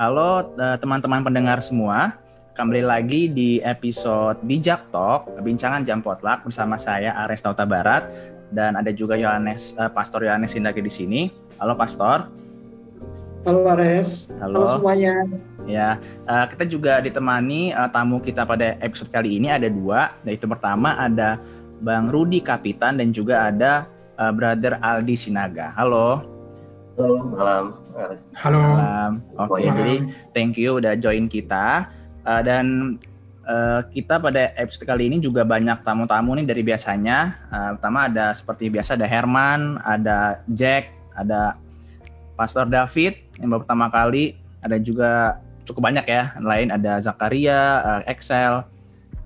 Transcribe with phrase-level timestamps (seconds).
[0.00, 2.16] Halo eh, teman-teman pendengar semua,
[2.56, 8.08] kembali lagi di episode Bijak Talk, Bincangan Jam Potluck bersama saya Ares Tauta Barat
[8.48, 11.20] dan ada juga Yohanes uh, Pastor Yohanes Sindagi di sini.
[11.60, 12.32] Halo Pastor.
[13.44, 14.32] Halo Ares.
[14.40, 15.20] Halo, Halo semuanya.
[15.68, 20.48] Ya, uh, kita juga ditemani uh, tamu kita pada episode kali ini ada dua, yaitu
[20.48, 21.36] pertama ada
[21.84, 23.84] Bang Rudi Kapitan dan juga ada
[24.16, 25.76] uh, Brother Aldi Sinaga.
[25.76, 26.24] Halo.
[26.96, 27.79] Halo, malam.
[28.38, 28.62] Halo.
[28.62, 29.12] Malam.
[29.34, 29.76] Oke, Malam.
[29.76, 29.96] jadi
[30.30, 31.90] thank you udah join kita.
[32.22, 32.96] Uh, dan
[33.48, 37.36] uh, kita pada episode kali ini juga banyak tamu-tamu nih dari biasanya.
[37.50, 41.58] Uh, pertama ada seperti biasa ada Herman, ada Jack, ada
[42.38, 46.36] Pastor David yang baru pertama kali, ada juga cukup banyak ya.
[46.40, 48.64] Lain ada Zakaria, uh, Excel,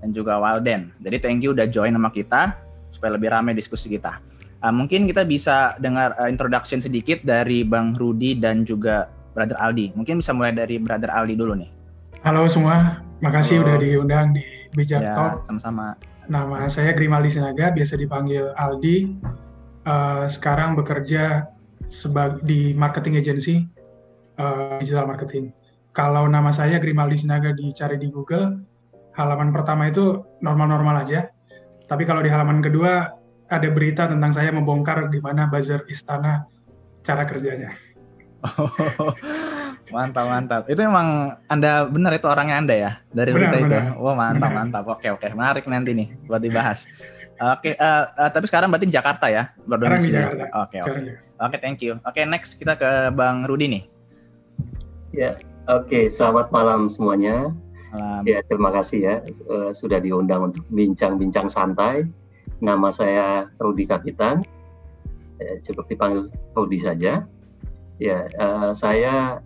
[0.01, 0.91] dan juga Walden.
[1.05, 2.57] Jadi thank you udah join sama kita
[2.91, 4.19] supaya lebih ramai diskusi kita.
[4.65, 9.93] Uh, mungkin kita bisa dengar uh, introduction sedikit dari Bang Rudi dan juga Brother Aldi.
[9.93, 11.69] Mungkin bisa mulai dari Brother Aldi dulu nih.
[12.25, 13.05] Halo semua.
[13.21, 13.69] Makasih Halo.
[13.69, 14.41] udah diundang di
[14.73, 15.45] Bijak ya, Talk.
[15.45, 16.01] sama-sama.
[16.33, 19.13] Nama saya Grimaldi Sinaga, biasa dipanggil Aldi.
[19.85, 21.45] Eh, sekarang bekerja
[21.93, 23.69] sebagai di marketing agency,
[24.41, 25.53] eh, digital marketing.
[25.93, 28.65] Kalau nama saya Grimaldi Sinaga dicari di Google,
[29.13, 31.29] halaman pertama itu normal-normal aja.
[31.85, 33.13] Tapi kalau di halaman kedua
[33.61, 36.47] ada berita tentang saya membongkar di mana buzzer istana
[37.05, 37.73] cara kerjanya.
[39.95, 40.63] mantap mantap.
[40.69, 43.67] Itu emang Anda benar itu orangnya Anda ya dari Benar, berita itu.
[43.73, 43.85] benar.
[43.97, 44.59] Wah mantap Benar.
[44.61, 44.85] mantap.
[44.91, 46.89] Oke oke menarik nanti nih buat dibahas.
[47.35, 50.15] Oke, eh, eh, tapi sekarang berarti di Jakarta ya berdomisili.
[50.15, 50.45] Jakarta.
[50.63, 50.99] Oke oke.
[51.03, 51.15] Ya.
[51.43, 51.99] Oke thank you.
[52.07, 53.83] Oke next kita ke Bang Rudi nih.
[55.15, 56.11] Ya, oke.
[56.11, 57.51] Selamat malam semuanya.
[57.95, 58.23] Malam.
[58.27, 62.07] Ya, terima kasih ya eh, sudah diundang untuk bincang-bincang santai.
[62.63, 64.45] Nama saya Rudi Kapitan.
[65.43, 67.27] Eh, cukup dipanggil Rudi saja.
[67.99, 69.43] Ya, eh, saya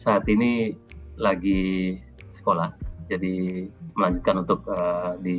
[0.00, 0.72] saat ini
[1.20, 2.00] lagi
[2.32, 2.72] sekolah.
[3.08, 5.38] Jadi melanjutkan untuk eh, di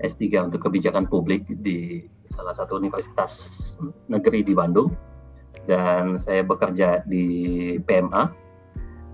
[0.00, 3.32] S3 untuk kebijakan publik di salah satu universitas
[4.08, 4.88] negeri di Bandung.
[5.68, 8.32] Dan saya bekerja di PMA,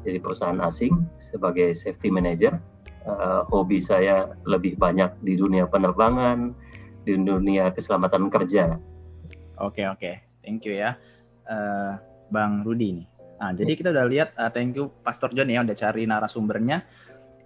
[0.07, 2.55] jadi perusahaan asing sebagai safety manager.
[3.07, 6.51] Eh, hobi saya lebih banyak di dunia penerbangan,
[7.07, 8.83] di dunia keselamatan kerja.
[9.63, 10.99] Oke oke, thank you ya,
[11.47, 11.93] Eh,
[12.27, 13.07] Bang Rudi nih.
[13.39, 16.83] Nah, jadi kita udah lihat, eh, thank you Pastor John ya udah cari narasumbernya.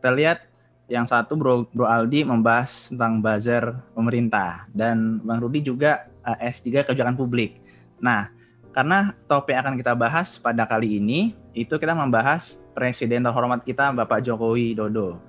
[0.01, 0.49] Kita lihat
[0.89, 6.89] yang satu Bro, Bro Aldi membahas tentang buzzer pemerintah dan Bang Rudi juga eh, S3
[6.89, 7.61] kebijakan publik.
[8.01, 8.33] Nah,
[8.73, 13.93] karena topik yang akan kita bahas pada kali ini itu kita membahas Presiden terhormat kita
[13.93, 15.21] Bapak Jokowi Dodo.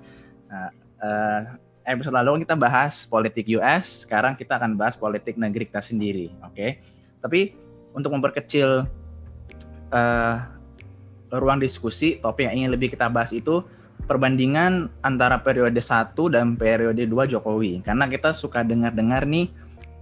[0.52, 0.68] Nah,
[1.00, 1.40] eh,
[1.88, 6.28] episode lalu kan kita bahas politik US, sekarang kita akan bahas politik negeri kita sendiri,
[6.44, 6.76] oke?
[7.24, 7.56] Tapi
[7.96, 8.84] untuk memperkecil
[9.92, 10.36] eh,
[11.32, 13.64] ruang diskusi, topik yang ingin lebih kita bahas itu
[14.04, 17.80] perbandingan antara periode 1 dan periode 2 Jokowi.
[17.80, 19.48] Karena kita suka dengar-dengar nih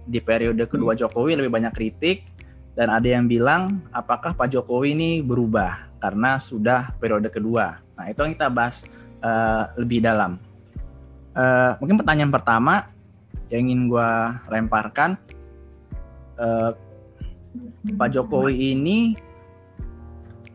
[0.03, 2.27] di periode kedua Jokowi lebih banyak kritik
[2.73, 7.77] dan ada yang bilang apakah Pak Jokowi ini berubah karena sudah periode kedua.
[7.93, 8.83] Nah, itu yang kita bahas
[9.21, 10.41] eh, lebih dalam.
[11.31, 12.91] Eh, mungkin pertanyaan pertama
[13.47, 15.15] yang ingin gua lemparkan
[16.35, 16.71] eh,
[17.95, 19.15] Pak Jokowi ini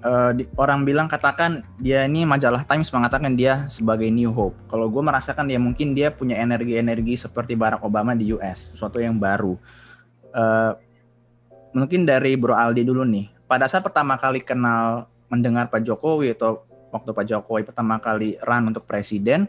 [0.04, 4.56] eh, di- orang bilang katakan dia ini majalah Times mengatakan dia sebagai New Hope.
[4.69, 9.16] Kalau gue merasakan dia mungkin dia punya energi-energi seperti Barack Obama di US, sesuatu yang
[9.16, 9.56] baru.
[10.37, 10.72] Eh,
[11.77, 13.28] mungkin dari Bro Aldi dulu nih.
[13.47, 18.70] Pada saat pertama kali kenal mendengar Pak Jokowi atau waktu Pak Jokowi pertama kali run
[18.70, 19.47] untuk presiden,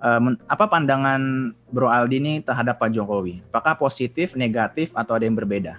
[0.00, 3.42] eh, apa pandangan Bro Aldi ini terhadap Pak Jokowi?
[3.50, 5.78] Apakah positif, negatif, atau ada yang berbeda?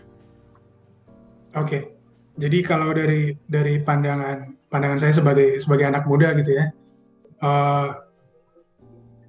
[1.56, 1.98] Oke.
[2.40, 6.72] Jadi kalau dari dari pandangan pandangan saya sebagai sebagai anak muda gitu ya,
[7.44, 7.88] eh,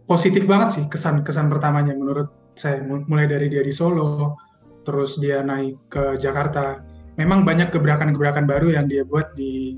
[0.06, 4.38] positif banget sih kesan kesan pertamanya menurut saya Mu- mulai dari dia di Solo,
[4.86, 6.84] terus dia naik ke Jakarta.
[7.18, 9.76] Memang banyak gebrakan-gebrakan baru yang dia buat di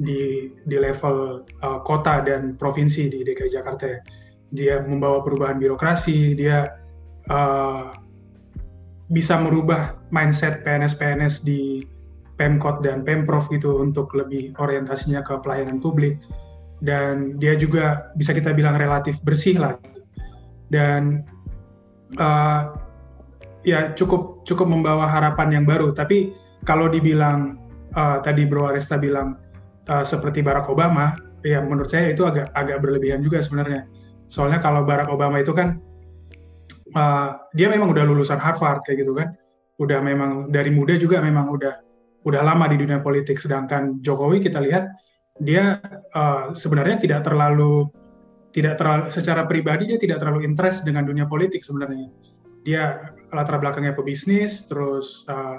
[0.00, 4.00] di di level eh, kota dan provinsi di DKI Jakarta ya.
[4.52, 6.64] Dia membawa perubahan birokrasi, dia
[7.28, 7.84] eh,
[9.12, 11.84] bisa merubah mindset PNS-PNS di
[12.40, 16.16] Pemkot dan Pemprov gitu untuk lebih orientasinya ke pelayanan publik.
[16.82, 19.76] Dan dia juga bisa kita bilang relatif bersih lah.
[20.72, 21.22] Dan
[22.16, 22.62] eh,
[23.62, 25.92] ya cukup cukup membawa harapan yang baru.
[25.92, 26.32] Tapi
[26.64, 27.60] kalau dibilang
[27.94, 29.38] eh, tadi Bro Aresta bilang
[29.88, 33.86] eh, seperti Barack Obama ya menurut saya itu agak agak berlebihan juga sebenarnya.
[34.30, 35.80] Soalnya kalau Barack Obama itu kan
[36.92, 39.34] eh, dia memang udah lulusan Harvard kayak gitu kan.
[39.80, 41.74] Udah memang dari muda juga memang udah
[42.22, 43.38] udah lama di dunia politik.
[43.38, 44.90] Sedangkan Jokowi kita lihat
[45.40, 45.80] dia
[46.12, 47.88] uh, sebenarnya tidak terlalu
[48.52, 52.12] tidak terlalu secara pribadi dia tidak terlalu interest dengan dunia politik sebenarnya.
[52.62, 55.58] Dia latar belakangnya pebisnis, terus uh,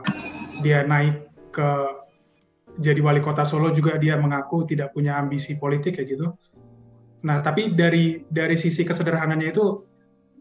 [0.62, 1.70] dia naik ke
[2.82, 6.34] jadi wali kota Solo juga dia mengaku tidak punya ambisi politik kayak gitu.
[7.24, 9.86] Nah, tapi dari dari sisi kesederhananya itu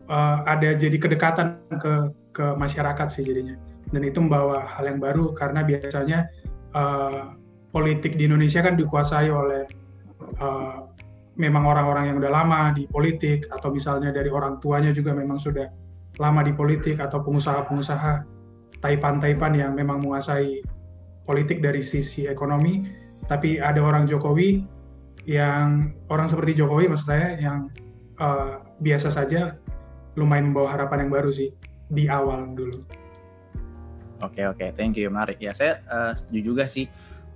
[0.08, 1.93] uh, ada jadi kedekatan ke
[2.32, 3.56] ke masyarakat sih jadinya.
[3.93, 6.25] Dan itu membawa hal yang baru karena biasanya
[6.73, 7.37] uh,
[7.70, 9.69] politik di Indonesia kan dikuasai oleh
[10.40, 10.88] uh,
[11.37, 15.69] memang orang-orang yang udah lama di politik atau misalnya dari orang tuanya juga memang sudah
[16.20, 18.25] lama di politik atau pengusaha-pengusaha
[18.85, 20.61] taipan-taipan yang memang menguasai
[21.29, 22.87] politik dari sisi ekonomi
[23.31, 24.67] tapi ada orang Jokowi
[25.29, 27.71] yang orang seperti Jokowi maksud saya yang
[28.19, 29.55] uh, biasa saja
[30.19, 31.55] lumayan membawa harapan yang baru sih
[31.93, 32.83] di awal dulu.
[34.23, 35.55] Oke oke, thank you menarik ya.
[35.55, 36.87] Saya uh, setuju juga sih.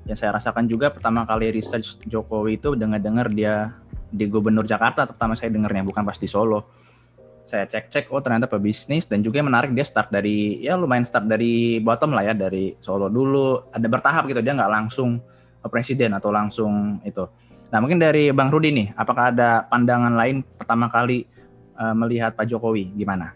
[0.07, 3.75] Yang saya rasakan juga pertama kali research Jokowi itu dengar-dengar dia
[4.07, 6.86] di Gubernur Jakarta pertama saya dengarnya bukan pas di Solo.
[7.47, 11.31] Saya cek-cek oh ternyata pebisnis dan juga yang menarik dia start dari ya lumayan start
[11.31, 15.23] dari bottom lah ya dari Solo dulu ada bertahap gitu dia nggak langsung
[15.71, 17.23] presiden atau langsung itu.
[17.71, 21.27] Nah mungkin dari Bang Rudi nih apakah ada pandangan lain pertama kali
[21.79, 23.35] uh, melihat Pak Jokowi gimana?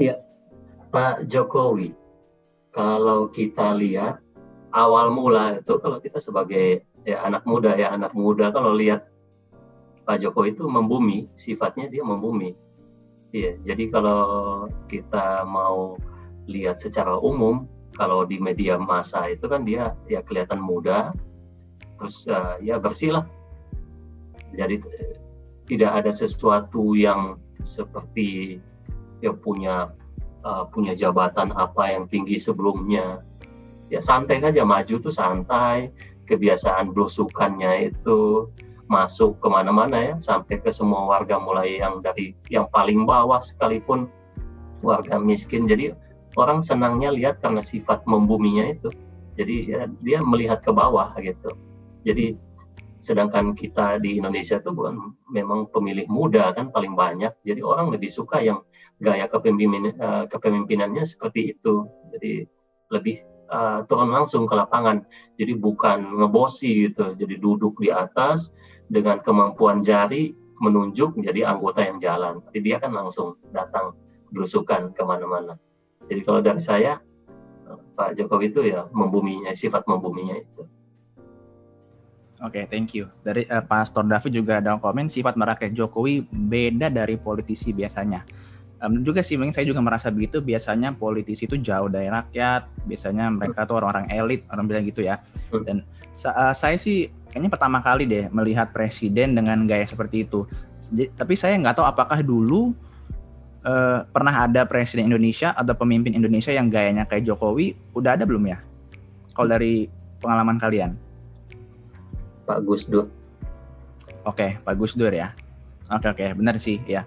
[0.00, 0.20] Iya,
[0.88, 1.92] Pak Jokowi.
[2.72, 4.24] Kalau kita lihat
[4.72, 9.11] awal mula itu kalau kita sebagai ya anak muda ya anak muda kalau lihat
[10.02, 12.54] Pak Jokowi itu membumi, sifatnya dia membumi.
[13.32, 14.24] Iya, jadi kalau
[14.90, 15.96] kita mau
[16.50, 17.64] lihat secara umum,
[17.94, 21.14] kalau di media massa itu kan dia ya kelihatan muda,
[21.96, 23.24] terus uh, ya bersih lah.
[24.52, 24.84] Jadi
[25.70, 28.60] tidak ada sesuatu yang seperti
[29.22, 29.94] ya punya
[30.42, 33.22] uh, punya jabatan apa yang tinggi sebelumnya
[33.88, 35.94] ya santai saja maju tuh santai
[36.26, 38.50] kebiasaan belusukannya itu
[38.92, 44.12] masuk ke mana-mana ya sampai ke semua warga mulai yang dari yang paling bawah sekalipun
[44.84, 45.64] warga miskin.
[45.64, 45.96] Jadi
[46.36, 48.92] orang senangnya lihat karena sifat membuminya itu.
[49.40, 51.56] Jadi ya, dia melihat ke bawah gitu.
[52.04, 52.36] Jadi
[53.02, 57.32] sedangkan kita di Indonesia tuh bukan memang pemilih muda kan paling banyak.
[57.40, 58.60] Jadi orang lebih suka yang
[59.00, 61.88] gaya kepemimpinan uh, kepemimpinannya seperti itu.
[62.12, 62.44] Jadi
[62.92, 65.04] lebih uh, turun langsung ke lapangan.
[65.36, 67.12] Jadi bukan ngebosi gitu.
[67.12, 68.56] Jadi duduk di atas
[68.88, 72.40] dengan kemampuan jari menunjuk menjadi anggota yang jalan.
[72.40, 73.92] Tapi dia kan langsung datang
[74.32, 75.60] berusukan ke mana-mana.
[76.08, 76.98] Jadi kalau dari saya
[77.92, 80.64] Pak Jokowi itu ya membuminya sifat membuminya itu.
[82.42, 83.06] Oke, okay, thank you.
[83.22, 88.26] Dari uh, Pastor David juga ada komen sifat merakyat Jokowi beda dari politisi biasanya.
[88.82, 90.42] Um, juga sih, mungkin saya juga merasa begitu.
[90.42, 92.66] Biasanya politisi itu jauh dari rakyat.
[92.82, 95.22] Biasanya mereka tuh orang-orang elit, orang bilang gitu ya.
[95.62, 95.86] Dan
[96.26, 100.50] uh, saya sih kayaknya pertama kali deh melihat presiden dengan gaya seperti itu.
[100.90, 102.74] Jadi, tapi saya nggak tahu apakah dulu
[103.62, 107.78] uh, pernah ada presiden Indonesia atau pemimpin Indonesia yang gayanya kayak Jokowi.
[107.94, 108.58] Udah ada belum ya?
[109.32, 109.86] Kalau dari
[110.18, 110.98] pengalaman kalian?
[112.44, 113.06] Pak Gus Dur.
[114.26, 115.30] Oke, Pak Gus Dur ya.
[115.88, 117.06] Oke oke, benar sih ya.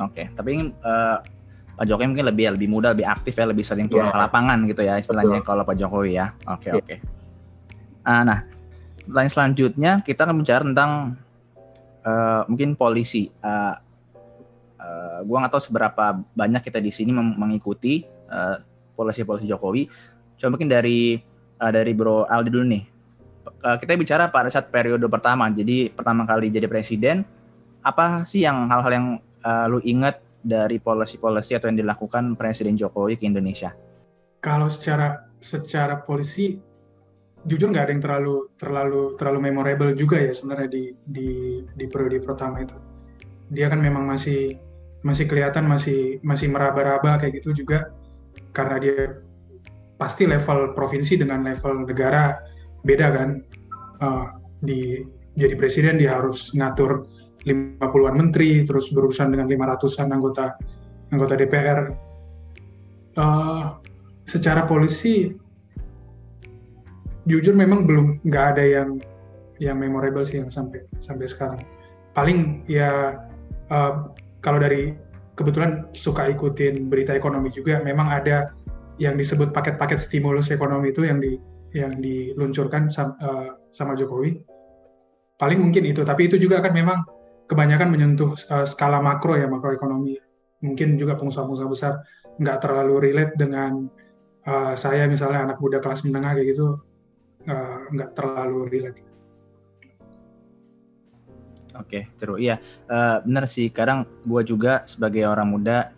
[0.00, 1.20] Oke, tapi ingin uh,
[1.76, 4.14] Pak Jokowi mungkin lebih lebih muda, lebih aktif ya, lebih sering turun yeah.
[4.14, 5.48] ke lapangan gitu ya istilahnya Betul.
[5.48, 6.26] kalau Pak Jokowi ya.
[6.48, 6.80] Oke yeah.
[6.80, 6.96] oke.
[8.02, 8.38] Uh, nah,
[9.08, 11.20] lain selanjutnya kita akan bicara tentang
[12.04, 13.28] uh, mungkin polisi.
[13.44, 13.74] Uh,
[14.80, 18.60] uh, gua nggak tahu seberapa banyak kita di sini mengikuti uh,
[18.96, 19.88] polisi-polisi Jokowi.
[20.40, 21.20] Coba mungkin dari
[21.60, 22.92] uh, dari Bro Aldi dulu nih
[23.62, 25.48] uh, kita bicara pada saat periode pertama.
[25.50, 27.26] Jadi pertama kali jadi presiden,
[27.82, 29.06] apa sih yang hal-hal yang
[29.44, 33.70] uh, lu ingat dari polisi-polisi atau yang dilakukan Presiden Jokowi ke Indonesia?
[34.42, 36.58] Kalau secara secara polisi,
[37.46, 41.28] jujur nggak ada yang terlalu terlalu terlalu memorable juga ya sebenarnya di di
[41.78, 42.74] di periode pertama itu.
[43.54, 44.58] Dia kan memang masih
[45.02, 47.90] masih kelihatan masih masih meraba-raba kayak gitu juga
[48.54, 48.98] karena dia
[49.98, 52.38] pasti level provinsi dengan level negara
[52.82, 53.28] beda kan
[54.02, 54.26] uh,
[54.62, 55.02] di
[55.38, 57.06] jadi presiden dia harus ngatur
[57.46, 60.54] 50-an menteri terus berurusan dengan 500-an anggota
[61.10, 61.78] anggota DPR
[63.18, 63.64] uh, eh,
[64.30, 65.34] secara polisi
[67.26, 68.90] jujur memang belum nggak ada yang
[69.62, 71.60] yang memorable sih yang sampai sampai sekarang
[72.18, 73.18] paling ya
[73.70, 74.10] uh,
[74.42, 74.94] kalau dari
[75.38, 78.50] kebetulan suka ikutin berita ekonomi juga memang ada
[79.00, 81.40] yang disebut paket-paket stimulus ekonomi itu yang di
[81.72, 84.44] yang diluncurkan sama, uh, eh, sama Jokowi.
[85.40, 87.00] Paling mungkin itu, tapi itu juga kan memang
[87.52, 90.16] kebanyakan menyentuh uh, skala makro ya makroekonomi.
[90.64, 91.92] Mungkin juga pengusaha-pengusaha besar
[92.40, 93.92] nggak terlalu relate dengan
[94.48, 96.80] uh, saya misalnya anak muda kelas menengah kayak gitu
[97.44, 99.04] uh, nggak terlalu relate.
[101.72, 102.60] Oke, okay, Iya,
[102.92, 103.72] uh, benar sih.
[103.72, 105.88] Kadang gue juga sebagai orang muda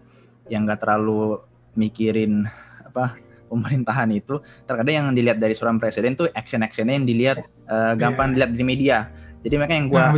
[0.47, 1.43] yang gak terlalu
[1.75, 2.47] mikirin
[2.79, 3.19] apa
[3.51, 4.39] pemerintahan itu,
[4.71, 8.35] terkadang yang dilihat dari seorang presiden tuh action-actionnya yang dilihat uh, gampang yeah.
[8.39, 8.99] dilihat di media.
[9.43, 10.13] Jadi makanya yang gue nah,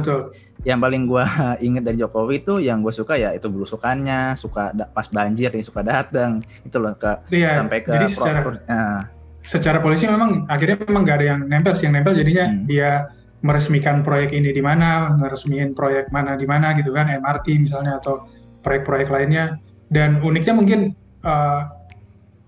[0.66, 1.22] yang paling gue
[1.66, 5.86] inget dari Jokowi itu yang gue suka ya itu belusukannya, suka pas banjir nih suka
[5.86, 9.00] datang itu loh ke yeah, sampai ke jadi secara, uh,
[9.46, 12.66] secara polisi memang akhirnya memang gak ada yang nempel sih yang nempel jadinya hmm.
[12.66, 13.14] dia
[13.46, 18.26] meresmikan proyek ini di mana, meresmikan proyek mana di mana gitu kan, MRT misalnya atau
[18.66, 19.60] proyek-proyek lainnya.
[19.92, 20.80] Dan uniknya mungkin
[21.22, 21.70] uh,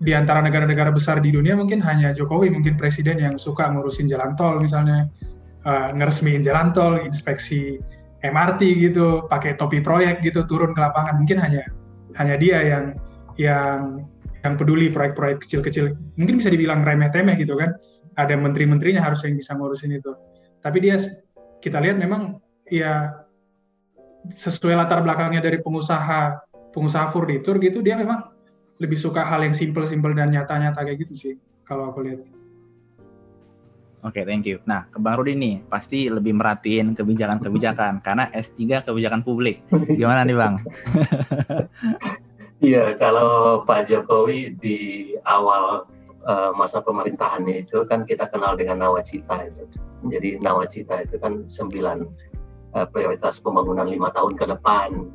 [0.03, 4.35] di antara negara-negara besar di dunia mungkin hanya Jokowi mungkin presiden yang suka ngurusin jalan
[4.35, 5.07] tol misalnya,
[5.63, 7.79] uh, ngeresmiin jalan tol, inspeksi
[8.19, 11.19] MRT gitu, pakai topi proyek gitu turun ke lapangan.
[11.19, 11.63] Mungkin hanya
[12.19, 12.85] hanya dia yang
[13.39, 14.03] yang
[14.43, 15.95] yang peduli proyek-proyek kecil-kecil.
[16.19, 17.75] Mungkin bisa dibilang remeh-temeh gitu kan.
[18.19, 20.11] Ada menteri-menterinya harus yang bisa ngurusin itu
[20.63, 20.99] tapi dia
[21.63, 23.23] kita lihat memang ya
[24.35, 26.43] sesuai latar belakangnya dari pengusaha
[26.75, 28.29] pengusaha furnitur gitu dia memang
[28.79, 31.33] lebih suka hal yang simple-simple dan nyata-nyata kayak gitu sih
[31.67, 32.38] kalau aku lihat.
[33.99, 34.63] Oke, okay, thank you.
[34.63, 39.59] Nah, ke Bang Rudi nih, pasti lebih merhatiin kebijakan-kebijakan karena S3 kebijakan publik.
[39.71, 40.55] Gimana nih, Bang?
[42.59, 44.79] Iya, kalau Pak Jokowi di
[45.23, 45.87] awal
[46.27, 49.63] uh, masa pemerintahannya itu kan kita kenal dengan nawacita itu.
[50.11, 52.03] Jadi nawacita itu kan sembilan
[52.75, 55.07] uh, prioritas pembangunan lima tahun ke depan.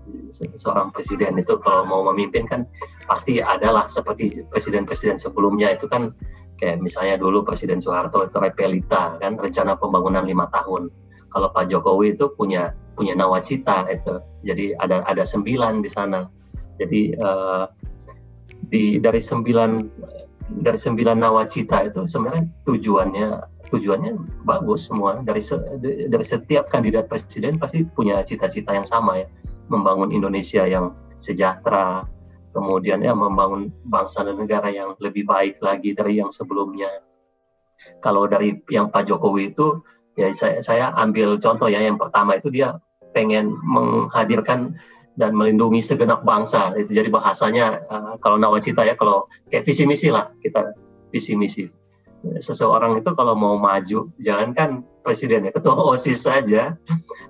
[0.57, 2.65] Seorang presiden itu kalau mau memimpin kan
[3.05, 6.17] pasti adalah seperti presiden-presiden sebelumnya itu kan
[6.59, 10.91] kayak misalnya dulu Presiden Soeharto itu repelita kan rencana pembangunan lima tahun.
[11.35, 14.23] Kalau Pak Jokowi itu punya punya nawacita itu.
[14.47, 16.27] Jadi ada ada sembilan di sana.
[16.79, 17.67] Jadi uh,
[18.71, 19.71] di dari sembilan
[20.63, 23.29] dari sembilan nawacita itu sebenarnya tujuannya
[23.73, 24.13] tujuannya
[24.45, 29.27] bagus semua dari se, dari setiap kandidat presiden pasti punya cita-cita yang sama ya
[29.73, 32.05] membangun Indonesia yang sejahtera
[32.55, 36.89] kemudian ya membangun bangsa dan negara yang lebih baik lagi dari yang sebelumnya
[38.01, 39.83] kalau dari yang Pak Jokowi itu
[40.15, 42.79] ya saya saya ambil contoh ya yang pertama itu dia
[43.15, 44.79] pengen menghadirkan
[45.15, 46.75] dan melindungi segenap bangsa.
[46.75, 50.75] Itu jadi bahasanya uh, kalau nawacita ya kalau kayak visi misi lah kita
[51.15, 51.71] visi misi.
[52.25, 56.73] Seseorang itu kalau mau maju, jangankan presiden ya, ketua OSIS saja,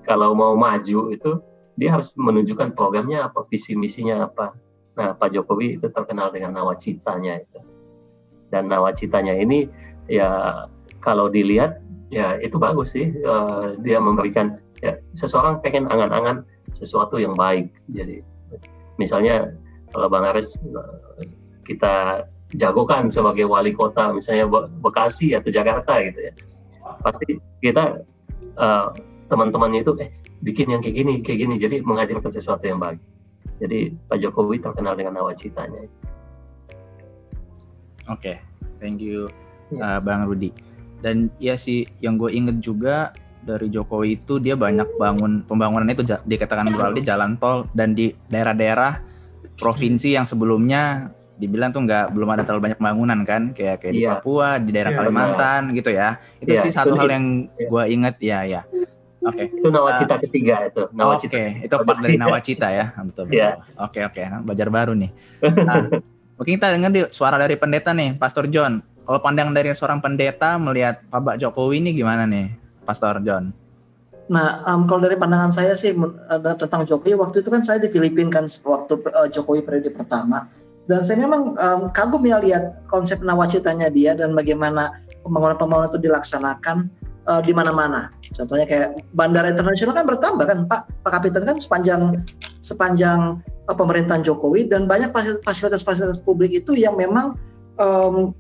[0.06, 1.42] kalau mau maju itu
[1.74, 4.54] dia harus menunjukkan programnya apa, visi misinya apa.
[4.94, 7.60] Nah, Pak Jokowi itu terkenal dengan nawacitanya itu.
[8.50, 9.66] Dan nawacitanya ini
[10.06, 10.62] ya
[11.02, 11.82] kalau dilihat
[12.14, 17.74] ya itu bagus sih, uh, dia memberikan ya seseorang pengen angan-angan sesuatu yang baik.
[17.90, 18.22] Jadi
[19.02, 19.50] misalnya
[19.90, 20.54] kalau Bang Aris
[21.66, 24.46] kita jagokan sebagai wali kota misalnya
[24.78, 26.32] Bekasi atau Jakarta gitu ya.
[27.02, 28.06] Pasti kita
[28.54, 28.94] uh,
[29.26, 33.00] teman-temannya itu eh bikin yang kayak gini, kayak gini jadi menghadirkan sesuatu yang baik.
[33.62, 35.86] Jadi Pak Jokowi terkenal dengan nawacitanya.
[38.10, 38.36] Oke, okay.
[38.82, 39.30] thank you
[39.80, 40.52] uh, Bang Rudi.
[41.00, 43.12] Dan ya sih yang gue inget juga
[43.44, 49.04] dari Jokowi itu dia banyak bangun pembangunan itu dikatakan berarti jalan tol dan di daerah-daerah
[49.60, 53.98] provinsi yang sebelumnya dibilang tuh nggak belum ada terlalu banyak pembangunan kan kayak kayak yeah.
[53.98, 54.10] di iya.
[54.16, 55.76] Papua di daerah yeah, Kalimantan yeah.
[55.76, 56.08] gitu ya
[56.38, 57.24] itu yeah, sih satu hal yang
[57.58, 57.68] yeah.
[57.68, 58.60] gue inget ya ya
[59.24, 59.46] oke okay.
[59.48, 61.66] itu nawacita uh, ketiga itu nawacita oke okay.
[61.66, 63.54] itu part dari nawacita ya betul betul yeah.
[63.80, 64.24] oke oke okay.
[64.44, 65.10] belajar baru nih
[65.64, 65.88] nah,
[66.36, 70.56] mungkin kita dengar di suara dari pendeta nih Pastor John kalau pandang dari seorang pendeta
[70.56, 72.56] melihat Pak Jokowi ini gimana nih
[72.88, 73.52] Pastor John?
[74.32, 77.92] Nah, um, kalau dari pandangan saya sih uh, tentang Jokowi, waktu itu kan saya di
[77.92, 80.48] Filipina kan waktu uh, Jokowi periode pertama.
[80.88, 86.88] Dan saya memang um, kagum ya lihat konsep nawacitanya dia dan bagaimana pembangunan-pembangunan itu dilaksanakan
[87.28, 88.08] uh, di mana-mana.
[88.34, 90.80] Contohnya kayak bandara internasional kan bertambah kan Pak?
[91.06, 92.02] Pak Kapitan kan sepanjang
[92.58, 93.38] sepanjang
[93.70, 95.14] uh, pemerintahan Jokowi dan banyak
[95.46, 97.38] fasilitas-fasilitas publik itu yang memang
[97.78, 98.34] um,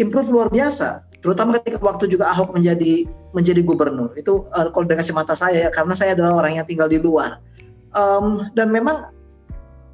[0.00, 1.04] improve luar biasa.
[1.20, 3.04] Terutama ketika waktu juga Ahok menjadi
[3.36, 4.16] menjadi gubernur.
[4.16, 7.44] Itu uh, kalau dengan kacamata saya ya karena saya adalah orang yang tinggal di luar.
[7.92, 9.12] Um, dan memang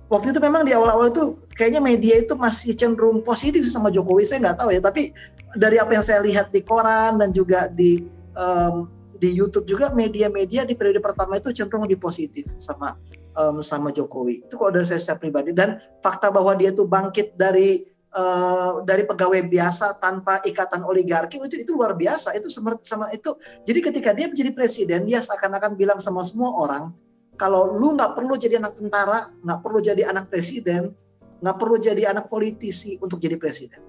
[0.07, 4.23] waktu itu memang di awal-awal itu kayaknya media itu masih cenderung positif sama Jokowi.
[4.23, 5.11] Saya nggak tahu ya tapi
[5.59, 8.03] dari apa yang saya lihat di koran dan juga di
[8.35, 12.99] um, di YouTube juga media-media di periode pertama itu cenderung di positif sama
[13.39, 14.47] um, sama Jokowi.
[14.47, 15.51] Itu kalau dari saya secara pribadi.
[15.55, 21.57] Dan fakta bahwa dia itu bangkit dari uh, dari pegawai biasa tanpa ikatan oligarki itu
[21.63, 22.35] itu luar biasa.
[22.37, 23.35] Itu sama, itu.
[23.67, 26.91] Jadi ketika dia menjadi presiden dia seakan-akan bilang sama semua orang
[27.35, 30.95] kalau lu nggak perlu jadi anak tentara nggak perlu jadi anak presiden
[31.43, 33.83] nggak perlu jadi anak politisi untuk jadi presiden.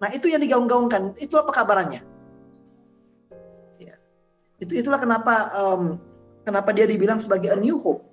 [0.00, 1.16] Nah itu yang digaung-gaungkan.
[1.20, 2.00] Itulah pekabarannya.
[2.00, 2.19] ya.
[4.60, 5.96] Itu itulah kenapa um,
[6.44, 8.04] kenapa dia dibilang sebagai a new hope?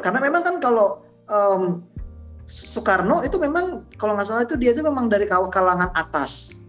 [0.00, 1.84] Karena memang kan kalau um,
[2.48, 6.64] Soekarno itu memang kalau nggak salah itu dia itu memang dari kalangan atas.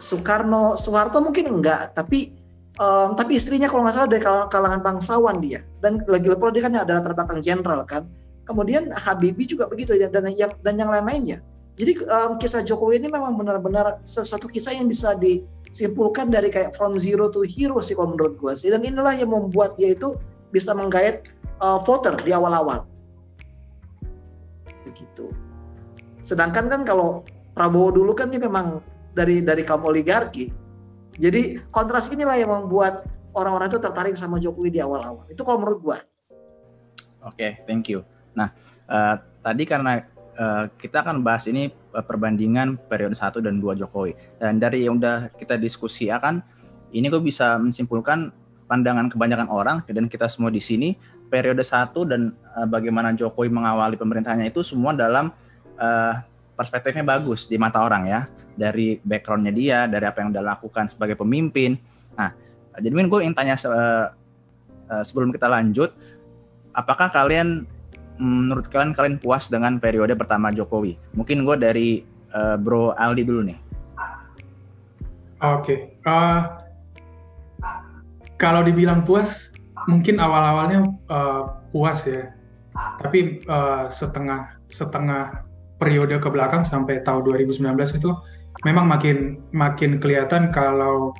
[0.00, 2.32] Soekarno, Soeharto mungkin enggak, tapi
[2.80, 5.60] um, tapi istrinya kalau nggak salah dari kalangan bangsawan dia.
[5.82, 8.08] Dan lagi pula dia kan adalah latar belakang jenderal kan.
[8.48, 11.44] Kemudian Habibie juga begitu dan yang dan yang lain-lainnya.
[11.76, 15.16] Jadi um, kisah Jokowi ini memang benar-benar sesuatu kisah yang bisa
[15.70, 18.68] disimpulkan dari kayak from zero to hero sih kalau menurut gue sih.
[18.68, 20.18] Dan inilah yang membuat dia itu
[20.50, 21.30] bisa menggait
[21.62, 22.90] uh, voter di awal-awal
[24.90, 25.30] begitu.
[26.26, 27.22] Sedangkan kan kalau
[27.54, 28.82] Prabowo dulu kan dia memang
[29.14, 30.50] dari dari kaum oligarki.
[31.20, 33.04] Jadi kontras inilah yang membuat
[33.36, 35.28] orang-orang itu tertarik sama Jokowi di awal-awal.
[35.30, 35.98] Itu kalau menurut gua.
[37.20, 38.00] Oke, okay, thank you.
[38.32, 38.48] Nah,
[38.88, 40.00] uh, tadi karena
[40.40, 44.14] uh, kita akan bahas ini perbandingan periode 1 dan 2 Jokowi.
[44.38, 46.42] Dan dari yang udah kita diskusi akan
[46.90, 48.30] ini gue bisa menyimpulkan
[48.70, 50.94] pandangan kebanyakan orang dan kita semua di sini
[51.26, 55.34] periode satu dan uh, bagaimana Jokowi mengawali pemerintahannya itu semua dalam
[55.78, 56.14] uh,
[56.54, 58.20] perspektifnya bagus di mata orang ya
[58.54, 61.78] dari backgroundnya dia dari apa yang dia lakukan sebagai pemimpin
[62.14, 62.30] nah
[62.78, 64.10] jadi min gue ingin tanya uh,
[64.90, 65.90] uh, sebelum kita lanjut
[66.74, 67.66] apakah kalian
[68.20, 71.88] menurut kalian kalian puas dengan periode pertama Jokowi mungkin gue dari
[72.36, 73.58] uh, Bro Aldi dulu nih
[75.40, 75.78] oke okay.
[76.04, 76.60] uh,
[78.36, 79.50] kalau dibilang puas
[79.88, 82.32] mungkin awal-awalnya uh, puas ya,
[83.00, 85.44] tapi uh, setengah setengah
[85.80, 87.64] periode ke belakang sampai tahun 2019
[87.96, 88.10] itu
[88.68, 91.16] memang makin makin kelihatan kalau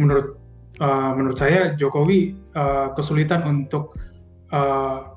[0.00, 0.38] menurut
[0.82, 3.94] uh, menurut saya Jokowi uh, kesulitan untuk
[4.50, 5.09] uh,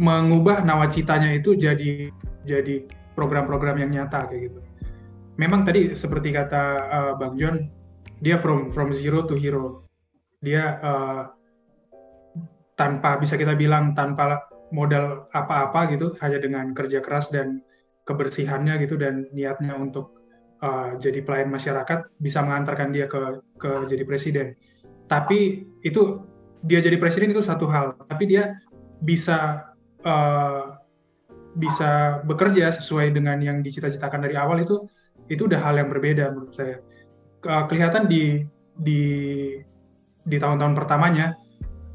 [0.00, 2.08] mengubah nawacitanya itu jadi
[2.48, 4.60] jadi program-program yang nyata kayak gitu.
[5.36, 7.68] Memang tadi seperti kata uh, Bang John,
[8.20, 9.84] dia from from zero to hero.
[10.40, 11.22] Dia uh,
[12.76, 17.60] tanpa bisa kita bilang tanpa modal apa-apa gitu hanya dengan kerja keras dan
[18.08, 20.16] kebersihannya gitu dan niatnya untuk
[20.64, 24.46] uh, jadi pelayan masyarakat bisa mengantarkan dia ke ke jadi presiden.
[25.06, 26.24] Tapi itu
[26.64, 27.94] dia jadi presiden itu satu hal.
[28.08, 28.56] Tapi dia
[29.02, 29.71] bisa
[30.06, 30.78] uh,
[31.58, 34.88] bisa bekerja sesuai dengan yang dicita-citakan dari awal itu
[35.28, 36.76] itu udah hal yang berbeda menurut saya.
[37.42, 38.46] Kelihatan di
[38.78, 39.02] di
[40.22, 41.34] di tahun-tahun pertamanya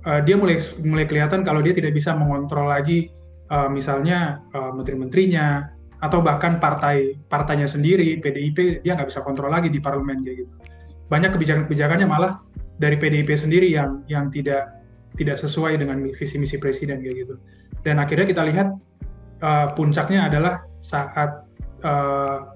[0.07, 3.11] uh, dia mulai mulai kelihatan kalau dia tidak bisa mengontrol lagi
[3.49, 9.73] uh, misalnya uh, menteri-menterinya atau bahkan partai partainya sendiri PDIP dia nggak bisa kontrol lagi
[9.73, 10.53] di parlemen kayak gitu.
[11.09, 12.43] Banyak kebijakan-kebijakannya malah
[12.77, 14.76] dari PDIP sendiri yang yang tidak
[15.17, 17.35] tidak sesuai dengan visi misi presiden kayak gitu
[17.83, 18.67] dan akhirnya kita lihat
[19.41, 21.43] uh, puncaknya adalah saat
[21.83, 22.53] uh,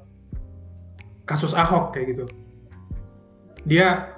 [1.25, 2.25] kasus Ahok kayak gitu
[3.65, 4.13] dia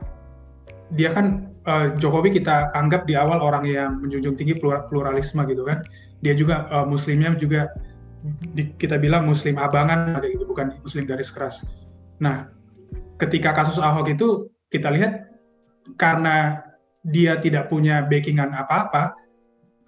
[0.93, 5.83] dia kan uh, Jokowi kita anggap di awal orang yang menjunjung tinggi pluralisme gitu kan.
[6.23, 7.71] Dia juga uh, muslimnya juga
[8.55, 11.63] di, kita bilang muslim abangan ada gitu, bukan muslim garis keras.
[12.23, 12.47] Nah,
[13.19, 15.27] ketika kasus Ahok itu kita lihat
[15.99, 16.63] karena
[17.03, 19.15] dia tidak punya backingan apa-apa,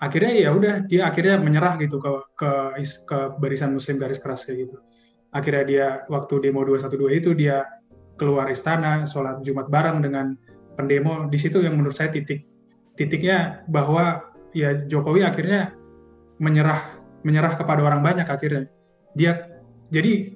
[0.03, 2.51] akhirnya ya udah dia akhirnya menyerah gitu ke ke
[3.07, 4.77] ke barisan muslim garis keras kayak gitu.
[5.31, 7.63] Akhirnya dia waktu demo 212 itu dia
[8.15, 10.35] keluar istana, sholat Jumat bareng dengan
[10.79, 11.27] pendemo.
[11.27, 12.47] Di situ yang menurut saya titik
[12.95, 14.23] titiknya bahwa
[14.55, 15.75] ya Jokowi akhirnya
[16.39, 18.71] menyerah menyerah kepada orang banyak akhirnya.
[19.15, 19.47] Dia
[19.91, 20.35] jadi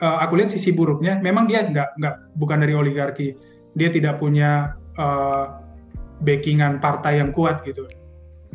[0.00, 3.36] uh, aku lihat sisi buruknya memang dia nggak nggak bukan dari oligarki.
[3.74, 5.63] Dia tidak punya uh,
[6.22, 7.88] backingan partai yang kuat gitu.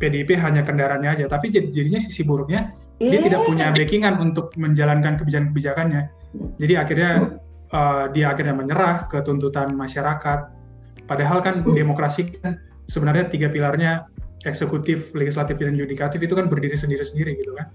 [0.00, 6.12] PDIP hanya kendaraannya aja tapi jadinya sisi buruknya dia tidak punya backingan untuk menjalankan kebijakan-kebijakannya.
[6.60, 7.40] Jadi akhirnya
[7.72, 10.52] uh, dia akhirnya menyerah ke tuntutan masyarakat.
[11.08, 12.60] Padahal kan demokrasi kan
[12.92, 14.04] sebenarnya tiga pilarnya
[14.44, 17.72] eksekutif, legislatif, dan yudikatif itu kan berdiri sendiri-sendiri gitu kan.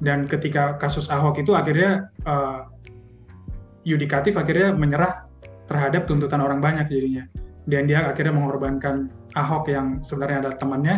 [0.00, 2.68] Dan ketika kasus Ahok itu akhirnya uh,
[3.84, 5.28] yudikatif akhirnya menyerah
[5.68, 7.28] terhadap tuntutan orang banyak jadinya.
[7.66, 10.96] Dan dia akhirnya mengorbankan Ahok yang sebenarnya adalah temannya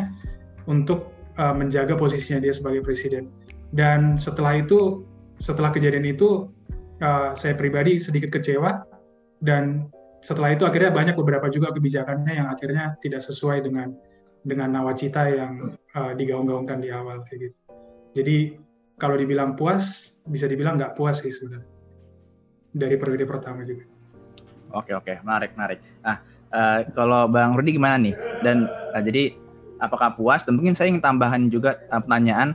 [0.69, 3.33] untuk uh, menjaga posisinya dia sebagai presiden.
[3.73, 5.03] Dan setelah itu,
[5.41, 6.49] setelah kejadian itu,
[7.01, 8.85] uh, saya pribadi sedikit kecewa
[9.41, 9.89] dan
[10.21, 13.95] setelah itu akhirnya banyak beberapa juga kebijakannya yang akhirnya tidak sesuai dengan
[14.43, 17.59] dengan nawacita yang uh, digaung-gaungkan di awal kayak gitu.
[18.19, 18.37] Jadi
[18.99, 21.79] kalau dibilang puas, bisa dibilang nggak puas sih sebenarnya
[22.75, 23.87] dari periode pertama juga.
[24.75, 25.79] Oke oke, menarik menarik.
[26.05, 26.21] Nah
[26.53, 28.15] uh, kalau Bang Rudi gimana nih?
[28.45, 29.35] Dan uh, jadi
[29.83, 30.45] apakah puas?
[30.45, 32.55] Dan mungkin saya ingin tambahan juga uh, pertanyaan.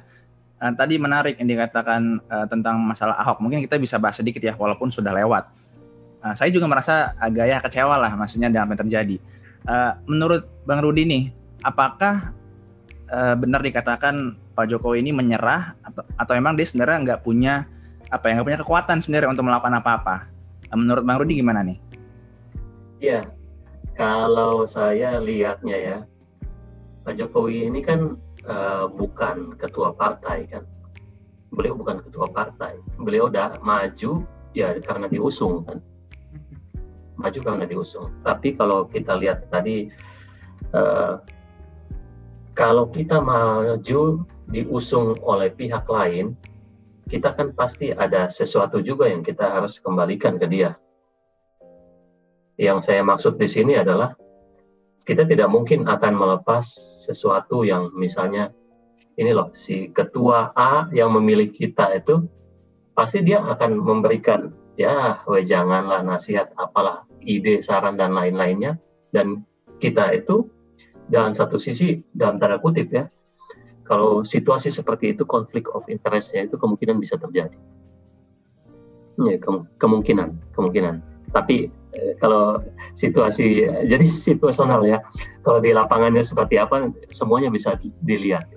[0.64, 3.44] Uh, tadi menarik yang dikatakan uh, tentang masalah Ahok.
[3.44, 5.64] Mungkin kita bisa bahas sedikit ya, walaupun sudah lewat
[6.24, 9.16] Nah, saya juga merasa agak ya kecewa lah maksudnya dengan apa yang terjadi.
[9.68, 11.24] Uh, menurut Bang Rudi nih,
[11.60, 12.32] apakah
[13.12, 17.68] uh, benar dikatakan Pak Jokowi ini menyerah atau atau emang dia sebenarnya nggak punya
[18.08, 20.16] apa yang punya kekuatan sebenarnya untuk melakukan apa-apa?
[20.72, 21.78] Uh, menurut Bang Rudi gimana nih?
[23.04, 23.28] Iya,
[23.94, 25.98] kalau saya lihatnya ya,
[27.06, 28.18] Pak Jokowi ini kan
[28.50, 30.66] uh, bukan ketua partai kan.
[31.54, 32.82] Beliau bukan ketua partai.
[32.98, 34.26] Beliau udah maju
[34.58, 35.78] ya karena diusung kan.
[37.22, 38.10] Maju karena diusung.
[38.26, 39.94] Tapi kalau kita lihat tadi,
[40.74, 41.22] uh,
[42.58, 46.34] kalau kita maju diusung oleh pihak lain,
[47.06, 50.74] kita kan pasti ada sesuatu juga yang kita harus kembalikan ke dia
[52.58, 54.13] yang saya maksud di sini adalah
[55.04, 56.63] kita tidak mungkin akan melepas
[57.04, 58.56] sesuatu yang misalnya
[59.20, 62.26] ini loh si ketua A yang memilih kita itu
[62.94, 68.78] pasti dia akan memberikan ya janganlah nasihat apalah ide saran dan lain-lainnya.
[69.13, 69.46] Dan
[69.78, 70.50] kita itu
[71.12, 73.06] dalam satu sisi dalam tanda kutip ya
[73.84, 77.58] kalau situasi seperti itu konflik of interestnya itu kemungkinan bisa terjadi.
[79.22, 80.96] Ya ke kemungkinan kemungkinan.
[81.30, 81.70] Tapi
[82.18, 82.62] kalau
[82.98, 85.02] situasi jadi situasional ya.
[85.46, 88.50] Kalau di lapangannya seperti apa semuanya bisa dilihat.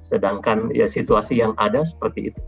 [0.00, 2.40] Sedangkan ya situasi yang ada seperti itu.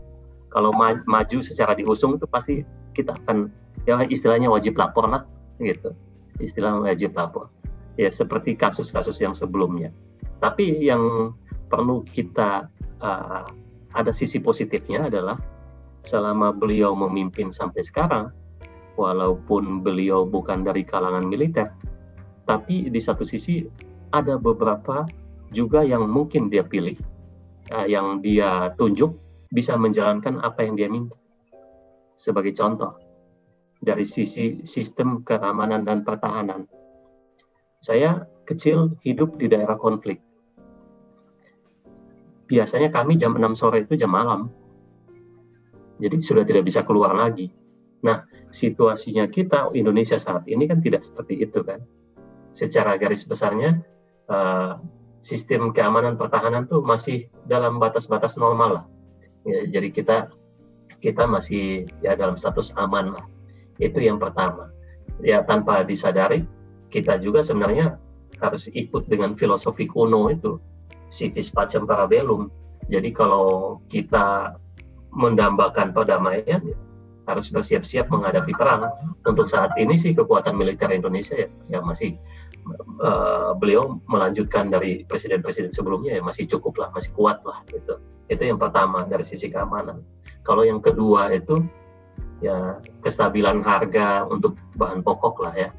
[0.51, 0.69] Kalau
[1.07, 2.61] maju secara diusung itu pasti
[2.93, 3.49] kita akan
[3.89, 5.25] ya istilahnya wajib lapor lah
[5.59, 5.91] gitu.
[6.39, 7.49] Istilah wajib lapor.
[7.97, 9.93] Ya seperti kasus-kasus yang sebelumnya.
[10.41, 11.33] Tapi yang
[11.69, 12.69] perlu kita
[13.01, 13.45] uh,
[13.93, 15.37] ada sisi positifnya adalah
[16.03, 18.29] selama beliau memimpin sampai sekarang
[18.95, 21.73] walaupun beliau bukan dari kalangan militer,
[22.45, 23.63] tapi di satu sisi
[24.13, 25.07] ada beberapa
[25.53, 26.97] juga yang mungkin dia pilih,
[27.73, 29.15] uh, yang dia tunjuk
[29.53, 31.17] bisa menjalankan apa yang dia minta.
[32.13, 32.97] Sebagai contoh,
[33.81, 36.69] dari sisi sistem keamanan dan pertahanan,
[37.81, 40.21] saya kecil hidup di daerah konflik.
[42.49, 44.51] Biasanya kami jam 6 sore itu jam malam,
[45.97, 47.49] jadi sudah tidak bisa keluar lagi.
[48.03, 51.81] Nah, situasinya kita Indonesia saat ini kan tidak seperti itu kan.
[52.53, 53.81] Secara garis besarnya
[54.29, 54.77] uh,
[55.25, 58.85] sistem keamanan pertahanan tuh masih dalam batas-batas normal lah.
[59.43, 60.17] Ya, jadi kita
[61.01, 63.25] kita masih ya dalam status aman lah.
[63.81, 64.69] Itu yang pertama.
[65.19, 66.45] Ya tanpa disadari
[66.93, 67.97] kita juga sebenarnya
[68.37, 70.61] harus ikut dengan filosofi kuno itu
[71.09, 72.53] civis pacem parabellum.
[72.85, 74.57] Jadi kalau kita
[75.13, 76.61] mendambakan perdamaian
[77.23, 78.91] harus bersiap-siap menghadapi perang.
[79.23, 82.19] Untuk saat ini sih kekuatan militer Indonesia ya, ya masih
[82.99, 87.99] uh, beliau melanjutkan dari presiden-presiden sebelumnya ya masih cukup lah, masih kuat lah gitu.
[88.27, 90.03] Itu yang pertama dari sisi keamanan.
[90.43, 91.63] Kalau yang kedua itu
[92.43, 95.69] ya kestabilan harga untuk bahan pokok lah ya.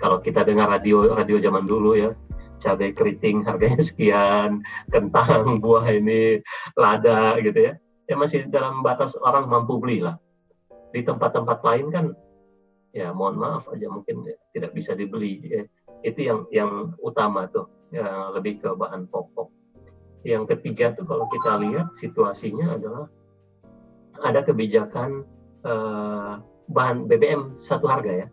[0.00, 2.10] Kalau kita dengar radio radio zaman dulu ya,
[2.58, 6.42] cabai keriting harganya sekian, kentang, buah ini,
[6.74, 7.74] lada gitu ya.
[8.10, 10.18] Ya masih dalam batas orang mampu beli lah
[10.90, 12.06] di tempat-tempat lain kan
[12.90, 15.62] ya mohon maaf aja mungkin ya, tidak bisa dibeli ya.
[16.02, 19.50] itu yang yang utama tuh ya, lebih ke bahan pokok
[20.26, 23.06] yang ketiga tuh kalau kita lihat situasinya adalah
[24.20, 25.24] ada kebijakan
[25.64, 26.32] eh,
[26.70, 28.28] bahan BBM satu harga ya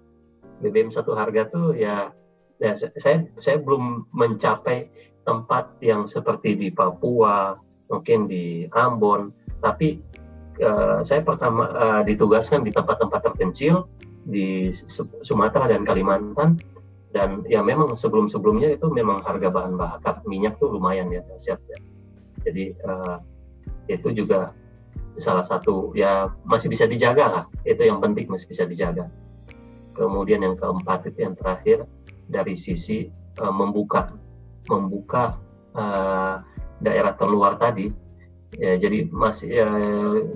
[0.60, 2.12] BBM satu harga tuh ya
[2.58, 4.90] ya saya saya belum mencapai
[5.24, 7.56] tempat yang seperti di Papua
[7.88, 10.02] mungkin di Ambon tapi
[10.62, 13.88] uh, saya pertama uh, ditugaskan di tempat-tempat terpencil
[14.28, 14.70] di
[15.24, 16.60] Sumatera dan Kalimantan
[17.16, 21.80] dan ya memang sebelum-sebelumnya itu memang harga bahan bakar minyak tuh lumayan ya siap ya.
[22.44, 23.18] Jadi uh,
[23.88, 24.52] itu juga
[25.18, 27.44] salah satu ya masih bisa dijaga lah.
[27.64, 29.08] Itu yang penting masih bisa dijaga.
[29.98, 31.88] Kemudian yang keempat itu yang terakhir
[32.28, 33.08] dari sisi
[33.40, 34.14] uh, membuka
[34.68, 35.40] membuka
[35.74, 36.44] uh,
[36.84, 37.90] daerah terluar tadi
[38.56, 39.68] Ya, jadi masih ya,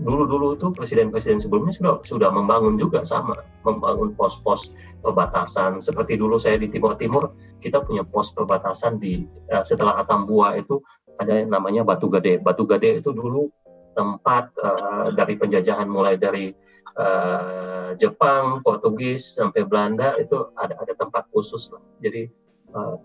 [0.04, 5.80] dulu-dulu itu presiden-presiden sebelumnya sudah sudah membangun juga sama, membangun pos-pos perbatasan.
[5.80, 7.32] Seperti dulu saya di Timur Timur,
[7.64, 9.24] kita punya pos perbatasan di
[9.56, 10.84] uh, setelah Atambua itu
[11.24, 12.44] ada yang namanya Batu Gede.
[12.44, 13.48] Batu Gede itu dulu
[13.96, 16.52] tempat uh, dari penjajahan mulai dari
[17.00, 21.80] uh, Jepang, Portugis sampai Belanda itu ada ada tempat khusus lah.
[22.04, 22.28] Jadi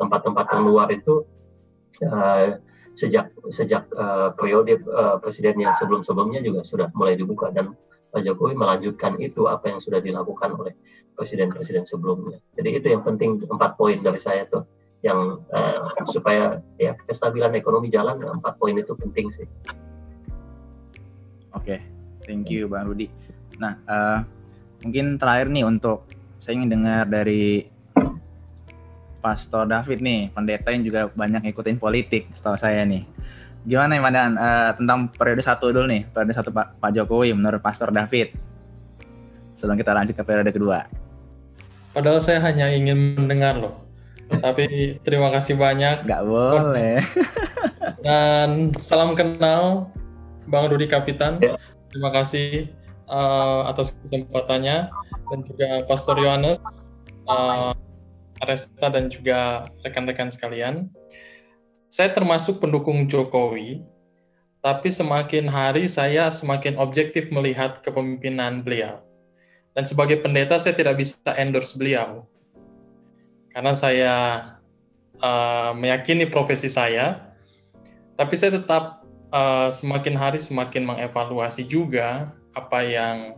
[0.02, 1.22] tempat-tempat uh, yang luar itu
[2.02, 2.58] uh,
[2.96, 7.76] sejak sejak uh, periode uh, presiden yang sebelum-sebelumnya juga sudah mulai dibuka dan
[8.08, 10.72] Pak Jokowi melanjutkan itu apa yang sudah dilakukan oleh
[11.12, 12.40] presiden-presiden sebelumnya.
[12.56, 14.64] Jadi itu yang penting empat poin dari saya tuh
[15.04, 19.44] yang uh, supaya ya kestabilan ekonomi jalan empat poin itu penting sih.
[21.52, 21.78] Oke, okay.
[22.24, 23.12] thank you Bang Rudi.
[23.60, 24.24] Nah uh,
[24.80, 26.08] mungkin terakhir nih untuk
[26.40, 27.68] saya ingin dengar dari
[29.26, 33.02] Pastor David nih, pendeta yang juga banyak ngikutin politik, setahu saya nih.
[33.66, 37.58] Gimana nih Mandan uh, tentang periode satu dulu nih, periode satu Pak, Pak Jokowi menurut
[37.58, 38.30] Pastor David?
[39.58, 40.86] Sebelum kita lanjut ke periode kedua.
[41.90, 43.82] Padahal saya hanya ingin mendengar loh.
[44.30, 46.06] Tapi terima kasih banyak.
[46.06, 47.02] Gak boleh.
[48.06, 49.90] Dan salam kenal
[50.46, 51.42] Bang Rudi Kapitan.
[51.42, 51.58] Ya.
[51.90, 52.70] Terima kasih
[53.10, 54.86] uh, atas kesempatannya
[55.26, 56.60] dan juga Pastor Yohanes,
[57.26, 57.74] uh,
[58.42, 60.90] Aresta dan juga rekan-rekan sekalian.
[61.86, 63.80] Saya termasuk pendukung Jokowi,
[64.60, 69.00] tapi semakin hari saya semakin objektif melihat kepemimpinan beliau.
[69.76, 72.24] Dan sebagai pendeta saya tidak bisa endorse beliau.
[73.52, 74.14] Karena saya
[75.20, 77.32] uh, meyakini profesi saya,
[78.16, 83.36] tapi saya tetap uh, semakin hari semakin mengevaluasi juga apa yang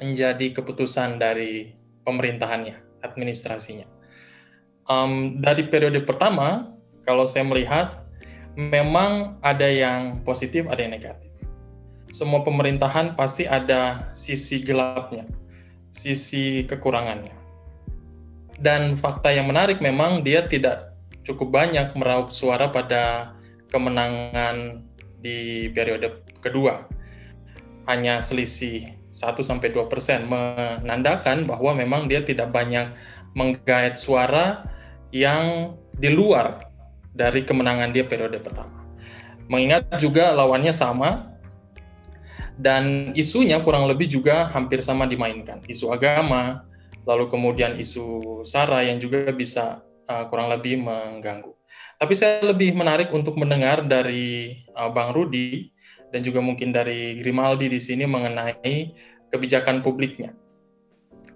[0.00, 1.72] menjadi keputusan dari
[2.04, 3.88] pemerintahannya, administrasinya.
[4.88, 6.74] Um, dari periode pertama,
[7.06, 8.04] kalau saya melihat,
[8.58, 11.30] memang ada yang positif, ada yang negatif.
[12.10, 15.24] Semua pemerintahan pasti ada sisi gelapnya,
[15.94, 17.38] sisi kekurangannya.
[18.60, 20.92] Dan fakta yang menarik memang dia tidak
[21.24, 23.32] cukup banyak meraup suara pada
[23.70, 24.84] kemenangan
[25.22, 26.84] di periode kedua.
[27.86, 32.94] Hanya selisih 1 sampai 2 persen menandakan bahwa memang dia tidak banyak
[33.34, 34.66] menggait suara
[35.10, 36.62] yang di luar
[37.10, 38.86] dari kemenangan dia periode pertama.
[39.50, 41.30] Mengingat juga lawannya sama
[42.54, 45.58] dan isunya kurang lebih juga hampir sama dimainkan.
[45.66, 46.62] Isu agama,
[47.02, 51.50] lalu kemudian isu SARA yang juga bisa uh, kurang lebih mengganggu.
[52.00, 55.74] Tapi saya lebih menarik untuk mendengar dari uh, Bang Rudi
[56.10, 58.94] dan juga mungkin dari Grimaldi di sini mengenai
[59.30, 60.34] kebijakan publiknya.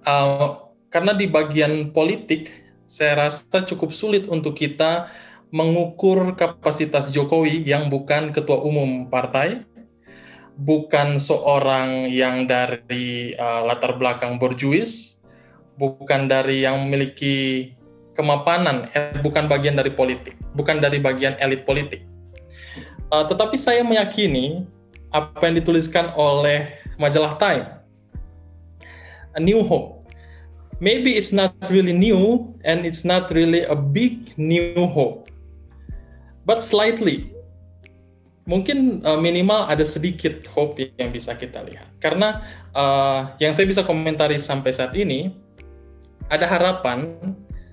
[0.04, 2.50] Uh, karena di bagian politik,
[2.84, 5.08] saya rasa cukup sulit untuk kita
[5.54, 9.62] mengukur kapasitas Jokowi yang bukan ketua umum partai,
[10.58, 15.22] bukan seorang yang dari uh, latar belakang borjuis,
[15.78, 17.70] bukan dari yang memiliki
[18.14, 22.06] kemapanan, eh, bukan bagian dari politik, bukan dari bagian elit politik.
[23.14, 24.66] Uh, tetapi saya meyakini
[25.14, 26.66] apa yang dituliskan oleh
[26.98, 27.78] majalah Time,
[29.38, 30.02] a new hope.
[30.82, 35.30] Maybe it's not really new and it's not really a big new hope,
[36.42, 37.30] but slightly.
[38.50, 41.86] Mungkin uh, minimal ada sedikit hope yang bisa kita lihat.
[42.02, 42.42] Karena
[42.74, 45.38] uh, yang saya bisa komentari sampai saat ini,
[46.26, 47.14] ada harapan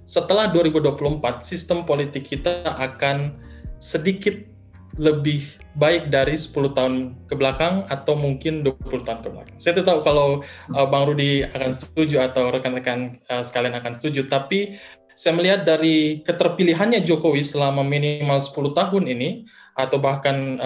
[0.06, 3.34] setelah 2024 sistem politik kita akan
[3.82, 4.51] sedikit
[4.99, 6.93] lebih baik dari 10 tahun
[7.32, 9.58] ke belakang atau mungkin 20 tahun ke belakang.
[9.60, 10.27] Saya tidak tahu kalau
[10.75, 14.75] uh, Bang Rudi akan setuju atau rekan-rekan uh, sekalian akan setuju, tapi
[15.15, 19.30] saya melihat dari keterpilihannya Jokowi selama minimal 10 tahun ini
[19.77, 20.60] atau bahkan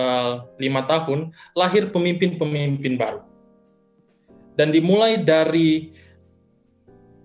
[0.58, 3.22] lima uh, tahun lahir pemimpin-pemimpin baru.
[4.56, 5.92] Dan dimulai dari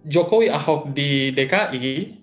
[0.02, 2.18] Jokowi Ahok di DKI,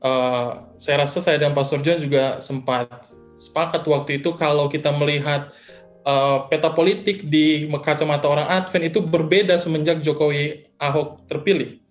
[0.00, 3.10] uh, eh, saya rasa saya dan Pak Sorjon juga sempat
[3.42, 5.50] sepakat waktu itu kalau kita melihat
[6.06, 11.82] uh, peta politik di kacamata orang Advent itu berbeda semenjak Jokowi Ahok terpilih.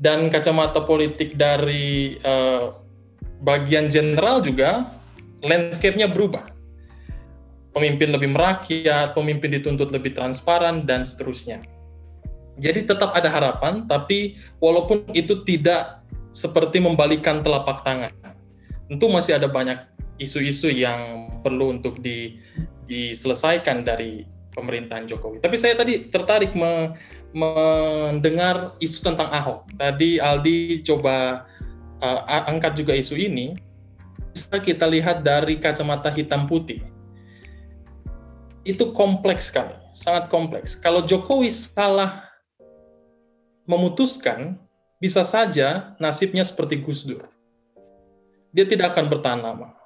[0.00, 2.74] Dan kacamata politik dari uh,
[3.44, 4.88] bagian general juga
[5.44, 6.48] landscape-nya berubah.
[7.76, 11.62] Pemimpin lebih merakyat, pemimpin dituntut lebih transparan, dan seterusnya.
[12.54, 18.14] Jadi tetap ada harapan, tapi walaupun itu tidak seperti membalikan telapak tangan,
[18.86, 22.38] tentu masih ada banyak isu-isu yang perlu untuk di,
[22.86, 24.24] diselesaikan dari
[24.54, 25.42] pemerintahan Jokowi.
[25.42, 26.94] Tapi saya tadi tertarik me,
[27.34, 29.66] mendengar isu tentang Ahok.
[29.74, 31.44] Tadi Aldi coba
[31.98, 33.58] uh, angkat juga isu ini.
[34.30, 36.82] Bisa kita lihat dari kacamata hitam putih.
[38.64, 40.74] Itu kompleks sekali, sangat kompleks.
[40.78, 42.30] Kalau Jokowi salah
[43.68, 44.56] memutuskan,
[44.98, 47.28] bisa saja nasibnya seperti Gus Dur.
[48.54, 49.83] Dia tidak akan bertahan lama.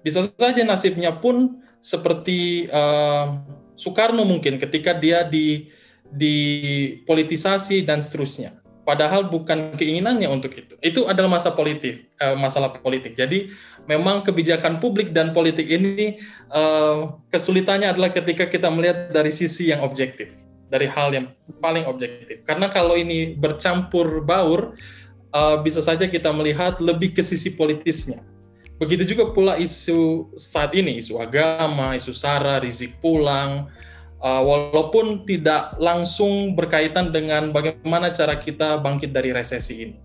[0.00, 3.40] Bisa saja nasibnya pun seperti uh,
[3.76, 5.70] Soekarno mungkin ketika dia di
[6.10, 8.58] dipolitisasi dan seterusnya.
[8.82, 10.74] Padahal bukan keinginannya untuk itu.
[10.82, 13.14] Itu adalah masa politik, uh, masalah politik.
[13.14, 13.54] Jadi
[13.86, 16.18] memang kebijakan publik dan politik ini
[16.50, 20.34] uh, kesulitannya adalah ketika kita melihat dari sisi yang objektif
[20.70, 21.26] dari hal yang
[21.58, 22.46] paling objektif.
[22.46, 24.78] Karena kalau ini bercampur baur,
[25.34, 28.22] uh, bisa saja kita melihat lebih ke sisi politisnya.
[28.80, 33.68] Begitu juga pula isu saat ini, isu agama, isu sara, rizik pulang,
[34.24, 40.00] uh, walaupun tidak langsung berkaitan dengan bagaimana cara kita bangkit dari resesi ini.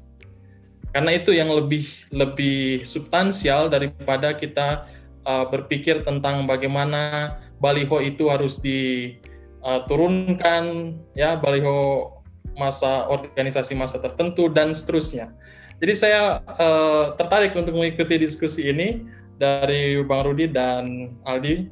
[0.96, 4.88] karena itu yang lebih lebih substansial daripada kita
[5.28, 10.64] uh, berpikir tentang bagaimana baliho itu harus diturunkan
[11.12, 12.16] ya baliho
[12.56, 15.36] masa organisasi masa tertentu dan seterusnya.
[15.76, 19.04] Jadi saya uh, tertarik untuk mengikuti diskusi ini
[19.36, 21.68] dari Bang Rudi dan Aldi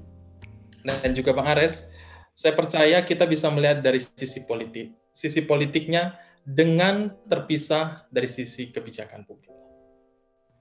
[0.83, 1.87] dan juga Bang Ares.
[2.35, 9.23] Saya percaya kita bisa melihat dari sisi politik, sisi politiknya dengan terpisah dari sisi kebijakan
[9.23, 9.53] publik.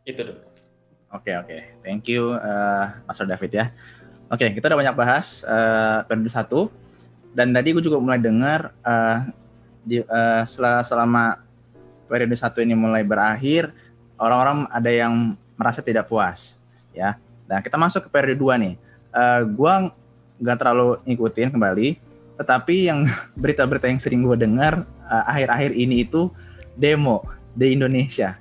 [0.06, 0.46] Itu dulu.
[1.12, 3.66] Oke oke, thank you uh, Mas David ya.
[4.32, 6.72] Oke, kita udah banyak bahas uh, periode satu
[7.36, 9.28] dan tadi gue juga mulai dengar uh,
[9.84, 10.42] di, uh,
[10.80, 11.41] selama
[12.12, 13.72] periode satu ini mulai berakhir,
[14.20, 16.60] orang-orang ada yang merasa tidak puas,
[16.92, 17.16] ya.
[17.48, 18.76] Dan kita masuk ke periode dua nih.
[19.08, 19.72] Uh, gue
[20.44, 21.88] nggak terlalu ngikutin kembali,
[22.36, 23.08] tetapi yang
[23.40, 26.28] berita-berita yang sering gue dengar uh, akhir-akhir ini itu
[26.76, 27.24] demo
[27.56, 28.36] di Indonesia.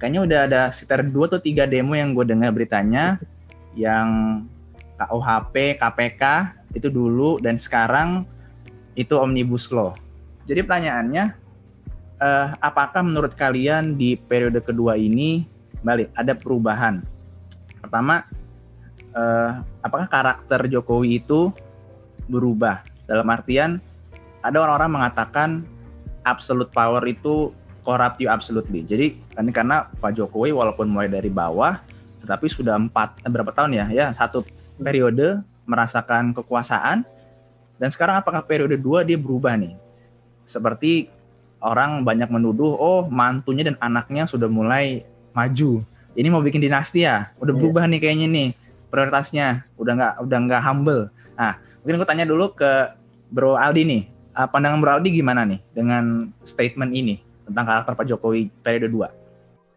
[0.00, 3.20] Kayaknya udah ada sekitar dua atau tiga demo yang gue dengar beritanya
[3.76, 4.40] yang
[4.96, 6.24] KUHP, KPK
[6.72, 8.24] itu dulu dan sekarang
[8.96, 9.92] itu omnibus law.
[10.48, 11.45] Jadi pertanyaannya,
[12.20, 15.44] uh, apakah menurut kalian di periode kedua ini
[15.84, 17.04] balik ada perubahan?
[17.80, 18.26] Pertama,
[19.14, 21.52] uh, apakah karakter Jokowi itu
[22.26, 22.82] berubah?
[23.06, 23.78] Dalam artian
[24.42, 25.62] ada orang-orang mengatakan
[26.26, 27.54] absolute power itu
[27.86, 28.82] corrupt you absolutely.
[28.82, 31.78] Jadi kan karena Pak Jokowi walaupun mulai dari bawah,
[32.26, 34.42] tetapi sudah empat eh, berapa tahun ya, ya satu
[34.74, 37.06] periode merasakan kekuasaan
[37.78, 39.78] dan sekarang apakah periode dua dia berubah nih?
[40.42, 41.10] Seperti
[41.66, 45.02] orang banyak menuduh, oh mantunya dan anaknya sudah mulai
[45.34, 45.82] maju.
[46.16, 47.60] Ini mau bikin dinasti ya, udah iya.
[47.60, 48.48] berubah nih kayaknya nih
[48.88, 51.02] prioritasnya, udah nggak udah nggak humble.
[51.36, 52.94] Nah, mungkin aku tanya dulu ke
[53.28, 54.02] Bro Aldi nih,
[54.32, 58.96] uh, pandangan Bro Aldi gimana nih dengan statement ini tentang karakter Pak Jokowi periode 2?
[58.96, 59.12] Oke,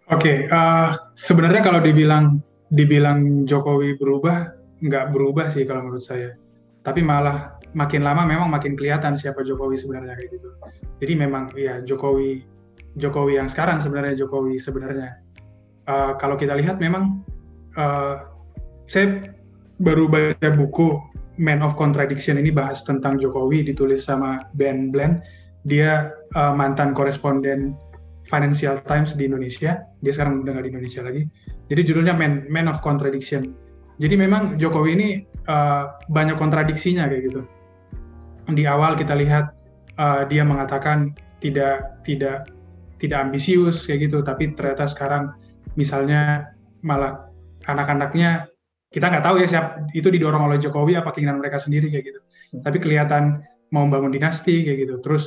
[0.10, 0.88] okay, uh, eh,
[1.20, 2.40] sebenarnya kalau dibilang
[2.72, 6.40] dibilang Jokowi berubah, nggak berubah sih kalau menurut saya.
[6.80, 10.50] Tapi malah makin lama memang makin kelihatan siapa Jokowi sebenarnya kayak gitu.
[11.00, 12.44] Jadi memang ya Jokowi
[12.98, 15.22] Jokowi yang sekarang sebenarnya Jokowi sebenarnya.
[15.90, 17.26] Uh, kalau kita lihat memang
[17.78, 18.30] uh,
[18.86, 19.26] saya
[19.82, 20.98] baru baca buku
[21.40, 25.24] Man of Contradiction ini bahas tentang Jokowi ditulis sama Ben Bland.
[25.64, 27.78] Dia uh, mantan koresponden
[28.28, 29.82] Financial Times di Indonesia.
[30.04, 31.26] Dia sekarang udah di Indonesia lagi.
[31.70, 33.56] Jadi judulnya Man, Man of Contradiction.
[34.00, 35.08] Jadi memang Jokowi ini
[35.48, 37.42] uh, banyak kontradiksinya kayak gitu.
[38.54, 39.54] Di awal kita lihat
[39.98, 42.50] uh, dia mengatakan tidak tidak
[43.00, 45.32] tidak ambisius kayak gitu, tapi ternyata sekarang
[45.80, 46.52] misalnya
[46.84, 47.30] malah
[47.68, 48.48] anak-anaknya
[48.90, 52.20] kita nggak tahu ya siap itu didorong oleh Jokowi apa keinginan mereka sendiri kayak gitu.
[52.58, 52.62] Hmm.
[52.66, 53.24] Tapi kelihatan
[53.70, 54.96] mau membangun dinasti kayak gitu.
[55.06, 55.24] Terus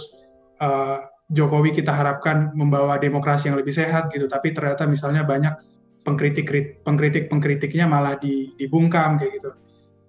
[0.58, 4.26] uh, Jokowi kita harapkan membawa demokrasi yang lebih sehat gitu.
[4.26, 5.54] Tapi ternyata misalnya banyak
[6.02, 6.50] pengkritik
[6.82, 9.50] pengkritik pengkritiknya malah dibungkam kayak gitu.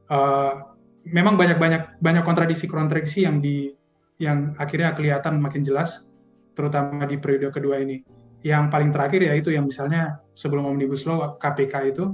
[0.10, 0.73] Uh,
[1.08, 3.72] memang banyak banyak banyak kontradiksi kontradiksi yang di
[4.22, 6.08] yang akhirnya kelihatan makin jelas,
[6.56, 8.04] terutama di periode kedua ini.
[8.44, 12.12] Yang paling terakhir yaitu yang misalnya sebelum omnibus law KPK itu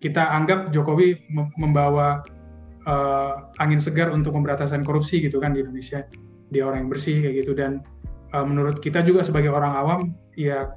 [0.00, 2.22] kita anggap Jokowi membawa
[2.86, 6.06] uh, angin segar untuk pemberantasan korupsi gitu kan di Indonesia.
[6.50, 7.52] Dia orang yang bersih kayak gitu.
[7.52, 7.82] Dan
[8.32, 10.00] uh, menurut kita juga sebagai orang awam
[10.38, 10.72] ya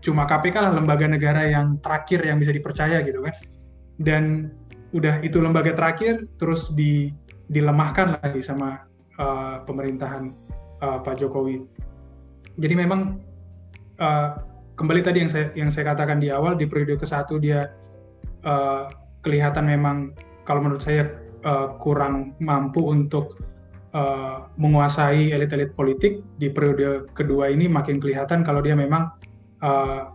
[0.00, 3.34] cuma KPK lah lembaga negara yang terakhir yang bisa dipercaya gitu kan.
[4.00, 4.50] Dan
[4.94, 7.10] udah itu lembaga terakhir terus di,
[7.50, 8.86] dilemahkan lagi sama
[9.18, 10.30] uh, pemerintahan
[10.82, 11.62] uh, Pak Jokowi
[12.56, 13.20] jadi memang
[13.98, 14.28] uh,
[14.76, 17.66] kembali tadi yang saya yang saya katakan di awal di periode ke satu dia
[18.44, 18.86] uh,
[19.24, 20.14] kelihatan memang
[20.46, 21.10] kalau menurut saya
[21.42, 23.40] uh, kurang mampu untuk
[23.96, 29.10] uh, menguasai elit-elit politik di periode kedua ini makin kelihatan kalau dia memang
[29.64, 30.14] uh,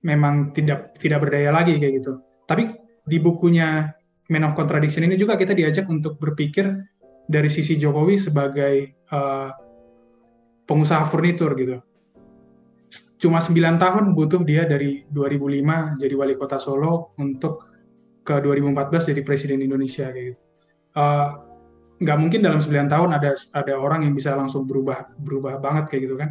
[0.00, 2.24] memang tidak tidak berdaya lagi kayak gitu.
[2.48, 2.79] Tapi
[3.10, 3.90] di bukunya
[4.30, 6.70] Man of Contradiction ini juga kita diajak untuk berpikir
[7.26, 9.50] dari sisi Jokowi sebagai uh,
[10.70, 11.82] pengusaha furnitur gitu
[13.20, 17.68] cuma 9 tahun butuh dia dari 2005 jadi wali kota Solo untuk
[18.24, 20.40] ke 2014 jadi presiden Indonesia kayak gitu.
[20.96, 21.28] Uh,
[22.00, 26.02] nggak mungkin dalam 9 tahun ada ada orang yang bisa langsung berubah berubah banget kayak
[26.08, 26.30] gitu kan.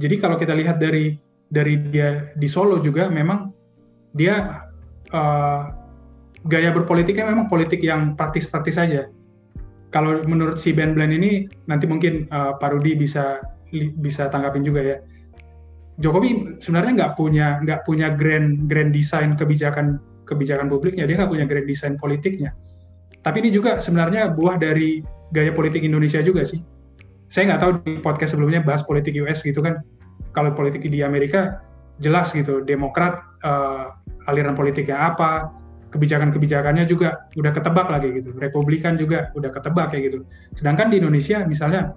[0.00, 1.20] Jadi kalau kita lihat dari
[1.52, 3.52] dari dia di Solo juga memang
[4.16, 4.64] dia
[5.12, 5.62] uh,
[6.48, 9.06] gaya berpolitiknya memang politik yang praktis-praktis saja.
[9.92, 13.40] Kalau menurut si Ben Bland ini nanti mungkin uh, Pak Rudi bisa
[14.00, 14.96] bisa tanggapin juga ya.
[16.00, 21.08] Jokowi sebenarnya nggak punya nggak punya grand grand design kebijakan kebijakan publiknya.
[21.08, 22.52] Dia nggak punya grand design politiknya.
[23.24, 26.60] Tapi ini juga sebenarnya buah dari gaya politik Indonesia juga sih.
[27.28, 29.80] Saya nggak tahu di podcast sebelumnya bahas politik US gitu kan.
[30.32, 31.60] Kalau politik di Amerika
[32.00, 32.64] jelas gitu.
[32.64, 33.92] Demokrat uh,
[34.28, 35.48] aliran politiknya apa
[35.88, 38.36] kebijakan-kebijakannya juga udah ketebak lagi gitu.
[38.36, 40.18] Republikan juga udah ketebak kayak gitu.
[40.56, 41.96] Sedangkan di Indonesia misalnya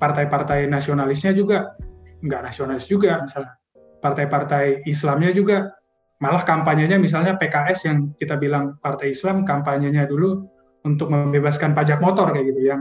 [0.00, 1.76] partai-partai nasionalisnya juga
[2.24, 3.52] nggak nasionalis juga misalnya.
[3.98, 5.74] Partai-partai Islamnya juga
[6.22, 10.46] malah kampanyenya misalnya PKS yang kita bilang partai Islam kampanyenya dulu
[10.86, 12.80] untuk membebaskan pajak motor kayak gitu yang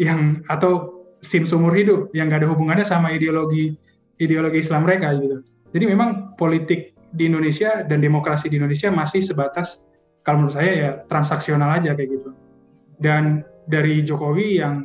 [0.00, 3.76] yang atau SIM seumur hidup yang nggak ada hubungannya sama ideologi
[4.20, 5.44] ideologi Islam mereka gitu.
[5.70, 9.82] Jadi memang politik di Indonesia dan demokrasi di Indonesia masih sebatas
[10.22, 12.30] kalau menurut saya ya transaksional aja kayak gitu.
[13.00, 14.84] Dan dari Jokowi yang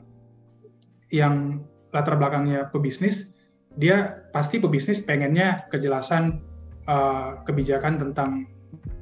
[1.12, 1.62] yang
[1.92, 3.30] latar belakangnya pebisnis,
[3.78, 6.42] dia pasti pebisnis pengennya kejelasan
[6.88, 8.50] uh, kebijakan tentang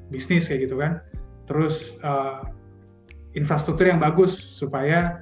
[0.09, 0.99] bisnis kayak gitu kan.
[1.47, 2.43] Terus uh,
[3.38, 5.21] infrastruktur yang bagus supaya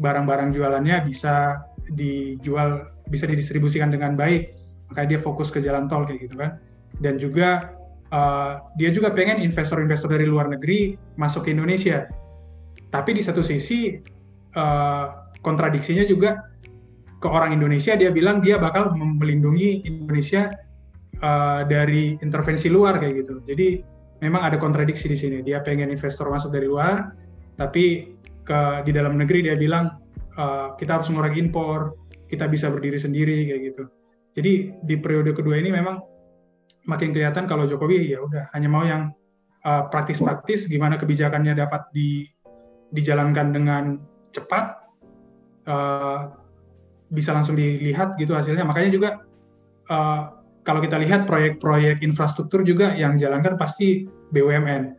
[0.00, 1.60] barang-barang jualannya bisa
[1.92, 4.56] dijual bisa didistribusikan dengan baik
[4.88, 6.56] makanya dia fokus ke jalan tol kayak gitu kan
[7.02, 7.74] dan juga
[8.14, 12.06] uh, dia juga pengen investor-investor dari luar negeri masuk ke Indonesia.
[12.94, 13.98] Tapi di satu sisi
[14.54, 15.06] uh,
[15.42, 16.46] kontradiksinya juga
[17.18, 20.50] ke orang Indonesia dia bilang dia bakal melindungi Indonesia
[21.22, 23.34] uh, dari intervensi luar kayak gitu.
[23.46, 23.82] Jadi
[24.22, 25.38] memang ada kontradiksi di sini.
[25.42, 27.14] Dia pengen investor masuk dari luar
[27.58, 29.98] tapi ke di dalam negeri dia bilang
[30.38, 31.94] uh, kita harus mengurangi impor
[32.26, 33.84] kita bisa berdiri sendiri kayak gitu.
[34.32, 34.52] Jadi
[34.88, 36.00] di periode kedua ini memang
[36.86, 39.14] makin kelihatan kalau Jokowi ya udah hanya mau yang
[39.66, 42.26] uh, praktis-praktis gimana kebijakannya dapat di
[42.92, 43.84] dijalankan dengan
[44.34, 44.84] cepat
[45.66, 46.32] uh,
[47.12, 48.64] bisa langsung dilihat gitu hasilnya.
[48.64, 49.10] Makanya juga
[49.88, 54.94] uh, kalau kita lihat proyek-proyek infrastruktur juga yang jalankan pasti BUMN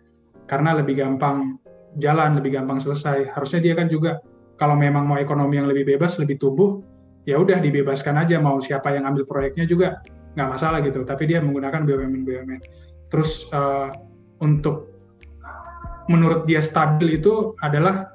[0.47, 1.57] karena lebih gampang
[2.01, 3.29] jalan lebih gampang selesai.
[3.33, 4.21] Harusnya dia kan juga
[4.57, 6.81] kalau memang mau ekonomi yang lebih bebas, lebih tumbuh,
[7.25, 8.37] ya udah dibebaskan aja.
[8.41, 10.01] Mau siapa yang ambil proyeknya juga
[10.33, 11.05] nggak masalah gitu.
[11.05, 12.61] Tapi dia menggunakan BUMN BUMN.
[13.09, 13.93] Terus uh,
[14.41, 14.89] untuk
[16.11, 18.11] menurut dia stabil itu adalah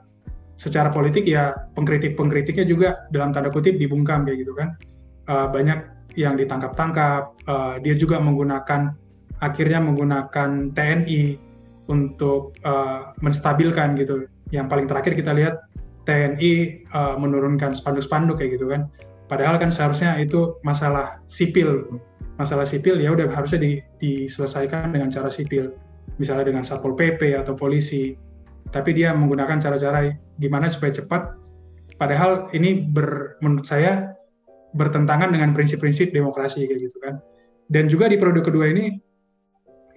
[0.58, 4.74] secara politik ya pengkritik-pengkritiknya juga dalam tanda kutip dibungkam kayak gitu kan.
[5.30, 5.86] Uh, banyak
[6.18, 7.36] yang ditangkap-tangkap.
[7.46, 8.92] Uh, dia juga menggunakan
[9.38, 11.38] akhirnya menggunakan TNI
[11.88, 14.26] untuk uh, menstabilkan gitu.
[14.50, 15.62] Yang paling terakhir kita lihat
[16.08, 18.90] TNI uh, menurunkan spanduk-spanduk kayak gitu kan.
[19.28, 22.00] Padahal kan seharusnya itu masalah sipil,
[22.38, 25.74] masalah sipil ya udah harusnya di, diselesaikan dengan cara sipil,
[26.22, 28.14] misalnya dengan satpol pp atau polisi.
[28.68, 31.34] Tapi dia menggunakan cara-cara gimana supaya cepat.
[31.98, 34.14] Padahal ini ber, menurut saya
[34.76, 37.18] bertentangan dengan prinsip-prinsip demokrasi kayak gitu kan.
[37.68, 38.96] Dan juga di periode kedua ini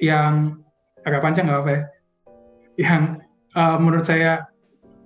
[0.01, 0.57] yang
[1.05, 1.81] agak panjang nggak apa ya
[2.81, 3.03] yang
[3.53, 4.49] uh, menurut saya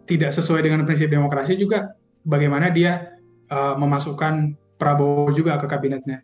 [0.06, 3.16] tidak sesuai dengan prinsip demokrasi juga bagaimana dia
[3.50, 6.20] uh, memasukkan Prabowo juga ke kabinetnya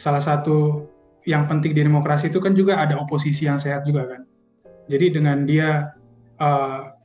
[0.00, 0.88] salah satu
[1.28, 4.24] yang penting di demokrasi itu kan juga ada oposisi yang sehat juga kan.
[4.88, 5.92] Jadi dengan dia
[6.40, 6.96] uh,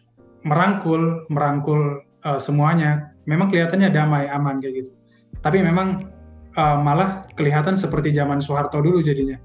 [0.47, 4.91] merangkul merangkul uh, semuanya memang kelihatannya damai aman kayak gitu.
[5.43, 6.07] Tapi memang
[6.55, 9.35] uh, malah kelihatan seperti zaman Soeharto dulu jadinya.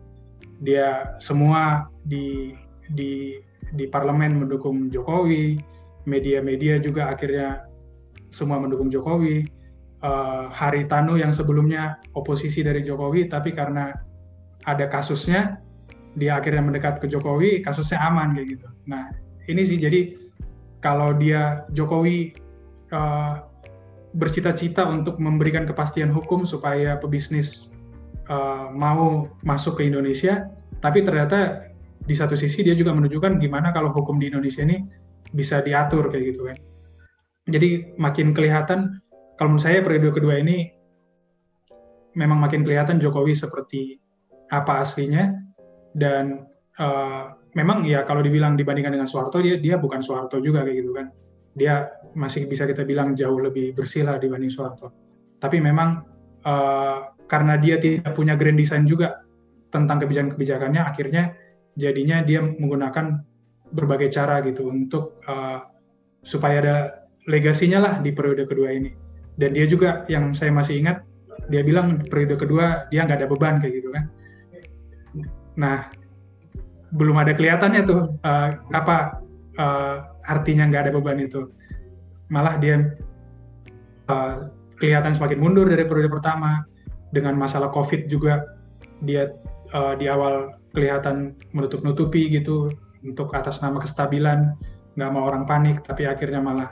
[0.62, 2.54] Dia semua di
[2.94, 3.42] di
[3.74, 5.58] di parlemen mendukung Jokowi,
[6.06, 7.66] media-media juga akhirnya
[8.30, 9.59] semua mendukung Jokowi.
[10.00, 13.92] Uh, Haritanu yang sebelumnya oposisi dari Jokowi, tapi karena
[14.64, 15.60] ada kasusnya,
[16.16, 18.64] dia akhirnya mendekat ke Jokowi, kasusnya aman kayak gitu.
[18.88, 19.12] Nah
[19.44, 20.16] ini sih jadi
[20.80, 22.32] kalau dia Jokowi
[22.96, 23.44] uh,
[24.16, 27.68] bercita-cita untuk memberikan kepastian hukum supaya pebisnis
[28.32, 30.48] uh, mau masuk ke Indonesia,
[30.80, 31.68] tapi ternyata
[32.08, 34.80] di satu sisi dia juga menunjukkan gimana kalau hukum di Indonesia ini
[35.36, 36.56] bisa diatur kayak gitu kan.
[37.52, 39.04] Jadi makin kelihatan
[39.40, 40.68] kalau menurut saya periode kedua ini
[42.12, 43.96] memang makin kelihatan Jokowi seperti
[44.52, 45.32] apa aslinya
[45.96, 46.44] dan
[46.76, 50.92] uh, memang ya kalau dibilang dibandingkan dengan Soeharto dia dia bukan Soeharto juga kayak gitu
[50.92, 51.08] kan.
[51.56, 54.92] Dia masih bisa kita bilang jauh lebih bersih lah dibanding Soeharto.
[55.40, 56.04] Tapi memang
[56.44, 59.24] uh, karena dia tidak punya grand design juga
[59.72, 61.32] tentang kebijakan-kebijakannya akhirnya
[61.80, 63.24] jadinya dia menggunakan
[63.72, 65.64] berbagai cara gitu untuk uh,
[66.20, 66.76] supaya ada
[67.24, 69.09] legasinya lah di periode kedua ini.
[69.40, 71.00] Dan dia juga yang saya masih ingat
[71.48, 74.04] dia bilang periode kedua dia nggak ada beban kayak gitu kan.
[75.56, 75.88] Nah
[76.92, 79.24] belum ada kelihatannya tuh uh, apa
[79.56, 79.96] uh,
[80.28, 81.48] artinya nggak ada beban itu.
[82.28, 82.94] Malah dia
[84.06, 86.62] uh, kelihatan semakin mundur dari periode pertama
[87.10, 88.44] dengan masalah COVID juga
[89.02, 89.34] dia
[89.74, 92.70] uh, di awal kelihatan menutup-nutupi gitu
[93.02, 94.54] untuk atas nama kestabilan
[94.94, 96.70] nggak mau orang panik tapi akhirnya malah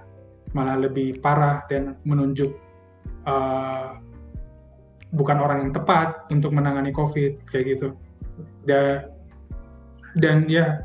[0.57, 2.55] malah lebih parah dan menunjuk
[3.28, 3.99] uh,
[5.12, 7.88] bukan orang yang tepat untuk menangani COVID kayak gitu.
[8.64, 9.09] Dan
[10.16, 10.84] dan ya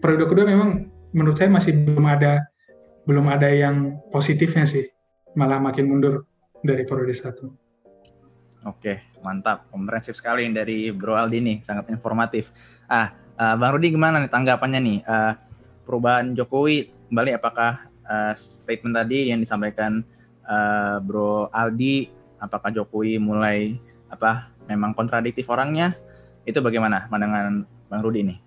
[0.00, 2.40] periode kedua memang menurut saya masih belum ada
[3.04, 4.86] belum ada yang positifnya sih,
[5.34, 6.24] malah makin mundur
[6.62, 7.50] dari periode satu.
[8.62, 12.54] Oke, mantap, komprehensif sekali dari Bro Aldi nih, sangat informatif.
[12.86, 14.98] Ah, uh, Bang Rudi gimana nih tanggapannya nih?
[15.02, 15.34] Uh,
[15.82, 20.04] perubahan Jokowi kembali apakah uh, statement tadi yang disampaikan
[20.44, 23.80] uh, Bro Aldi, apakah Jokowi mulai
[24.12, 25.96] apa memang kontradiktif orangnya?
[26.44, 28.38] Itu bagaimana pandangan Bang Rudi nih?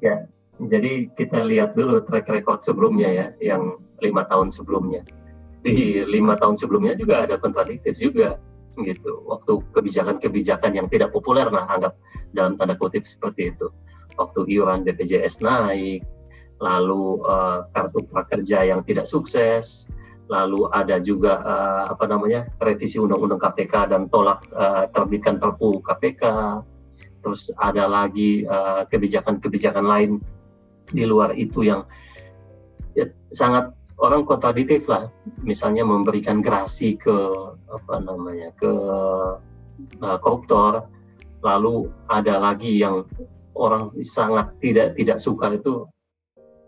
[0.00, 0.24] Ya,
[0.62, 5.04] jadi kita lihat dulu track record sebelumnya ya, yang lima tahun sebelumnya.
[5.60, 8.38] Di lima tahun sebelumnya juga ada kontradiktif juga
[8.78, 9.26] gitu.
[9.26, 11.98] Waktu kebijakan-kebijakan yang tidak populer, nah anggap
[12.30, 13.66] dalam tanda kutip seperti itu.
[14.14, 16.06] Waktu iuran BPJS naik,
[16.58, 19.86] lalu uh, kartu prakerja yang tidak sukses,
[20.28, 26.22] lalu ada juga uh, apa namanya revisi undang-undang KPK dan tolak uh, terbitkan Perpu KPK.
[27.18, 28.46] Terus ada lagi
[28.88, 30.10] kebijakan-kebijakan uh, lain
[30.88, 31.82] di luar itu yang
[32.94, 35.10] ya, sangat orang kontradiktif lah.
[35.42, 37.14] Misalnya memberikan grasi ke
[37.68, 38.70] apa namanya ke
[40.02, 40.86] uh, koruptor.
[41.38, 43.06] Lalu ada lagi yang
[43.54, 45.86] orang sangat tidak tidak suka itu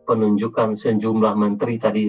[0.05, 2.05] penunjukan sejumlah menteri tadi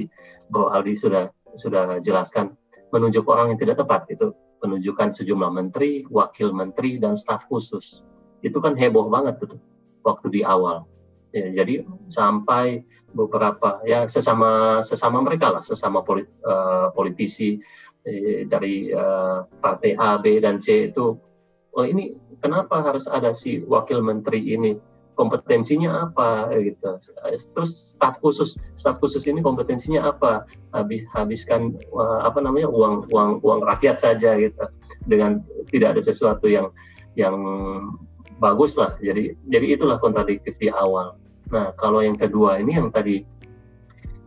[0.52, 1.26] Bro Aldi sudah
[1.56, 2.56] sudah jelaskan
[2.92, 8.06] menunjuk orang yang tidak tepat itu penunjukan sejumlah menteri, wakil menteri dan staf khusus.
[8.46, 9.58] Itu kan heboh banget tuh
[10.06, 10.86] waktu di awal.
[11.32, 12.84] Ya, jadi sampai
[13.16, 17.56] beberapa ya sesama sesama mereka lah, sesama polit, uh, politisi
[18.04, 21.16] eh, dari uh, partai A, B dan C itu
[21.72, 22.12] oh ini
[22.44, 24.76] kenapa harus ada si wakil menteri ini?
[25.16, 26.98] Kompetensinya apa gitu.
[27.56, 30.48] Terus staf khusus staf khusus ini kompetensinya apa?
[30.72, 34.66] Habis habiskan uh, apa namanya uang uang uang rakyat saja gitu
[35.06, 36.72] dengan tidak ada sesuatu yang
[37.20, 37.36] yang
[38.40, 38.96] bagus lah.
[39.04, 41.20] Jadi jadi itulah kontradiktif di awal.
[41.52, 43.28] Nah, kalau yang kedua ini yang tadi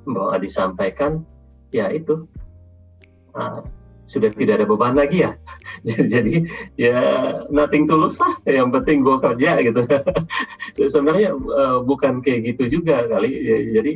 [0.05, 1.25] Mbak Adi sampaikan,
[1.73, 2.29] ya itu
[3.33, 3.65] uh,
[4.05, 5.37] sudah tidak ada beban lagi ya.
[6.13, 6.45] Jadi
[6.77, 6.99] ya
[7.49, 8.35] nothing tulus lah.
[8.45, 9.83] Yang penting gue kerja gitu.
[10.93, 13.33] Sebenarnya uh, bukan kayak gitu juga kali.
[13.73, 13.93] Jadi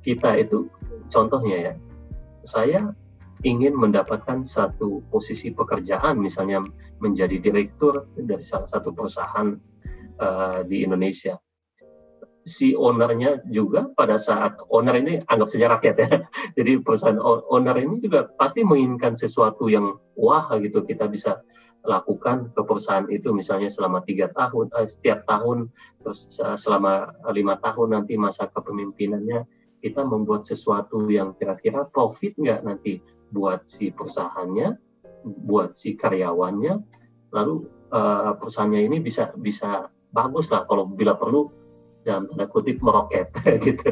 [0.00, 0.68] kita itu
[1.12, 1.74] contohnya ya,
[2.44, 2.96] saya
[3.44, 6.60] ingin mendapatkan satu posisi pekerjaan, misalnya
[7.00, 9.56] menjadi direktur dari salah satu perusahaan
[10.20, 11.40] uh, di Indonesia
[12.44, 16.08] si ownernya juga pada saat owner ini anggap saja rakyat ya.
[16.58, 21.44] Jadi perusahaan owner ini juga pasti menginginkan sesuatu yang wah gitu kita bisa
[21.80, 25.72] lakukan ke perusahaan itu misalnya selama tiga tahun eh, setiap tahun
[26.04, 29.48] terus eh, selama lima tahun nanti masa kepemimpinannya
[29.80, 33.00] kita membuat sesuatu yang kira-kira profit nggak nanti
[33.32, 34.76] buat si perusahaannya
[35.24, 36.84] buat si karyawannya
[37.32, 41.48] lalu uh, perusahaannya ini bisa bisa bagus lah kalau bila perlu
[42.00, 43.28] dalam tanda kutip meroket
[43.66, 43.84] gitu.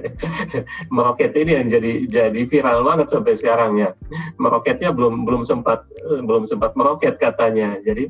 [0.89, 3.93] meroket ini yang jadi jadi viral banget sampai sekarang ya.
[4.41, 7.77] Meroketnya belum belum sempat eh, belum sempat meroket katanya.
[7.85, 8.09] Jadi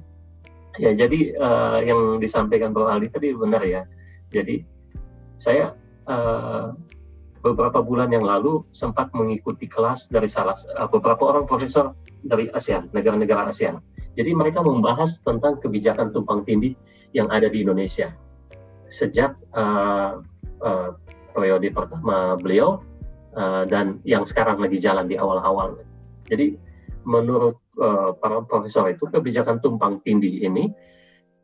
[0.79, 3.83] ya jadi uh, yang disampaikan Bro Aldi tadi benar ya.
[4.31, 4.63] Jadi
[5.39, 5.75] saya
[6.07, 6.75] uh,
[7.43, 12.95] beberapa bulan yang lalu sempat mengikuti kelas dari salah uh, beberapa orang profesor dari ASEAN,
[12.95, 13.83] negara-negara ASEAN.
[14.19, 16.75] Jadi mereka membahas tentang kebijakan tumpang tindih
[17.15, 18.11] yang ada di Indonesia
[18.89, 20.21] sejak uh,
[20.65, 20.91] uh,
[21.33, 22.83] periode pertama beliau
[23.37, 25.79] uh, dan yang sekarang lagi jalan di awal-awal.
[26.29, 26.59] Jadi
[27.09, 30.73] menurut uh, para profesor itu kebijakan tumpang tindih ini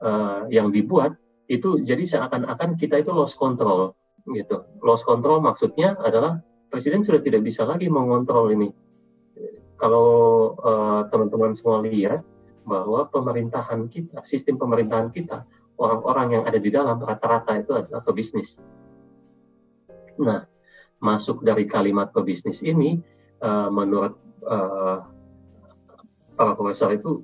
[0.04, 1.16] uh, yang dibuat
[1.48, 3.92] itu jadi seakan-akan kita itu lost control
[4.32, 4.64] gitu.
[4.80, 6.40] Lost control maksudnya adalah
[6.72, 8.72] presiden sudah tidak bisa lagi mengontrol ini.
[9.76, 10.54] Kalau
[11.12, 12.24] teman-teman uh, semua lihat
[12.64, 15.44] bahwa pemerintahan kita, sistem pemerintahan kita
[15.78, 18.58] orang-orang yang ada di dalam rata-rata itu adalah pebisnis.
[20.20, 20.46] Nah,
[21.02, 23.02] masuk dari kalimat pebisnis ini,
[23.42, 24.14] uh, menurut
[24.46, 25.02] uh,
[26.38, 27.22] para profesor itu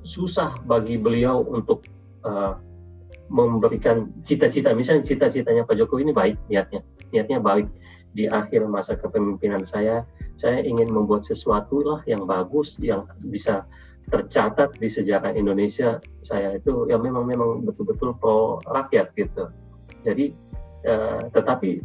[0.00, 1.84] susah bagi beliau untuk
[2.24, 2.56] uh,
[3.30, 4.72] memberikan cita-cita.
[4.72, 6.80] Misalnya cita-citanya Pak Jokowi ini baik niatnya,
[7.12, 7.68] niatnya baik.
[8.10, 10.02] Di akhir masa kepemimpinan saya,
[10.34, 13.62] saya ingin membuat sesuatu lah yang bagus, yang bisa
[14.10, 19.48] tercatat di sejarah Indonesia saya itu ya memang memang betul-betul pro rakyat gitu.
[20.02, 20.34] Jadi
[20.84, 21.80] eh, tetapi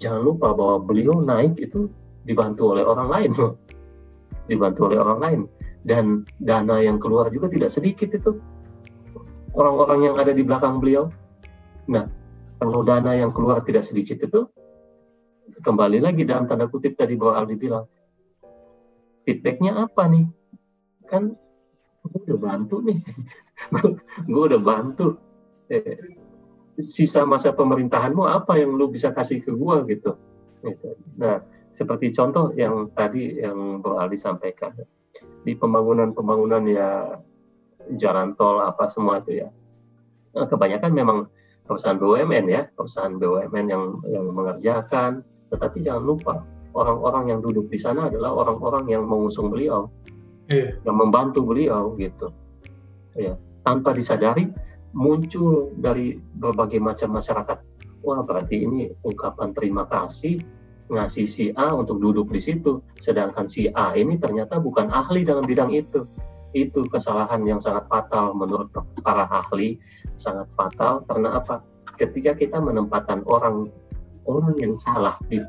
[0.00, 1.92] jangan lupa bahwa beliau naik itu
[2.24, 3.52] dibantu oleh orang lain loh.
[4.50, 5.40] Dibantu oleh orang lain
[5.84, 8.40] dan dana yang keluar juga tidak sedikit itu
[9.52, 11.08] orang-orang yang ada di belakang beliau.
[11.88, 12.08] Nah,
[12.60, 14.48] kalau dana yang keluar tidak sedikit itu
[15.60, 17.84] kembali lagi dalam tanda kutip tadi bahwa Aldi bilang
[19.28, 20.24] feedbacknya apa nih
[21.14, 21.24] kan
[22.04, 22.98] gue udah bantu nih.
[24.34, 25.16] Gue udah bantu.
[25.72, 25.96] Eh,
[26.76, 30.18] sisa masa pemerintahanmu apa yang lu bisa kasih ke gue gitu.
[30.60, 30.88] gitu.
[31.16, 31.40] Nah
[31.74, 34.74] seperti contoh yang tadi yang Bro Ali sampaikan.
[35.46, 37.18] Di pembangunan-pembangunan ya
[37.98, 39.48] jalan tol apa semua itu ya.
[40.34, 41.18] Nah, kebanyakan memang
[41.66, 45.26] perusahaan BUMN ya perusahaan BUMN yang yang mengerjakan.
[45.50, 46.34] Tetapi jangan lupa
[46.74, 49.90] orang-orang yang duduk di sana adalah orang-orang yang mengusung beliau
[50.50, 50.74] yeah.
[50.82, 52.32] yang membantu beliau gitu
[53.14, 54.50] ya tanpa disadari
[54.94, 57.58] muncul dari berbagai macam masyarakat
[58.04, 60.42] wah berarti ini ungkapan terima kasih
[60.92, 65.44] ngasih si A untuk duduk di situ, sedangkan si A ini ternyata bukan ahli dalam
[65.48, 66.04] bidang itu.
[66.54, 68.70] Itu kesalahan yang sangat fatal menurut
[69.02, 69.80] para ahli,
[70.20, 71.64] sangat fatal karena apa?
[71.98, 73.70] Ketika kita menempatkan orang
[74.28, 75.40] orang yang salah di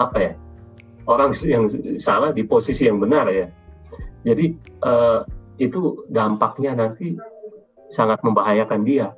[0.00, 0.32] apa ya?
[1.06, 1.68] Orang yang
[2.00, 3.46] salah di posisi yang benar ya.
[4.26, 5.22] Jadi uh,
[5.62, 7.14] itu dampaknya nanti
[7.86, 9.14] sangat membahayakan dia.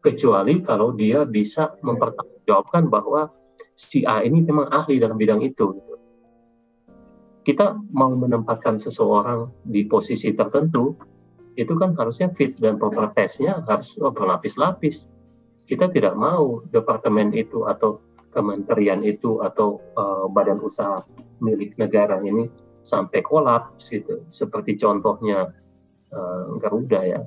[0.00, 3.30] Kecuali kalau dia bisa mempertanggungjawabkan bahwa
[3.76, 5.78] si A ini memang ahli dalam bidang itu.
[7.44, 10.94] Kita mau menempatkan seseorang di posisi tertentu,
[11.58, 15.10] itu kan harusnya fit dan proper testnya harus berlapis-lapis.
[15.66, 18.02] Kita tidak mau departemen itu atau
[18.32, 21.02] kementerian itu atau uh, badan usaha
[21.44, 22.48] milik negara ini
[22.86, 24.26] sampai kolaps gitu.
[24.28, 25.50] Seperti contohnya
[26.12, 27.20] uh, Garuda ya,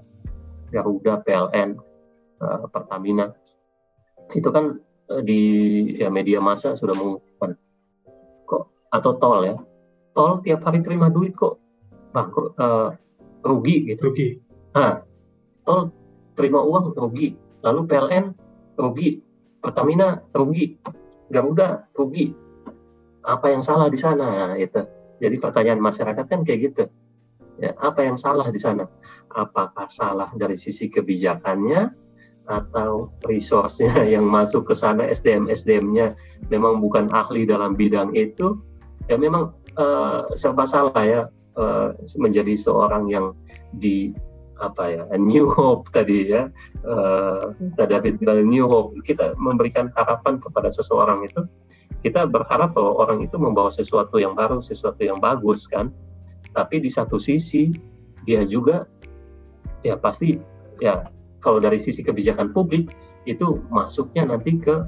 [0.72, 1.80] Garuda, PLN,
[2.40, 3.32] uh, eh, Pertamina.
[4.34, 5.42] Itu kan Eh, di
[6.02, 7.54] ya media massa sudah mengumumkan.
[8.50, 9.56] Kok atau tol ya.
[10.18, 11.62] Tol tiap hari terima duit kok.
[12.10, 12.90] Bangkrut uh,
[13.46, 14.10] rugi gitu.
[14.10, 14.28] Rugi.
[14.74, 15.06] Nah
[15.62, 15.94] tol
[16.34, 17.38] terima uang rugi.
[17.62, 18.26] Lalu PLN
[18.82, 19.22] rugi.
[19.62, 20.74] Pertamina rugi.
[21.30, 22.34] Garuda rugi.
[23.26, 24.54] Apa yang salah di sana?
[24.54, 24.78] Nah, itu
[25.26, 26.84] jadi pertanyaan masyarakat kan kayak gitu.
[27.58, 28.86] Ya apa yang salah di sana?
[29.32, 31.92] Apakah salah dari sisi kebijakannya
[32.46, 36.14] atau resource-nya yang masuk ke sana SDM SDM-nya
[36.54, 38.60] memang bukan ahli dalam bidang itu?
[39.10, 41.22] Ya memang uh, serba salah ya
[41.56, 43.34] uh, menjadi seorang yang
[43.76, 44.14] di
[44.56, 46.48] apa ya New Hope tadi ya
[46.88, 49.00] uh, David New Hope.
[49.04, 51.44] Kita memberikan harapan kepada seseorang itu
[52.06, 55.90] kita berharap bahwa orang itu membawa sesuatu yang baru sesuatu yang bagus kan
[56.54, 57.74] tapi di satu sisi
[58.30, 58.86] dia juga
[59.82, 60.38] ya pasti
[60.78, 61.10] ya
[61.42, 62.90] kalau dari sisi kebijakan publik
[63.30, 64.82] itu masuknya nanti ke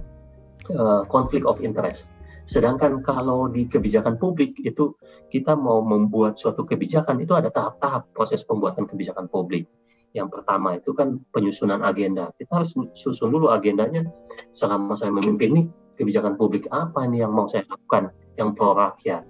[0.74, 1.06] uh,
[1.46, 2.10] of interest.
[2.48, 4.96] Sedangkan kalau di kebijakan publik itu
[5.30, 9.68] kita mau membuat suatu kebijakan itu ada tahap-tahap proses pembuatan kebijakan publik.
[10.16, 12.32] Yang pertama itu kan penyusunan agenda.
[12.40, 14.08] Kita harus susun dulu agendanya
[14.56, 15.64] selama saya memimpin ini
[15.98, 19.26] kebijakan publik apa ini yang mau saya lakukan yang pro rakyat.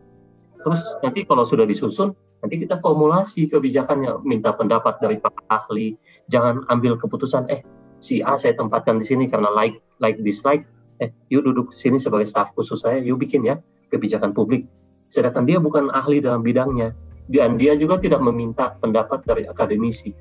[0.62, 5.98] Terus nanti kalau sudah disusun Nanti kita formulasi kebijakannya, minta pendapat dari para ahli.
[6.30, 7.66] Jangan ambil keputusan, eh
[7.98, 10.66] si A saya tempatkan di sini karena like like dislike.
[10.98, 14.66] Eh, yuk duduk sini sebagai staf khusus saya, yuk bikin ya kebijakan publik.
[15.10, 16.94] Sedangkan dia bukan ahli dalam bidangnya.
[17.28, 20.16] Dan dia juga tidak meminta pendapat dari akademisi.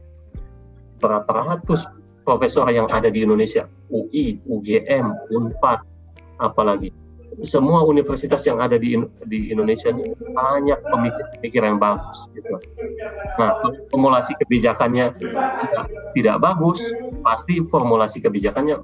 [0.98, 1.86] Berapa ratus
[2.26, 5.80] profesor yang ada di Indonesia, UI, UGM, UNPAD,
[6.38, 6.92] apalagi
[7.44, 8.96] semua universitas yang ada di
[9.28, 12.56] di Indonesia ini banyak pemikir-pemikir yang bagus gitu.
[13.36, 13.60] Nah,
[13.92, 16.80] formulasi kebijakannya tidak, tidak bagus,
[17.20, 18.80] pasti formulasi kebijakannya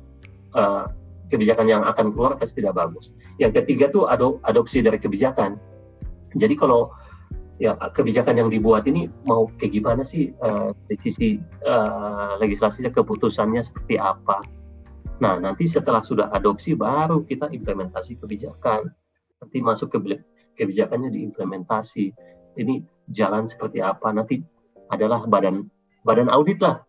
[0.53, 0.85] uh,
[1.33, 3.17] kebijakan yang akan keluar pasti tidak bagus.
[3.41, 5.57] Yang ketiga tuh adop, adopsi dari kebijakan.
[6.37, 6.93] Jadi kalau
[7.57, 11.29] ya kebijakan yang dibuat ini mau kayak gimana sih uh, dari sisi
[11.65, 14.45] uh, legislasinya keputusannya seperti apa?
[15.23, 18.91] Nah, nanti setelah sudah adopsi baru kita implementasi kebijakan.
[19.39, 20.19] Nanti masuk ke
[20.59, 22.11] kebijakannya diimplementasi.
[22.59, 22.75] Ini
[23.07, 24.43] jalan seperti apa nanti
[24.91, 25.71] adalah badan
[26.03, 26.83] badan audit lah.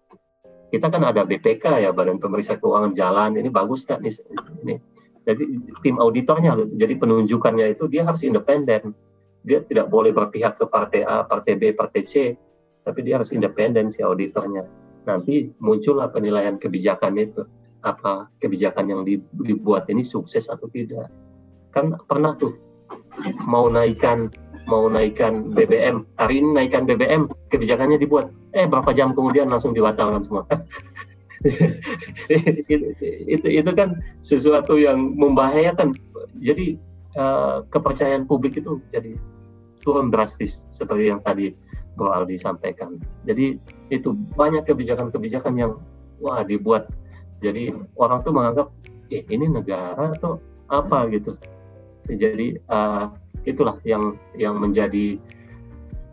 [0.73, 3.38] Kita kan ada BPK ya, Badan Pemeriksa Keuangan Jalan.
[3.38, 4.81] Ini bagus kan ini.
[5.23, 5.43] Jadi
[5.86, 8.97] tim auditornya, jadi penunjukannya itu dia harus independen.
[9.45, 12.34] Dia tidak boleh berpihak ke partai A, partai B, partai C,
[12.81, 14.65] tapi dia harus independen si auditornya.
[15.05, 17.45] Nanti muncullah penilaian kebijakan itu
[17.84, 19.01] apa kebijakan yang
[19.43, 21.11] dibuat ini sukses atau tidak.
[21.75, 22.55] Kan pernah tuh
[23.43, 24.31] mau naikkan
[24.63, 28.31] mau naikkan BBM hari ini naikkan BBM kebijakannya dibuat.
[28.55, 30.47] Eh berapa jam kemudian langsung dibatalkan semua.
[32.71, 32.86] Itu,
[33.36, 35.91] itu itu kan sesuatu yang membahayakan.
[36.39, 36.79] Jadi
[37.19, 39.19] uh, kepercayaan publik itu jadi
[39.84, 41.51] turun drastis seperti yang tadi
[41.99, 42.97] Bro Aldi sampaikan.
[43.27, 43.59] Jadi
[43.91, 45.77] itu banyak kebijakan-kebijakan yang
[46.23, 46.88] wah dibuat
[47.44, 48.68] jadi orang tuh menganggap
[49.12, 50.39] eh, ini negara atau
[50.72, 51.36] apa gitu
[52.08, 53.12] jadi uh,
[53.44, 55.20] itulah yang yang menjadi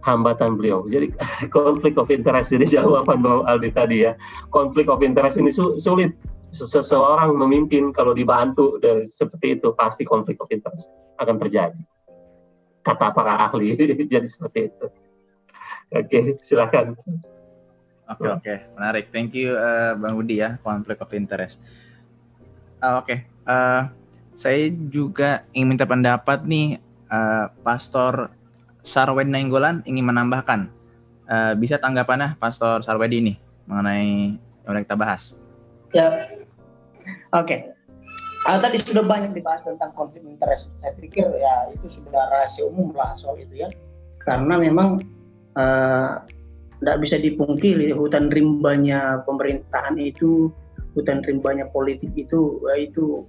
[0.01, 0.85] hambatan beliau.
[0.89, 1.13] Jadi
[1.55, 2.55] konflik of interest.
[2.55, 4.17] Jadi jawaban Bang Aldi tadi ya,
[4.53, 6.15] konflik of interest ini sulit.
[6.51, 10.91] Seseorang memimpin kalau dibantu dari seperti itu pasti konflik of interest
[11.23, 11.79] akan terjadi.
[12.83, 13.79] Kata para ahli.
[14.13, 14.87] Jadi seperti itu.
[15.95, 16.99] Oke, silakan.
[18.11, 19.07] Oke oke, menarik.
[19.15, 21.63] Thank you uh, Bang Budi ya, konflik of interest.
[22.83, 23.19] Uh, oke, okay.
[23.47, 23.87] uh,
[24.35, 28.35] saya juga ingin minta pendapat nih uh, Pastor
[28.83, 30.67] Sarwedi Nainggolan ingin menambahkan.
[31.31, 33.35] Uh, bisa tanggapannya Pastor Sarwedi ini
[33.71, 34.35] mengenai
[34.67, 35.39] yang kita bahas?
[35.95, 36.27] Ya,
[37.31, 37.47] oke.
[37.47, 37.71] Okay.
[38.49, 40.75] Uh, tadi sudah banyak dibahas tentang konflik interest.
[40.81, 43.71] Saya pikir ya itu sudah rahasia umum lah soal itu ya.
[44.25, 44.99] Karena memang
[46.81, 50.49] tidak bisa dipungkiri hutan rimbanya pemerintahan itu,
[50.97, 53.25] hutan rimbanya politik itu, ya itu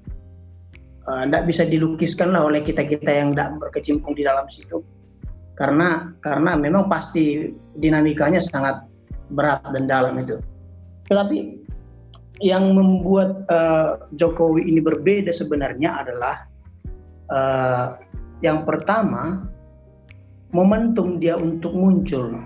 [1.06, 4.86] tidak uh, bisa dilukiskan lah oleh kita kita yang tidak berkecimpung di dalam situ
[5.62, 8.82] karena karena memang pasti dinamikanya sangat
[9.30, 10.42] berat dan dalam itu.
[11.06, 11.38] Tetapi
[12.42, 16.50] yang membuat uh, Jokowi ini berbeda sebenarnya adalah
[17.30, 17.86] uh,
[18.42, 19.46] yang pertama
[20.50, 22.42] momentum dia untuk muncul.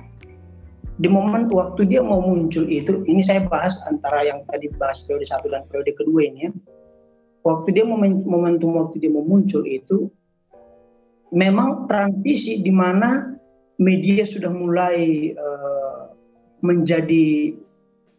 [0.96, 5.28] Di momen waktu dia mau muncul itu, ini saya bahas antara yang tadi bahas periode
[5.28, 6.52] satu dan periode kedua ini ya.
[7.44, 10.10] Waktu dia momentum waktu dia mau muncul itu
[11.36, 13.38] memang transisi di mana
[13.78, 16.16] media sudah mulai uh,
[16.64, 17.54] menjadi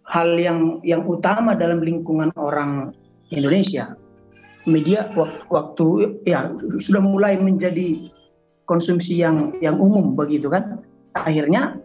[0.07, 2.95] hal yang yang utama dalam lingkungan orang
[3.33, 3.97] Indonesia.
[4.67, 5.11] Media
[5.51, 5.87] waktu
[6.27, 8.11] ya sudah mulai menjadi
[8.67, 10.85] konsumsi yang yang umum begitu kan.
[11.17, 11.81] Akhirnya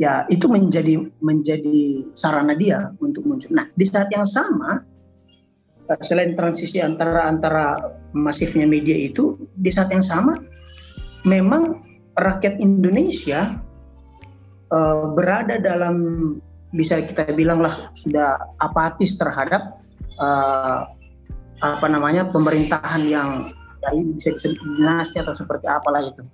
[0.00, 3.52] ya itu menjadi menjadi sarana dia untuk muncul.
[3.52, 4.80] Nah, di saat yang sama
[5.90, 7.76] eh, selain transisi antara antara
[8.16, 10.36] masifnya media itu di saat yang sama
[11.24, 11.80] memang
[12.20, 13.56] rakyat Indonesia
[14.72, 15.96] uh, berada dalam
[16.72, 19.80] bisa kita bilang lah sudah apatis terhadap
[20.20, 20.88] uh,
[21.62, 23.52] apa namanya pemerintahan yang
[23.84, 26.24] ya, bisa disebut dinasti atau seperti apalah itu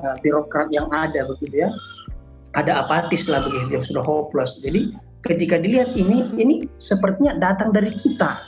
[0.00, 1.70] uh, birokrat yang ada begitu ya
[2.56, 4.56] ada apatis lah begitu ya, sudah hopeless.
[4.64, 4.96] Jadi
[5.28, 8.40] ketika dilihat ini ini sepertinya datang dari kita.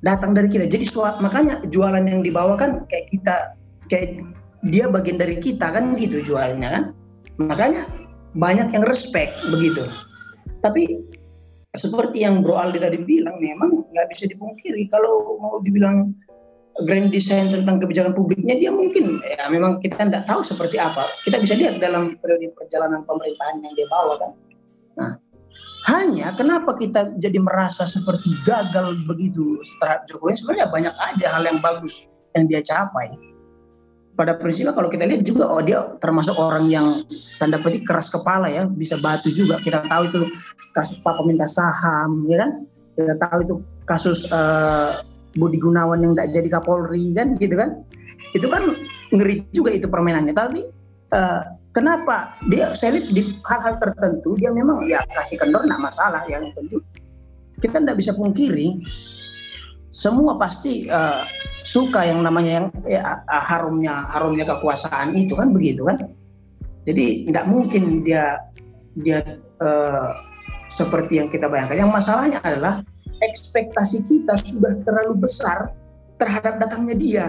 [0.00, 0.64] Datang dari kita.
[0.70, 3.36] Jadi suat, makanya jualan yang dibawakan kayak kita
[3.92, 4.22] kayak
[4.66, 6.84] dia bagian dari kita kan gitu jualnya kan.
[7.38, 7.86] Makanya
[8.34, 9.84] banyak yang respect begitu.
[10.64, 11.02] Tapi
[11.76, 16.16] seperti yang Bro Aldi tadi bilang memang nggak bisa dipungkiri kalau mau dibilang
[16.86, 21.10] grand design tentang kebijakan publiknya dia mungkin ya memang kita tidak tahu seperti apa.
[21.26, 24.30] Kita bisa lihat dalam periode perjalanan pemerintahan yang dia bawa kan.
[24.98, 25.12] Nah
[25.88, 30.36] hanya kenapa kita jadi merasa seperti gagal begitu terhadap Jokowi?
[30.36, 32.04] Sebenarnya banyak aja hal yang bagus
[32.36, 33.14] yang dia capai.
[34.18, 37.06] Pada prinsipnya kalau kita lihat juga oh dia termasuk orang yang
[37.38, 38.66] tanda petik keras kepala ya.
[38.66, 39.62] Bisa batu juga.
[39.62, 40.20] Kita tahu itu
[40.74, 42.50] kasus papa minta saham ya kan?
[42.98, 43.54] Kita tahu itu
[43.86, 45.06] kasus uh,
[45.36, 47.84] Budi Gunawan yang tidak jadi Kapolri kan gitu kan?
[48.32, 48.62] Itu kan
[49.12, 50.32] ngeri juga itu permainannya.
[50.32, 50.64] Tapi
[51.12, 51.42] uh,
[51.76, 56.80] kenapa dia saya di hal-hal tertentu dia memang ya kasih kendor tidak masalah yang tentu
[57.58, 58.82] kita tidak bisa pungkiri
[59.88, 61.26] semua pasti uh,
[61.66, 65.98] suka yang namanya yang ya, harumnya harumnya kekuasaan itu kan begitu kan?
[66.86, 68.38] Jadi tidak mungkin dia
[69.02, 69.20] dia
[69.58, 70.14] uh,
[70.70, 71.82] seperti yang kita bayangkan.
[71.82, 72.84] Yang masalahnya adalah
[73.22, 75.72] ekspektasi kita sudah terlalu besar
[76.18, 77.26] terhadap datangnya dia.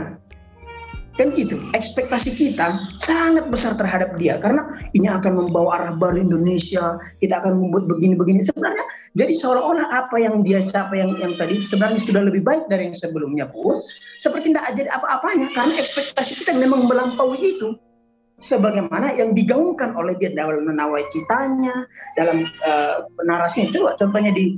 [1.20, 6.96] Kan gitu ekspektasi kita sangat besar terhadap dia karena ini akan membawa arah baru Indonesia
[7.20, 8.40] kita akan membuat begini-begini.
[8.40, 8.88] Sebenarnya
[9.20, 12.96] jadi seolah-olah apa yang dia capai yang yang tadi sebenarnya sudah lebih baik dari yang
[12.96, 13.84] sebelumnya pun
[14.16, 17.76] seperti tidak jadi apa-apanya karena ekspektasi kita memang melampaui itu.
[18.40, 21.84] Sebagaimana yang digaungkan oleh dia dalam nawacitanya
[22.16, 23.68] dalam uh, narasinya.
[23.76, 24.56] Coba contohnya di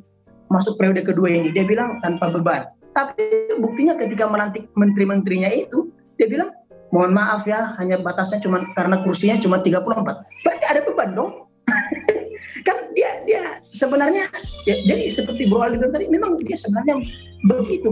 [0.52, 6.28] masuk periode kedua ini dia bilang tanpa beban tapi buktinya ketika melantik menteri-menterinya itu dia
[6.28, 6.52] bilang,
[6.92, 10.44] mohon maaf ya, hanya batasnya cuma karena kursinya cuma 34.
[10.44, 11.48] Berarti ada beban dong.
[12.68, 14.28] kan dia dia sebenarnya
[14.68, 17.00] ya, jadi seperti Bro Ali tadi memang dia sebenarnya
[17.48, 17.90] begitu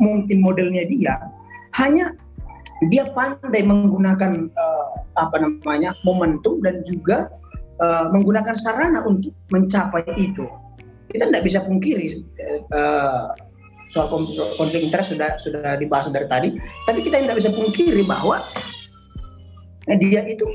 [0.00, 1.20] mungkin modelnya dia
[1.76, 2.14] hanya
[2.88, 4.86] dia pandai menggunakan uh,
[5.20, 7.28] apa namanya momentum dan juga
[7.82, 10.48] uh, menggunakan sarana untuk mencapai itu
[11.10, 12.22] kita tidak bisa pungkiri
[12.70, 13.34] uh,
[13.90, 14.06] soal
[14.54, 16.48] konflik interest sudah sudah dibahas dari tadi,
[16.86, 18.38] tapi kita tidak bisa pungkiri bahwa
[19.98, 20.46] dia itu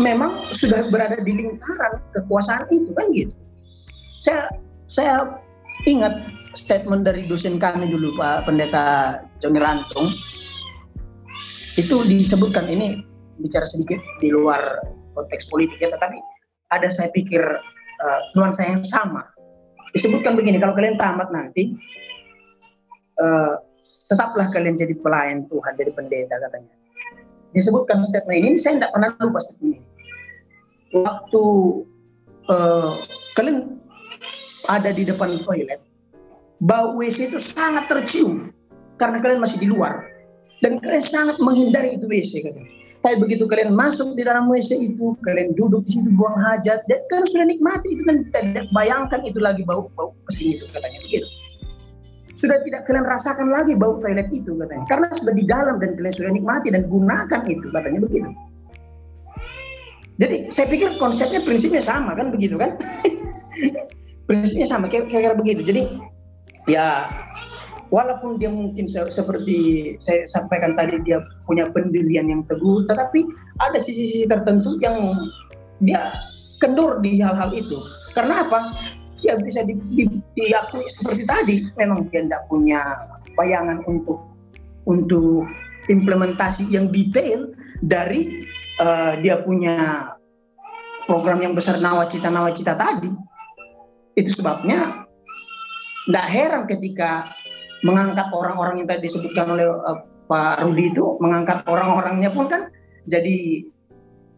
[0.00, 3.34] memang sudah berada di lingkaran kekuasaan itu kan gitu.
[4.24, 4.48] Saya
[4.88, 5.14] saya
[5.84, 6.24] ingat
[6.56, 10.08] statement dari dosen kami dulu Pak Pendeta Joni Rantung
[11.76, 13.04] itu disebutkan ini
[13.40, 14.60] bicara sedikit di luar
[15.12, 16.16] konteks politik ya, tetapi
[16.72, 17.40] ada saya pikir
[18.00, 19.24] uh, nuansa yang sama.
[19.90, 21.74] Disebutkan begini, kalau kalian tamat nanti,
[23.18, 23.58] uh,
[24.06, 26.74] tetaplah kalian jadi pelayan Tuhan, jadi pendeta katanya.
[27.50, 29.88] Disebutkan statement ini, saya tidak pernah lupa statement ini.
[30.94, 31.44] Waktu
[32.50, 32.92] uh,
[33.34, 33.78] kalian
[34.70, 35.82] ada di depan toilet,
[36.62, 38.54] bau WC itu sangat tercium
[39.00, 40.06] karena kalian masih di luar
[40.60, 42.70] dan kalian sangat menghindari itu WC katanya.
[43.00, 47.00] Tapi begitu kalian masuk di dalam WC itu, kalian duduk di situ buang hajat, dan
[47.08, 51.24] kalian sudah nikmati itu dan tidak bayangkan itu lagi bau bau pesing itu katanya begitu.
[52.36, 56.12] Sudah tidak kalian rasakan lagi bau toilet itu katanya, karena sudah di dalam dan kalian
[56.12, 58.30] sudah nikmati dan gunakan itu katanya begitu.
[60.20, 62.76] Jadi saya pikir konsepnya prinsipnya sama kan begitu kan?
[64.28, 65.64] prinsipnya sama kira-kira begitu.
[65.64, 65.88] Jadi
[66.68, 67.08] ya
[67.90, 73.26] walaupun dia mungkin se seperti saya sampaikan tadi dia punya pendirian yang teguh, tetapi
[73.58, 75.14] ada sisi-sisi tertentu yang
[75.82, 76.14] dia
[76.62, 77.76] kendur di hal-hal itu.
[78.14, 78.74] Karena apa?
[79.20, 82.80] Ya bisa di, di, diakui seperti tadi, memang dia tidak punya
[83.36, 84.24] bayangan untuk
[84.88, 85.44] untuk
[85.92, 87.52] implementasi yang detail
[87.84, 88.46] dari
[88.80, 90.08] uh, dia punya
[91.04, 93.12] program yang besar nawacita nawacita tadi.
[94.16, 95.04] Itu sebabnya
[96.08, 97.28] tidak heran ketika
[97.86, 102.70] mengangkat orang-orang yang tadi disebutkan oleh uh, Pak Rudi itu mengangkat orang-orangnya pun kan
[103.10, 103.66] jadi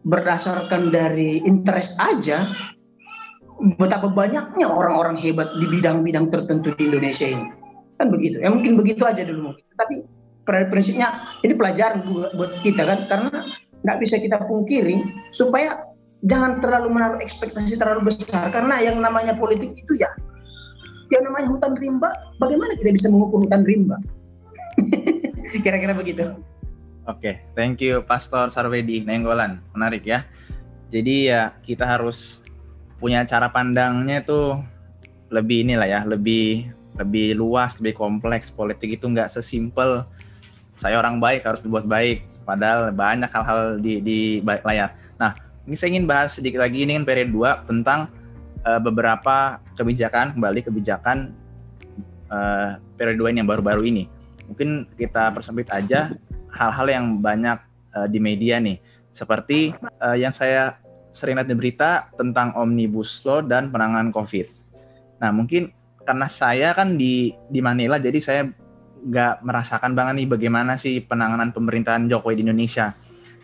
[0.03, 2.43] berdasarkan dari interest aja
[3.79, 7.47] betapa banyaknya orang-orang hebat di bidang-bidang tertentu di Indonesia ini.
[8.01, 8.41] Kan begitu.
[8.41, 9.63] Ya mungkin begitu aja dulu mungkin.
[9.77, 9.95] Tapi
[10.43, 12.03] prinsipnya ini pelajaran
[12.35, 13.31] buat kita kan karena
[13.83, 14.99] nggak bisa kita pungkiri
[15.31, 15.87] supaya
[16.27, 18.51] jangan terlalu menaruh ekspektasi terlalu besar.
[18.51, 20.11] Karena yang namanya politik itu ya
[21.13, 22.09] yang namanya hutan rimba,
[22.41, 23.97] bagaimana kita bisa mengukur hutan rimba?
[25.63, 26.33] Kira-kira begitu.
[27.03, 29.59] Oke, okay, thank you Pastor Sarwedi Nenggolan.
[29.75, 30.23] Menarik ya.
[30.89, 32.41] Jadi ya kita harus
[32.97, 34.61] punya cara pandangnya tuh
[35.27, 38.53] lebih inilah ya, lebih lebih luas, lebih kompleks.
[38.53, 40.05] Politik itu nggak sesimpel
[40.73, 42.25] saya orang baik harus dibuat baik.
[42.43, 44.95] Padahal banyak hal-hal di di layar.
[45.15, 48.11] Nah, ini saya ingin bahas sedikit lagi ini kan periode 2 tentang
[48.67, 51.33] uh, beberapa kebijakan kembali kebijakan
[52.29, 54.05] uh, periode yang baru-baru ini.
[54.49, 56.13] Mungkin kita persempit aja
[56.53, 57.57] hal-hal yang banyak
[57.95, 58.77] uh, di media nih,
[59.09, 60.77] seperti uh, yang saya
[61.13, 64.49] sering lihat di berita tentang omnibus law dan penanganan COVID.
[65.21, 65.69] Nah mungkin
[66.03, 68.41] karena saya kan di di Manila, jadi saya
[69.03, 72.95] nggak merasakan banget nih bagaimana sih penanganan pemerintahan Jokowi di Indonesia.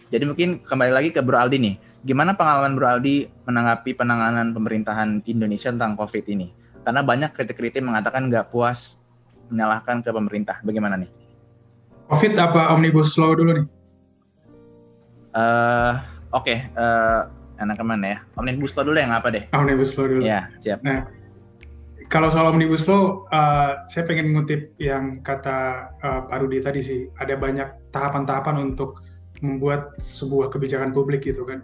[0.10, 5.20] Jadi mungkin kembali lagi ke Bro Aldi nih Gimana pengalaman Bro Aldi menanggapi penanganan pemerintahan
[5.28, 6.48] Indonesia tentang COVID ini?
[6.88, 8.96] Karena banyak kritik-kritik mengatakan nggak puas
[9.52, 10.64] menyalahkan ke pemerintah.
[10.64, 11.12] Bagaimana nih?
[12.08, 13.66] COVID apa Omnibus Law dulu nih?
[15.36, 16.58] Uh, Oke, okay.
[16.80, 17.28] uh,
[17.60, 18.18] eh, enak ke mana ya?
[18.40, 19.44] Omnibus Law dulu yang apa deh?
[19.52, 20.22] Omnibus Law dulu.
[20.24, 20.80] Ya, siap.
[20.80, 21.04] Nah,
[22.08, 27.12] kalau soal Omnibus Law, uh, saya pengen ngutip yang kata uh, Pak Rudi tadi sih.
[27.20, 29.04] Ada banyak tahapan-tahapan untuk
[29.44, 31.60] membuat sebuah kebijakan publik gitu kan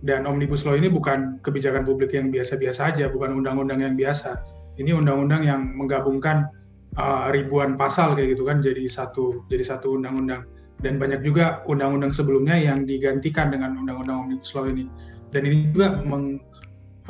[0.00, 4.40] dan omnibus law ini bukan kebijakan publik yang biasa-biasa aja, bukan undang-undang yang biasa.
[4.80, 6.48] Ini undang-undang yang menggabungkan
[6.96, 10.48] uh, ribuan pasal kayak gitu kan jadi satu jadi satu undang-undang
[10.80, 14.88] dan banyak juga undang-undang sebelumnya yang digantikan dengan undang-undang omnibus law ini.
[15.30, 16.40] Dan ini juga meng,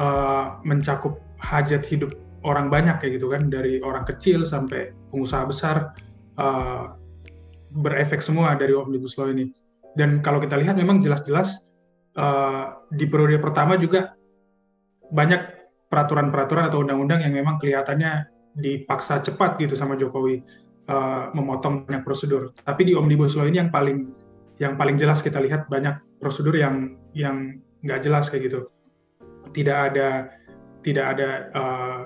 [0.03, 2.11] uh, mencakup hajat hidup
[2.43, 5.76] orang banyak kayak gitu kan dari orang kecil sampai pengusaha besar
[6.43, 6.99] uh,
[7.70, 9.55] berefek semua dari omnibus law ini.
[9.95, 11.69] Dan kalau kita lihat memang jelas-jelas
[12.16, 14.14] uh, di periode pertama juga
[15.11, 20.42] banyak peraturan-peraturan atau undang-undang yang memang kelihatannya dipaksa cepat gitu sama Jokowi
[20.86, 22.54] uh, memotong banyak prosedur.
[22.62, 24.11] Tapi di omnibus law ini yang paling
[24.62, 28.70] yang paling jelas kita lihat banyak prosedur yang yang nggak jelas kayak gitu.
[29.50, 30.30] Tidak ada
[30.86, 32.00] tidak ada uh,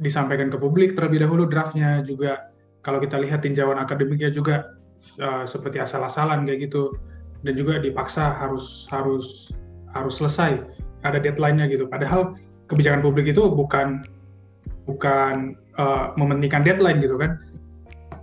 [0.00, 4.74] disampaikan ke publik terlebih dahulu draftnya juga kalau kita lihat tinjauan akademiknya juga
[5.20, 6.96] uh, seperti asal-asalan kayak gitu
[7.44, 9.50] dan juga dipaksa harus harus
[9.96, 10.60] harus selesai
[11.02, 11.88] ada deadline-nya gitu.
[11.88, 12.36] Padahal
[12.68, 14.04] kebijakan publik itu bukan
[14.84, 17.40] bukan uh, mementingkan deadline gitu kan.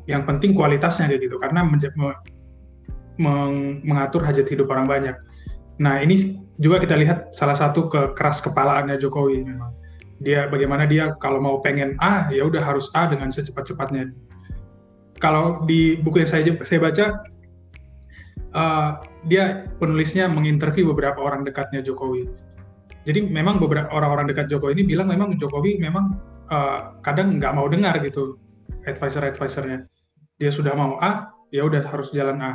[0.07, 1.75] Yang penting kualitasnya kayak gitu karena me
[3.17, 5.15] meng mengatur hajat hidup orang banyak.
[5.81, 9.73] Nah ini juga kita lihat salah satu keras kepalaannya Jokowi memang.
[10.21, 14.13] Dia bagaimana dia kalau mau pengen A ya udah harus A dengan secepat-cepatnya.
[15.17, 17.05] Kalau di buku yang saya saya baca
[18.53, 22.27] uh, dia penulisnya menginterview beberapa orang dekatnya Jokowi.
[23.07, 26.19] Jadi memang beberapa orang-orang dekat Jokowi ini bilang memang Jokowi memang
[26.51, 28.35] uh, kadang nggak mau dengar gitu
[28.83, 29.87] advisor-advisornya.
[30.37, 32.51] Dia sudah mau A, ya udah harus jalan A.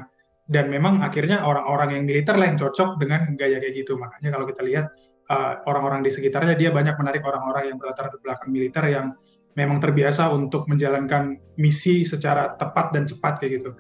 [0.51, 4.45] dan memang akhirnya orang-orang yang militer lah yang cocok dengan gaya kayak gitu makanya kalau
[4.51, 4.91] kita lihat
[5.31, 9.15] uh, orang-orang di sekitarnya dia banyak menarik orang-orang yang berlatar belakang militer yang
[9.55, 13.71] memang terbiasa untuk menjalankan misi secara tepat dan cepat kayak gitu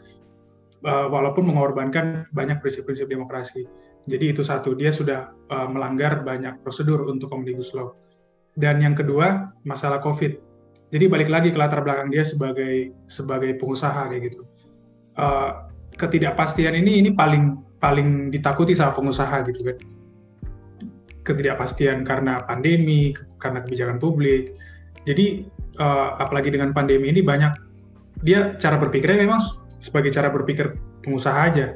[0.84, 3.66] uh, walaupun mengorbankan banyak prinsip-prinsip demokrasi.
[4.10, 7.94] Jadi itu satu dia sudah uh, melanggar banyak prosedur untuk omnibus law.
[8.58, 10.36] Dan yang kedua masalah covid.
[10.92, 14.44] Jadi balik lagi ke latar belakang dia sebagai sebagai pengusaha kayak gitu.
[15.16, 19.76] Uh, ketidakpastian ini ini paling paling ditakuti sama pengusaha gitu kan.
[21.22, 24.52] Ketidakpastian karena pandemi karena kebijakan publik.
[25.08, 25.48] Jadi
[25.80, 27.54] uh, apalagi dengan pandemi ini banyak
[28.26, 29.40] dia cara berpikirnya memang
[29.82, 31.66] sebagai cara berpikir pengusaha aja.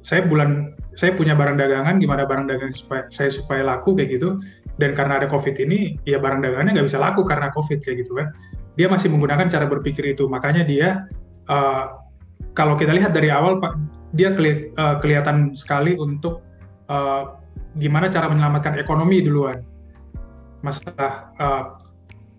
[0.00, 4.40] Saya bulan saya punya barang dagangan gimana barang dagangan supaya saya supaya laku kayak gitu.
[4.80, 8.16] Dan karena ada covid ini ya barang dagangannya nggak bisa laku karena covid kayak gitu
[8.16, 8.32] kan.
[8.80, 10.24] Dia masih menggunakan cara berpikir itu.
[10.30, 11.04] Makanya dia
[11.52, 12.00] uh,
[12.56, 13.74] kalau kita lihat dari awal Pak,
[14.16, 16.40] dia keli uh, kelihatan sekali untuk
[16.88, 17.36] uh,
[17.76, 19.60] gimana cara menyelamatkan ekonomi duluan,
[20.64, 21.62] masalah uh,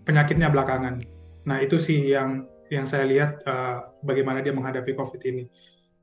[0.04, 1.00] penyakitnya belakangan.
[1.46, 5.44] Nah itu sih yang yang saya lihat uh, bagaimana dia menghadapi COVID ini.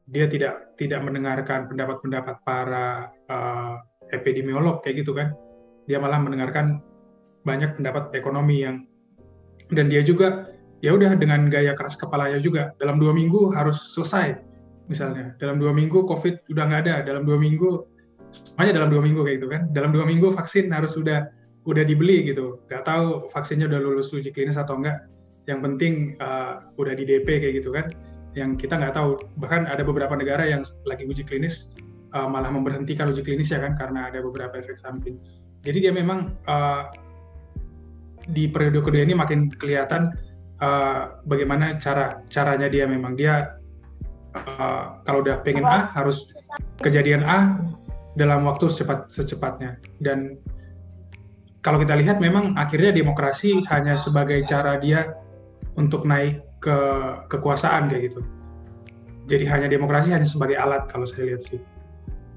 [0.08, 3.76] Dia tidak tidak mendengarkan pendapat-pendapat para uh,
[4.12, 5.36] epidemiolog kayak gitu kan.
[5.88, 6.80] Dia malah mendengarkan
[7.48, 8.84] banyak pendapat ekonomi yang
[9.72, 10.52] dan dia juga
[10.84, 14.38] ya udah dengan gaya keras kepalanya juga dalam dua minggu harus selesai
[14.88, 17.88] misalnya dalam dua minggu covid udah nggak ada dalam dua minggu
[18.32, 21.28] semuanya dalam dua minggu kayak gitu kan dalam dua minggu vaksin harus udah
[21.68, 25.04] udah dibeli gitu nggak tahu vaksinnya udah lulus uji klinis atau enggak
[25.48, 27.88] yang penting uh, udah di DP kayak gitu kan
[28.36, 29.18] yang kita nggak tahu.
[29.42, 31.72] Bahkan ada beberapa negara yang lagi uji klinis
[32.14, 35.18] uh, malah memberhentikan uji klinis ya kan karena ada beberapa efek samping.
[35.66, 36.92] Jadi dia memang uh,
[38.28, 40.14] di periode kedua ini makin kelihatan
[40.60, 43.16] uh, bagaimana cara caranya dia memang.
[43.16, 43.58] Dia
[44.36, 46.30] uh, kalau udah pengen A harus
[46.84, 47.58] kejadian A
[48.20, 49.80] dalam waktu secepat secepatnya.
[50.04, 50.38] Dan
[51.66, 55.04] kalau kita lihat memang akhirnya demokrasi hanya sebagai cara dia
[55.78, 56.78] untuk naik ke
[57.30, 58.22] kekuasaan kayak gitu.
[59.30, 61.62] Jadi hanya demokrasi hanya sebagai alat kalau saya lihat sih.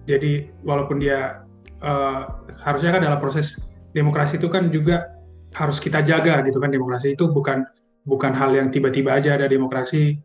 [0.05, 1.43] Jadi walaupun dia
[1.81, 3.57] uh, harusnya kan dalam proses
[3.97, 5.17] demokrasi itu kan juga
[5.57, 6.69] harus kita jaga gitu kan.
[6.71, 7.65] Demokrasi itu bukan
[8.05, 10.21] bukan hal yang tiba-tiba aja ada demokrasi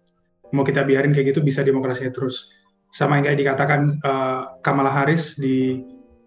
[0.54, 2.52] mau kita biarin kayak gitu bisa demokrasinya terus.
[2.96, 5.84] Sama yang kayak dikatakan uh, Kamala Harris di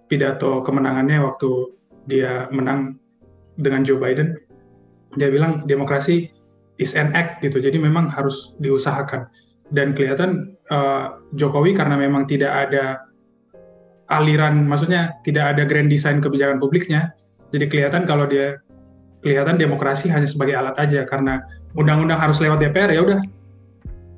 [0.08, 1.76] pidato kemenangannya waktu
[2.08, 2.96] dia menang
[3.60, 4.38] dengan Joe Biden
[5.16, 6.37] dia bilang demokrasi
[6.78, 7.58] is an act gitu.
[7.62, 9.26] Jadi memang harus diusahakan.
[9.68, 13.04] Dan kelihatan uh, Jokowi karena memang tidak ada
[14.08, 17.12] aliran maksudnya tidak ada grand design kebijakan publiknya
[17.52, 18.60] jadi kelihatan kalau dia
[19.24, 21.04] kelihatan demokrasi hanya sebagai alat aja.
[21.08, 21.40] Karena
[21.74, 23.20] undang-undang harus lewat DPR ya udah.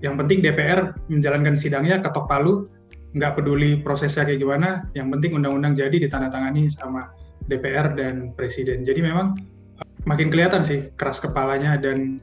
[0.00, 2.66] Yang penting DPR menjalankan sidangnya ketok palu
[3.10, 7.10] nggak peduli prosesnya kayak gimana yang penting undang-undang jadi ditandatangani sama
[7.50, 8.86] DPR dan presiden.
[8.86, 9.34] Jadi memang
[9.82, 12.22] uh, makin kelihatan sih keras kepalanya dan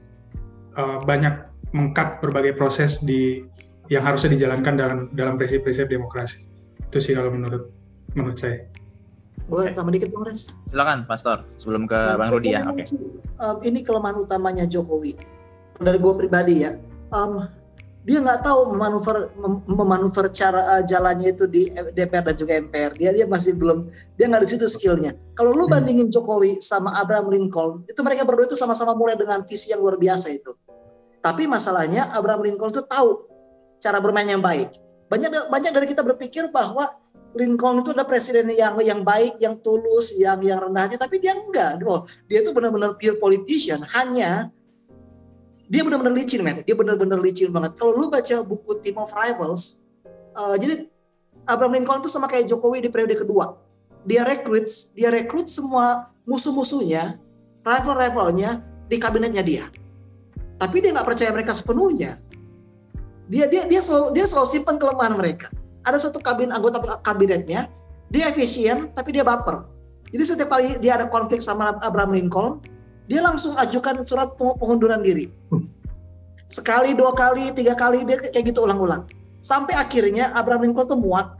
[0.78, 1.34] uh, banyak
[1.75, 3.43] mengkat berbagai proses di
[3.91, 6.47] yang harusnya dijalankan dalam dalam prinsip-prinsip demokrasi
[6.88, 7.67] itu sih kalau menurut
[8.15, 8.63] menurut saya.
[9.47, 10.51] Boleh tambah dikit Bang Res?
[10.67, 12.67] Silakan Pastor, sebelum ke nah, Bang Rudi ya.
[12.67, 12.84] Oke.
[12.84, 12.99] Okay.
[13.39, 15.15] Um, ini kelemahan utamanya Jokowi.
[15.78, 16.75] Dari gue pribadi ya,
[17.15, 17.47] um,
[18.07, 22.91] dia nggak tahu memanuver mem memanuver cara uh, jalannya itu di DPR dan juga MPR.
[22.99, 23.88] Dia dia masih belum
[24.19, 25.15] dia nggak di situ skillnya.
[25.36, 25.73] Kalau lu hmm.
[25.75, 29.95] bandingin Jokowi sama Abraham Lincoln, itu mereka berdua itu sama-sama mulai dengan visi yang luar
[29.95, 30.55] biasa itu.
[31.22, 33.28] Tapi masalahnya Abraham Lincoln itu tahu
[33.82, 34.74] cara bermain yang baik.
[35.07, 36.88] Banyak banyak dari kita berpikir bahwa
[37.38, 41.38] Lincoln itu adalah presiden yang yang baik, yang tulus, yang yang rendah hati, tapi dia
[41.38, 41.78] enggak.
[42.26, 43.86] Dia itu benar-benar pure politician.
[43.93, 44.49] Hanya
[45.68, 46.63] dia benar-benar licin, men.
[46.63, 47.76] Dia benar-benar licin banget.
[47.76, 49.84] Kalau lu baca buku Team of Rivals,
[50.34, 50.88] uh, jadi
[51.43, 53.59] Abraham Lincoln itu sama kayak Jokowi di periode kedua.
[54.07, 57.20] Dia rekrut, dia rekrut semua musuh-musuhnya,
[57.63, 59.68] rival-rivalnya di kabinetnya dia.
[60.58, 62.18] Tapi dia nggak percaya mereka sepenuhnya.
[63.30, 65.53] Dia dia dia selalu dia selalu simpan kelemahan mereka.
[65.86, 67.70] Ada satu kabin anggota kabinetnya
[68.10, 69.68] dia efisien tapi dia baper.
[70.10, 72.64] Jadi setiap kali dia ada konflik sama Abraham Lincoln
[73.08, 75.32] dia langsung ajukan surat pengunduran diri.
[76.47, 79.08] Sekali dua kali tiga kali dia kayak gitu ulang-ulang.
[79.43, 81.38] Sampai akhirnya Abraham Lincoln tuh muak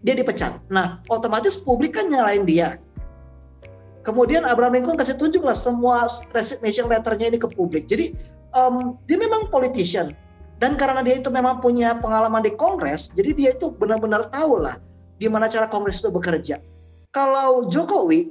[0.00, 0.58] dia dipecat.
[0.72, 2.80] Nah otomatis publik kan nyalain dia.
[4.00, 7.84] Kemudian Abraham Lincoln kasih tunjuk lah semua resignation letternya ini ke publik.
[7.84, 8.16] Jadi
[8.52, 10.12] um, dia memang politician
[10.56, 14.80] dan karena dia itu memang punya pengalaman di Kongres, jadi dia itu benar-benar tahu lah
[15.16, 16.60] gimana cara Kongres itu bekerja.
[17.12, 18.28] Kalau Jokowi,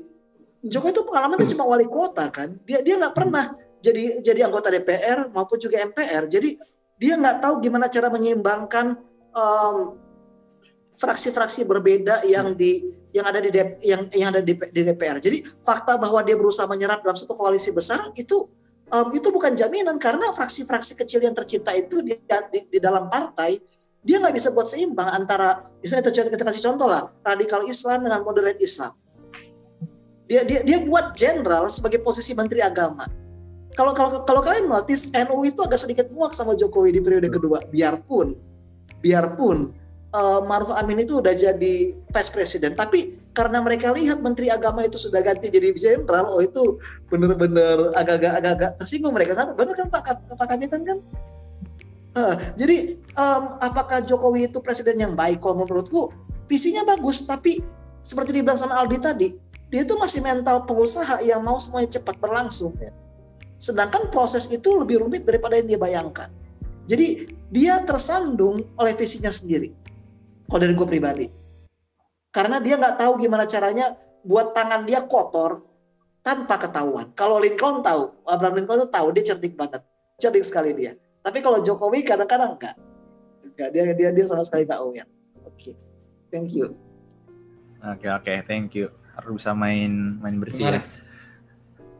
[0.65, 3.53] Jokowi itu pengalaman itu cuma wali kota kan, dia dia nggak pernah
[3.85, 6.25] jadi jadi anggota DPR maupun juga MPR.
[6.25, 6.57] Jadi
[6.97, 8.97] dia nggak tahu gimana cara menyeimbangkan
[9.29, 9.77] um,
[10.97, 12.81] fraksi-fraksi berbeda yang di
[13.13, 15.21] yang ada di DP, yang yang ada di, di DPR.
[15.21, 18.49] Jadi fakta bahwa dia berusaha menyerap dalam satu koalisi besar itu
[18.91, 22.17] um, itu bukan jaminan karena fraksi-fraksi kecil yang tercipta itu di,
[22.51, 23.57] di, di dalam partai
[24.05, 28.61] dia nggak bisa buat seimbang antara misalnya kita, kasih contoh lah radikal Islam dengan moderate
[28.61, 28.93] Islam.
[30.29, 33.09] Dia dia dia buat jenderal sebagai posisi menteri agama.
[33.73, 37.65] Kalau kalau kalau kalian notice NU itu agak sedikit muak sama Jokowi di periode kedua.
[37.65, 38.37] Biarpun
[39.05, 39.73] biarpun
[40.13, 44.95] uh, Maruf Amin itu udah jadi vice president tapi karena mereka lihat menteri agama itu
[44.95, 46.79] sudah ganti jadi jenderal oh itu
[47.11, 50.01] benar-benar agak-agak agak-agak tersinggung mereka kan benar kan Pak
[50.39, 50.99] Pak Kapitan kan
[52.15, 55.43] Uh, jadi um, apakah Jokowi itu presiden yang baik?
[55.43, 56.15] Kalau menurutku
[56.47, 57.59] visinya bagus, tapi
[57.99, 59.27] seperti dibilang sama Aldi tadi,
[59.67, 62.71] dia itu masih mental pengusaha yang mau semuanya cepat berlangsung.
[63.59, 66.31] Sedangkan proses itu lebih rumit daripada yang dia bayangkan.
[66.87, 69.75] Jadi dia tersandung oleh visinya sendiri.
[70.47, 71.27] Kalau dari gue pribadi.
[72.35, 73.95] Karena dia nggak tahu gimana caranya
[74.27, 75.63] buat tangan dia kotor
[76.19, 77.15] tanpa ketahuan.
[77.15, 79.79] Kalau Lincoln tahu, Abraham Lincoln itu tahu, dia cerdik banget.
[80.19, 82.77] Cerdik sekali dia tapi kalau Jokowi kadang-kadang enggak.
[83.41, 85.09] Enggak dia dia dia sama sekali enggak aware.
[85.41, 85.73] Oke.
[85.73, 85.73] Okay.
[86.29, 86.77] Thank you.
[87.81, 88.93] Oke okay, oke, okay, thank you.
[89.17, 90.81] Harus bisa main main bersih ya.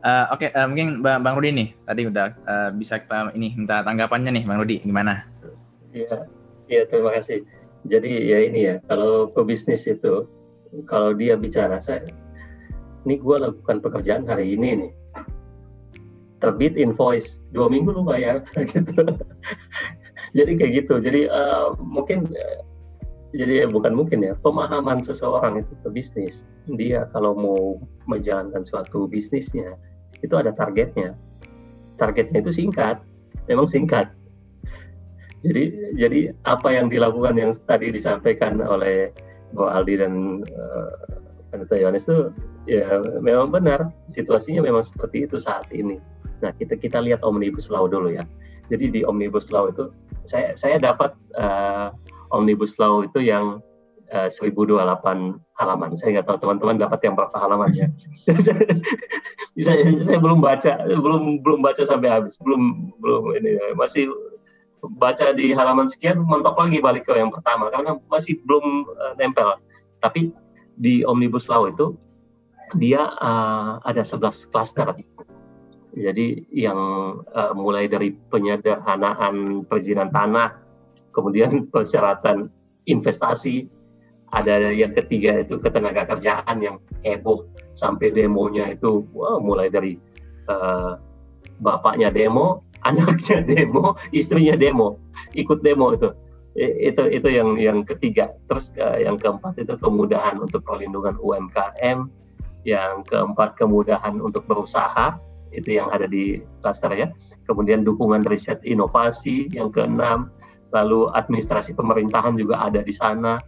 [0.06, 3.34] Uh, Oke, okay, uh, eh, mungkin Bang, Bang Rudi nih tadi udah uh, bisa kita
[3.34, 5.26] ini minta tanggapannya nih Bang Rudi gimana?
[5.90, 6.30] Iya,
[6.70, 7.42] iya terima kasih.
[7.86, 10.26] Jadi ya ini ya kalau pebisnis itu
[10.90, 12.10] kalau dia bicara saya,
[13.06, 14.94] ini gue lakukan pekerjaan hari ini nih.
[16.42, 19.06] Terbit invoice dua minggu lu bayar gitu.
[20.36, 21.00] Jadi kayak gitu.
[21.00, 22.60] Jadi uh, mungkin uh,
[23.38, 26.48] jadi bukan mungkin ya pemahaman seseorang itu ke bisnis
[26.80, 27.62] dia kalau mau
[28.10, 29.78] menjalankan suatu bisnisnya
[30.26, 31.14] itu ada targetnya.
[31.96, 33.00] Targetnya itu singkat
[33.48, 34.10] memang singkat
[35.46, 36.20] jadi jadi
[36.50, 39.14] apa yang dilakukan yang tadi disampaikan oleh
[39.54, 42.34] Bro Aldi dan uh, Yohanes itu
[42.68, 46.02] ya memang benar situasinya memang seperti itu saat ini
[46.44, 48.24] Nah, kita kita lihat omnibus law dulu ya.
[48.68, 49.94] Jadi di omnibus law itu
[50.26, 51.94] saya saya dapat uh,
[52.34, 53.62] omnibus law itu yang
[54.12, 54.78] uh, 1028
[55.62, 55.90] halaman.
[55.96, 57.88] Saya nggak tahu teman-teman dapat yang berapa halaman ya.
[59.66, 64.10] saya, saya belum baca, belum belum baca sampai habis, belum belum ini masih
[64.94, 69.58] baca di halaman sekian mentok lagi balik ke yang pertama karena masih belum uh, nempel.
[70.04, 70.30] Tapi
[70.76, 71.96] di omnibus law itu
[72.76, 74.92] dia uh, ada 11 klaster
[75.96, 76.80] jadi yang
[77.24, 80.60] uh, mulai dari penyederhanaan perizinan tanah,
[81.16, 82.52] kemudian persyaratan
[82.84, 83.72] investasi,
[84.36, 86.78] ada yang ketiga itu ketenaga kerjaan yang
[87.08, 87.48] heboh
[87.80, 89.96] sampai demonya itu wah, mulai dari
[90.52, 91.00] uh,
[91.64, 95.02] bapaknya demo, anaknya demo, istrinya demo,
[95.34, 96.14] ikut demo itu
[96.56, 102.08] itu itu yang yang ketiga terus uh, yang keempat itu kemudahan untuk perlindungan UMKM
[102.64, 105.20] yang keempat kemudahan untuk berusaha
[105.56, 107.08] itu yang ada di klaster ya.
[107.48, 110.34] Kemudian dukungan riset inovasi yang keenam,
[110.76, 113.40] lalu administrasi pemerintahan juga ada di sana.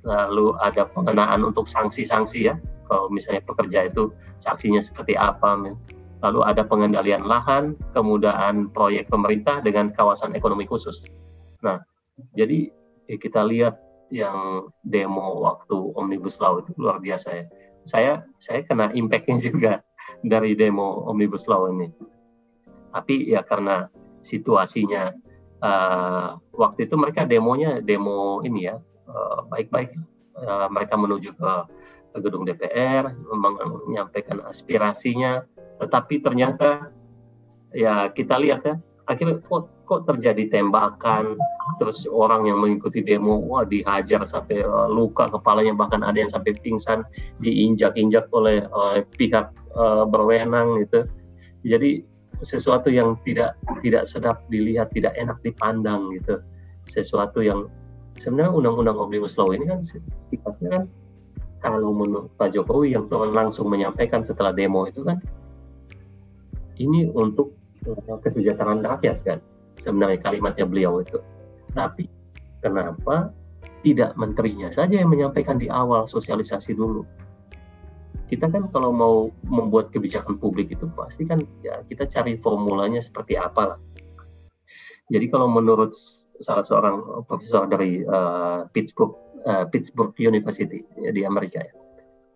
[0.00, 2.56] Lalu ada pengenaan untuk sanksi-sanksi ya.
[2.88, 4.08] Kalau misalnya pekerja itu
[4.40, 5.76] sanksinya seperti apa.
[6.20, 11.08] Lalu ada pengendalian lahan, kemudahan proyek pemerintah dengan kawasan ekonomi khusus.
[11.64, 11.80] Nah,
[12.36, 12.68] jadi
[13.08, 13.80] ya kita lihat
[14.12, 17.44] yang demo waktu omnibus law itu luar biasa ya.
[17.88, 19.72] Saya saya kena impactnya juga
[20.20, 21.88] dari demo omnibus law ini.
[22.90, 23.88] Tapi ya karena
[24.20, 25.14] situasinya
[25.62, 28.76] uh, waktu itu mereka demonya demo ini ya
[29.08, 29.96] uh, baik-baik.
[30.40, 31.52] Uh, mereka menuju ke,
[32.14, 35.44] ke gedung DPR menyampaikan aspirasinya,
[35.80, 36.92] tetapi ternyata
[37.72, 38.76] ya kita lihat ya
[39.10, 41.34] akhirnya kok kok terjadi tembakan
[41.82, 46.54] terus orang yang mengikuti demo wah dihajar sampai uh, luka kepalanya bahkan ada yang sampai
[46.62, 47.02] pingsan
[47.42, 51.10] diinjak-injak oleh, oleh pihak uh, berwenang gitu.
[51.66, 52.06] Jadi
[52.40, 56.38] sesuatu yang tidak tidak sedap dilihat tidak enak dipandang gitu.
[56.86, 57.66] Sesuatu yang
[58.14, 59.82] sebenarnya undang-undang omnibus law ini kan
[60.30, 60.84] sifatnya kan
[61.60, 65.18] kalau menurut Pak Jokowi yang langsung menyampaikan setelah demo itu kan
[66.80, 67.54] ini untuk
[68.24, 69.38] kesejahteraan rakyat kan
[69.80, 71.20] sebenarnya kalimatnya beliau itu
[71.76, 72.08] tapi
[72.64, 73.32] kenapa
[73.84, 77.04] tidak menterinya saja yang menyampaikan di awal sosialisasi dulu
[78.30, 83.34] kita kan kalau mau membuat kebijakan publik itu pasti kan ya kita cari formulanya seperti
[83.34, 83.78] apa lah.
[85.10, 85.90] Jadi kalau menurut
[86.38, 89.18] salah seorang profesor dari uh, Pittsburgh
[89.50, 91.74] uh, Pittsburgh University di Amerika ya,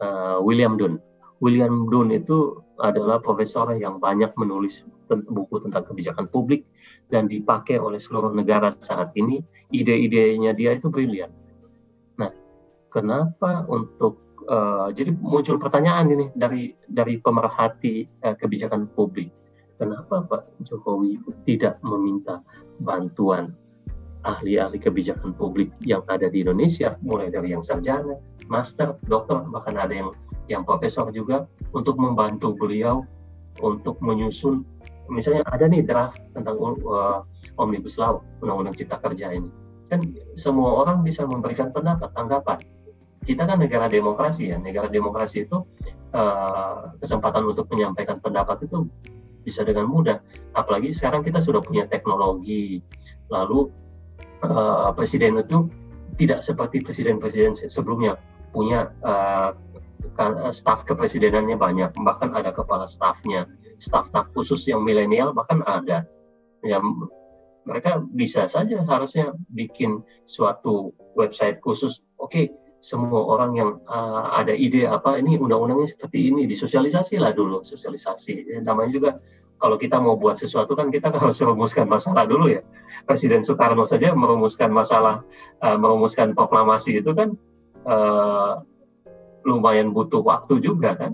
[0.03, 0.99] uh, William Dunn.
[1.39, 6.67] William Dunn itu adalah profesor yang banyak menulis buku tentang kebijakan publik
[7.13, 9.43] dan dipakai oleh seluruh negara saat ini.
[9.71, 11.31] Ide-idenya dia itu brilian.
[12.19, 12.31] Nah,
[12.91, 19.31] kenapa untuk uh, jadi muncul pertanyaan ini dari dari pemerhati uh, kebijakan publik
[19.79, 22.41] kenapa Pak Jokowi tidak meminta
[22.83, 23.55] bantuan
[24.25, 28.17] ahli-ahli kebijakan publik yang ada di Indonesia mulai dari yang sarjana,
[28.49, 30.11] master, dokter bahkan ada yang
[30.51, 33.05] yang profesor juga untuk membantu beliau
[33.63, 34.67] untuk menyusun
[35.09, 37.21] misalnya ada nih draft tentang uh,
[37.61, 39.49] omnibus law undang-undang cipta kerja ini.
[39.93, 40.01] Kan
[40.33, 42.59] semua orang bisa memberikan pendapat tanggapan.
[43.25, 45.65] Kita kan negara demokrasi ya negara demokrasi itu
[46.13, 48.89] uh, kesempatan untuk menyampaikan pendapat itu
[49.45, 50.21] bisa dengan mudah.
[50.57, 52.81] Apalagi sekarang kita sudah punya teknologi.
[53.29, 53.69] Lalu
[54.45, 55.69] uh, presiden itu
[56.17, 58.17] tidak seperti presiden-presiden sebelumnya
[58.55, 59.53] punya uh,
[60.53, 63.49] staf kepresidenannya banyak bahkan ada kepala stafnya
[63.79, 66.07] staf-staf khusus yang milenial bahkan ada.
[66.65, 67.11] Yang
[67.65, 72.01] mereka bisa saja harusnya bikin suatu website khusus.
[72.17, 72.45] Oke okay,
[72.85, 78.57] semua orang yang uh, ada ide apa ini undang-undangnya seperti ini disosialisasi lah dulu sosialisasi.
[78.57, 79.11] Ya, namanya juga
[79.57, 82.61] kalau kita mau buat sesuatu kan kita harus merumuskan masalah dulu ya.
[83.09, 85.25] Presiden Soekarno saja merumuskan masalah
[85.65, 87.37] uh, merumuskan proklamasi itu kan
[87.89, 88.61] uh,
[89.45, 91.13] lumayan butuh waktu juga kan?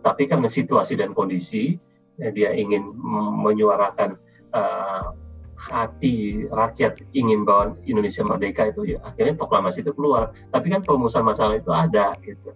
[0.00, 1.74] Tapi karena situasi dan kondisi
[2.16, 2.94] ya, dia ingin
[3.42, 4.16] menyuarakan
[4.54, 5.12] uh,
[5.56, 10.30] hati rakyat ingin bahwa Indonesia merdeka itu ya akhirnya proklamasi itu keluar.
[10.52, 12.54] Tapi kan perumusan masalah itu ada gitu.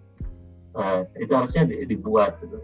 [0.71, 2.57] Nah, itu harusnya dibuat gitu.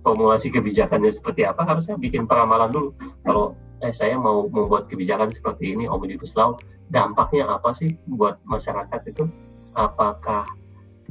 [0.00, 1.60] formulasi kebijakannya seperti apa?
[1.64, 2.88] Harusnya bikin peramalan dulu.
[3.20, 3.52] Kalau
[3.84, 6.56] eh, saya mau membuat kebijakan seperti ini omnibus law
[6.88, 9.28] dampaknya apa sih buat masyarakat itu?
[9.76, 10.48] Apakah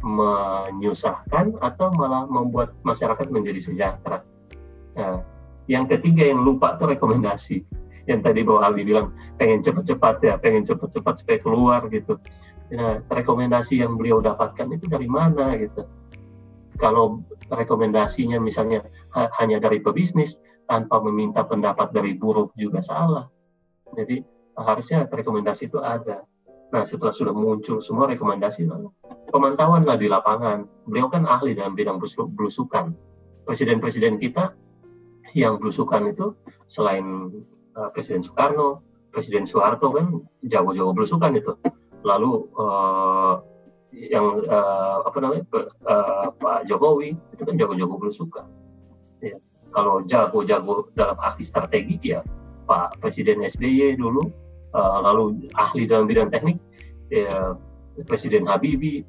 [0.02, 4.24] menyusahkan atau malah membuat masyarakat menjadi sejahtera
[4.96, 5.22] nah,
[5.70, 7.58] yang ketiga yang lupa itu rekomendasi
[8.10, 12.18] yang tadi Bang Ali bilang pengen cepat-cepat ya, pengen cepat-cepat supaya keluar gitu.
[12.74, 15.86] Nah, rekomendasi yang beliau dapatkan itu dari mana gitu.
[16.82, 17.22] Kalau
[17.54, 18.82] rekomendasinya misalnya
[19.14, 23.30] hanya dari pebisnis tanpa meminta pendapat dari buruh juga salah.
[23.94, 24.26] Jadi
[24.58, 26.26] harusnya rekomendasi itu ada.
[26.70, 28.94] Nah setelah sudah muncul semua rekomendasi lalu
[29.30, 30.66] pemantauan lah di lapangan.
[30.86, 32.02] Beliau kan ahli dalam bidang
[32.38, 32.94] belusukan.
[33.46, 34.54] Presiden-presiden kita
[35.34, 36.38] yang belusukan itu
[36.70, 37.34] selain
[37.74, 41.54] uh, Presiden Soekarno, Presiden Soeharto kan jago-jago belusukan itu.
[42.06, 43.42] Lalu uh,
[43.90, 45.44] yang uh, apa namanya
[45.90, 48.46] uh, Pak Jokowi itu kan jago-jago belusukan.
[49.26, 49.38] Ya.
[49.74, 52.22] Kalau jago-jago dalam ahli strategi ya
[52.70, 54.22] Pak Presiden SBY dulu,
[54.74, 56.58] uh, lalu ahli dalam bidang teknik
[57.10, 57.58] ya
[58.06, 59.04] Presiden Habibie.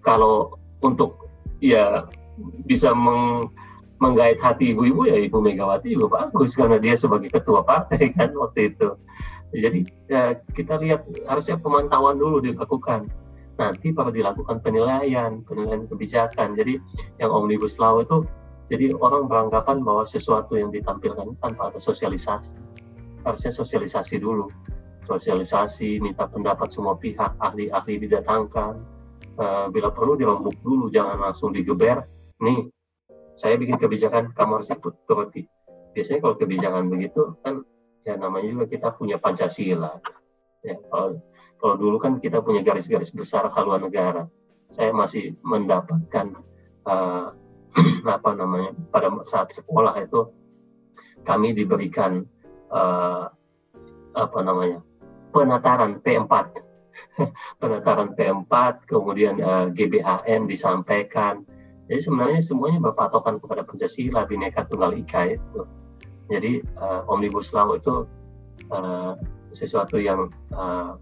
[0.00, 1.26] Kalau untuk
[1.58, 2.06] ya
[2.64, 3.50] bisa meng,
[3.98, 8.72] menggait hati ibu-ibu ya Ibu Megawati juga bagus karena dia sebagai ketua partai kan waktu
[8.74, 8.94] itu.
[9.56, 9.80] Jadi
[10.10, 13.08] ya, kita lihat harusnya pemantauan dulu dilakukan.
[13.56, 16.58] Nanti baru dilakukan penilaian, penilaian kebijakan.
[16.58, 16.76] Jadi
[17.16, 18.28] yang omnibus law itu
[18.68, 22.52] jadi orang beranggapan bahwa sesuatu yang ditampilkan tanpa ada sosialisasi.
[23.22, 24.50] Harusnya sosialisasi dulu.
[25.06, 28.74] Sosialisasi, minta pendapat semua pihak, ahli-ahli didatangkan.
[29.36, 32.02] Uh, bila perlu dirembuk dulu, jangan langsung digeber.
[32.42, 32.66] Nih,
[33.36, 35.44] saya bikin kebijakan kamu harus ikut turuti
[35.96, 37.64] biasanya kalau kebijakan begitu kan
[38.04, 39.96] ya namanya juga kita punya pancasila
[40.60, 41.20] ya kalau
[41.56, 44.28] kalau dulu kan kita punya garis-garis besar haluan negara
[44.72, 46.36] saya masih mendapatkan
[46.84, 47.32] uh,
[48.16, 50.32] apa namanya pada saat sekolah itu
[51.24, 52.28] kami diberikan
[52.72, 53.32] uh,
[54.16, 54.84] apa namanya
[55.36, 56.32] penataran P4
[57.60, 58.52] penataran P4
[58.88, 61.44] kemudian uh, eh, GBHN disampaikan
[61.86, 65.62] jadi sebenarnya semuanya berpatokan kepada Pancasila, Bhinneka Tunggal Ika itu.
[66.26, 68.02] Jadi uh, Omnibus Law itu
[68.74, 69.14] uh,
[69.54, 70.98] sesuatu yang uh,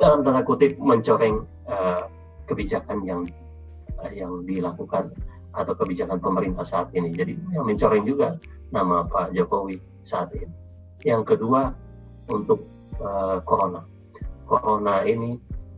[0.00, 2.08] dalam tanda kutip mencoreng uh,
[2.48, 3.28] kebijakan yang
[4.00, 5.12] uh, yang dilakukan
[5.52, 7.12] atau kebijakan pemerintah saat ini.
[7.12, 8.40] Jadi yang mencoreng juga
[8.72, 9.76] nama Pak Jokowi
[10.08, 10.48] saat ini.
[11.04, 11.76] Yang kedua
[12.32, 12.64] untuk
[13.02, 13.82] uh, corona.
[14.48, 15.36] Corona ini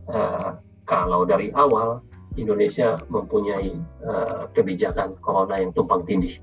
[0.09, 0.57] uh,
[0.87, 2.01] kalau dari awal
[2.39, 3.75] Indonesia mempunyai
[4.07, 6.39] uh, kebijakan corona yang tumpang tindih,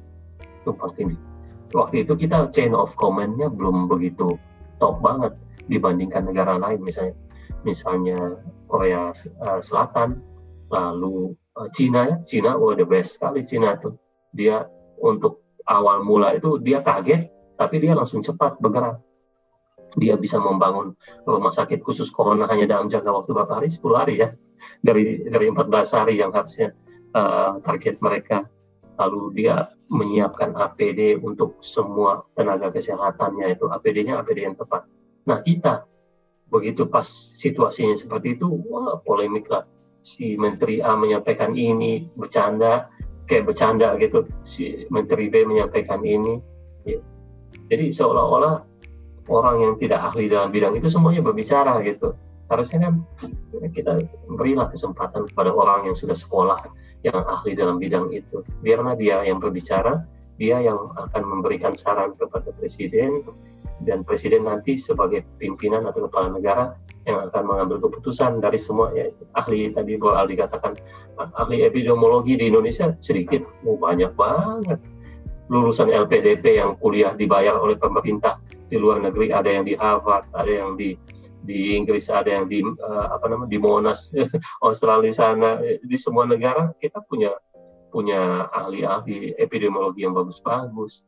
[0.68, 1.20] tumpang tindih.
[1.72, 4.36] Waktu itu kita chain of command-nya belum begitu
[4.80, 5.36] top banget
[5.68, 7.16] dibandingkan negara lain, misalnya
[7.64, 8.16] misalnya
[8.68, 9.12] Korea
[9.44, 10.20] uh, Selatan,
[10.72, 13.96] lalu uh, Cina ya, Cina, oh the best sekali Cina tuh.
[14.36, 14.64] Dia
[15.00, 19.00] untuk awal mula itu dia kaget, tapi dia langsung cepat bergerak.
[19.98, 20.94] Dia bisa membangun
[21.26, 23.68] rumah sakit khusus corona hanya dalam jangka waktu berapa hari?
[23.68, 24.28] 10 hari ya
[24.82, 26.74] dari dari 14 hari yang harusnya
[27.14, 28.46] uh, target mereka.
[28.98, 34.90] Lalu dia menyiapkan APD untuk semua tenaga kesehatannya itu APD-nya APD yang tepat.
[35.30, 35.86] Nah kita
[36.50, 37.06] begitu pas
[37.38, 39.66] situasinya seperti itu, wah polemik lah.
[39.98, 42.86] si Menteri A menyampaikan ini bercanda
[43.28, 46.40] kayak bercanda gitu si Menteri B menyampaikan ini
[46.88, 47.02] ya.
[47.68, 48.64] jadi seolah-olah
[49.28, 52.16] orang yang tidak ahli dalam bidang itu semuanya berbicara gitu.
[52.48, 53.04] Harusnya kan
[53.76, 56.58] kita berilah kesempatan kepada orang yang sudah sekolah
[57.04, 58.40] yang ahli dalam bidang itu.
[58.64, 60.02] Biarlah dia yang berbicara
[60.38, 63.26] dia yang akan memberikan saran kepada presiden
[63.82, 69.10] dan presiden nanti sebagai pimpinan atau kepala negara yang akan mengambil keputusan dari semua ya,
[69.34, 70.78] ahli tadi Bu Aldi katakan
[71.18, 74.78] ahli epidemiologi di Indonesia sedikit, oh, banyak banget
[75.48, 78.38] lulusan LPDP yang kuliah dibayar oleh pemerintah
[78.68, 79.32] di luar negeri.
[79.32, 80.94] Ada yang di Harvard, ada yang di
[81.38, 84.12] di Inggris, ada yang di uh, apa namanya di Monash
[84.66, 86.70] Australia sana di semua negara.
[86.76, 87.32] Kita punya
[87.88, 91.02] punya ahli-ahli epidemiologi yang bagus-bagus.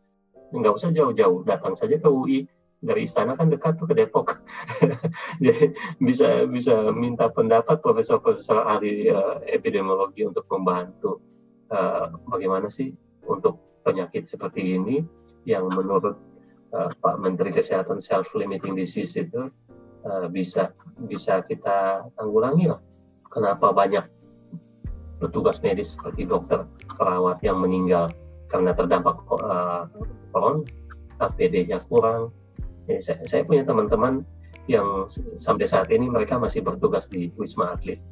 [0.51, 2.49] Nggak usah jauh-jauh datang saja ke UI
[2.81, 4.41] dari istana kan dekat tuh ke Depok.
[5.45, 11.21] Jadi bisa bisa minta pendapat profesor-profesor ahli uh, epidemiologi untuk membantu.
[11.71, 12.91] Uh, bagaimana sih
[13.23, 15.03] untuk penyakit seperti ini
[15.49, 16.17] yang menurut
[16.77, 19.49] uh, Pak Menteri Kesehatan self-limiting disease itu
[20.05, 20.73] uh, bisa
[21.09, 22.81] bisa kita tanggulangi lah
[23.33, 24.05] kenapa banyak
[25.21, 26.65] petugas medis seperti dokter
[26.97, 28.09] perawat yang meninggal
[28.49, 29.89] karena terdampak uh,
[30.33, 30.65] corona
[31.21, 32.33] APD-nya kurang
[32.91, 34.27] Ya, saya, saya punya teman-teman
[34.67, 35.07] yang
[35.39, 38.03] sampai saat ini mereka masih bertugas di Wisma Atlet.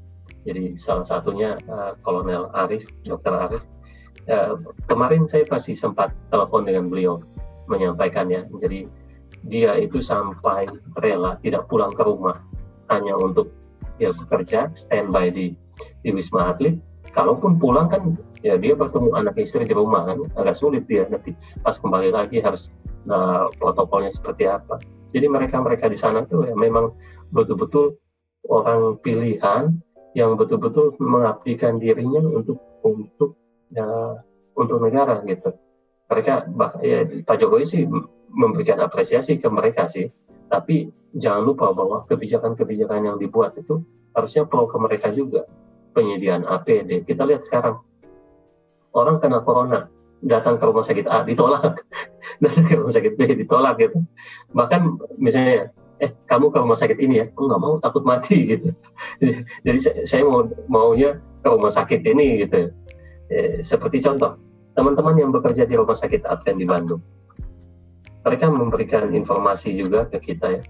[0.47, 3.35] Jadi salah satunya uh, Kolonel Arif, Dr.
[3.35, 3.63] Arif.
[4.29, 7.25] Uh, kemarin saya pasti sempat telepon dengan beliau
[7.65, 8.45] menyampaikannya.
[8.61, 8.85] Jadi
[9.49, 10.69] dia itu sampai
[11.01, 12.37] rela tidak pulang ke rumah
[12.93, 13.49] hanya untuk
[13.97, 15.57] ya bekerja standby di
[16.05, 16.77] di Wisma Atlet.
[17.09, 21.33] Kalaupun pulang kan ya dia bertemu anak istri di rumah kan agak sulit dia nanti
[21.65, 22.69] pas kembali lagi harus
[23.09, 24.77] nah, protokolnya seperti apa.
[25.09, 26.93] Jadi mereka-mereka di sana tuh ya memang
[27.33, 27.97] betul-betul
[28.45, 29.73] orang pilihan
[30.13, 33.37] yang betul-betul mengabdikan dirinya untuk untuk
[33.73, 33.87] ya,
[34.59, 35.55] untuk negara gitu.
[36.09, 37.83] Mereka bah, ya, Pak Jokowi sih
[38.33, 40.09] memberikan apresiasi ke mereka sih,
[40.49, 43.81] tapi jangan lupa bahwa kebijakan-kebijakan yang dibuat itu
[44.17, 45.45] harusnya pro ke mereka juga.
[45.93, 47.81] Penyediaan APD, kita lihat sekarang
[48.93, 49.89] orang kena corona,
[50.25, 51.83] datang ke rumah sakit A ditolak,
[52.45, 54.03] datang ke rumah sakit B ditolak gitu.
[54.53, 54.81] Bahkan
[55.19, 58.75] misalnya, eh kamu ke rumah sakit ini ya, aku nggak mau takut mati gitu.
[59.67, 62.71] Jadi saya mau maunya ke rumah sakit ini gitu.
[63.29, 64.41] Eh, seperti contoh,
[64.73, 67.03] teman-teman yang bekerja di rumah sakit Advent di Bandung,
[68.25, 70.63] mereka memberikan informasi juga ke kita ya.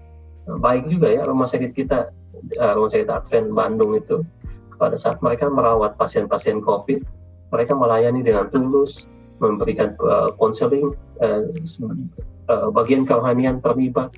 [0.59, 2.11] Baik juga ya rumah sakit kita,
[2.59, 4.23] eh, rumah sakit Advent Bandung itu
[4.75, 6.99] pada saat mereka merawat pasien-pasien COVID,
[7.51, 9.07] mereka melayani dengan tulus,
[9.39, 9.95] memberikan
[10.35, 11.95] konseling, uh, uh,
[12.51, 14.11] uh, bagian kerohanian terlibat,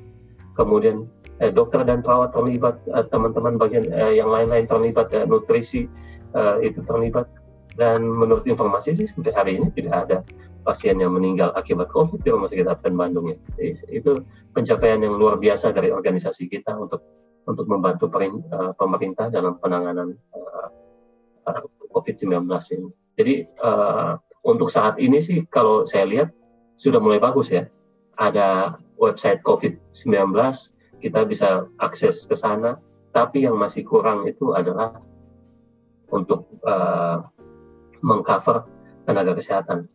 [0.57, 1.05] kemudian
[1.41, 2.77] uh, dokter dan perawat terlibat,
[3.13, 5.85] teman-teman uh, bagian uh, yang lain-lain terlibat, uh, nutrisi
[6.33, 7.29] uh, itu terlibat,
[7.75, 10.17] dan menurut informasi sih sampai hari ini tidak ada
[10.61, 13.37] pasien yang meninggal akibat COVID di Rumah Sakit Advent Bandung ya.
[13.89, 14.21] itu
[14.53, 17.01] pencapaian yang luar biasa dari organisasi kita untuk
[17.49, 20.69] untuk membantu perin, uh, pemerintah dalam penanganan uh,
[21.49, 22.45] uh, COVID-19
[22.77, 22.89] ini.
[23.17, 23.35] Jadi
[23.65, 24.13] uh,
[24.45, 26.29] untuk saat ini sih kalau saya lihat
[26.77, 27.65] sudah mulai bagus ya.
[28.21, 30.13] Ada website COVID-19,
[31.01, 32.77] kita bisa akses ke sana.
[33.11, 35.01] Tapi yang masih kurang itu adalah
[36.13, 37.25] untuk uh,
[38.01, 38.65] mengcover
[39.05, 39.89] tenaga kesehatan.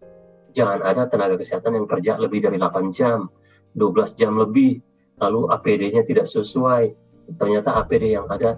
[0.57, 3.28] Jangan ada tenaga kesehatan yang kerja lebih dari 8 jam,
[3.77, 4.81] 12 jam lebih,
[5.20, 6.97] lalu APD-nya tidak sesuai.
[7.37, 8.57] Ternyata APD yang ada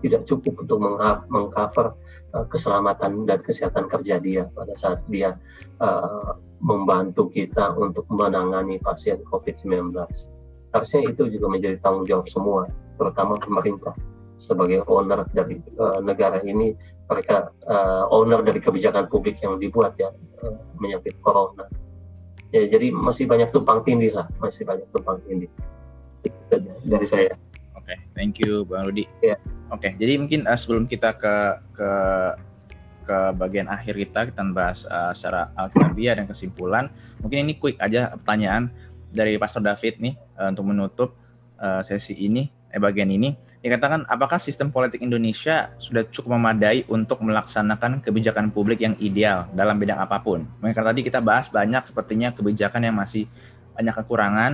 [0.00, 0.80] tidak cukup untuk
[1.28, 1.92] mengcover
[2.32, 5.36] uh, keselamatan dan kesehatan kerja dia pada saat dia
[5.84, 6.34] uh,
[6.64, 9.92] membantu kita untuk menangani pasien COVID-19.
[10.72, 12.66] Harusnya itu juga menjadi tanggung jawab semua,
[12.96, 13.92] terutama pemerintah
[14.40, 16.72] sebagai owner dari uh, negara ini,
[17.06, 20.08] mereka uh, owner dari kebijakan publik yang dibuat ya
[20.40, 21.68] uh, menyakit corona.
[22.50, 25.46] Ya, jadi masih banyak tumpang tindih lah, masih banyak tumpang tindih
[26.82, 27.36] dari saya.
[27.78, 29.06] Oke, okay, thank you Bang Rudi.
[29.22, 29.38] Ya.
[29.70, 31.36] Oke, okay, jadi mungkin uh, sebelum kita ke
[31.76, 31.90] ke
[33.06, 36.90] ke bagian akhir kita kita bahas uh, secara alkitabia dan kesimpulan,
[37.22, 38.70] mungkin ini quick aja pertanyaan
[39.10, 41.10] dari Pastor David nih uh, untuk menutup
[41.58, 47.18] uh, sesi ini eh bagian ini dikatakan apakah sistem politik Indonesia sudah cukup memadai untuk
[47.26, 50.46] melaksanakan kebijakan publik yang ideal dalam bidang apa pun.
[50.62, 53.26] Mungkin tadi kita bahas banyak sepertinya kebijakan yang masih
[53.74, 54.52] banyak kekurangan.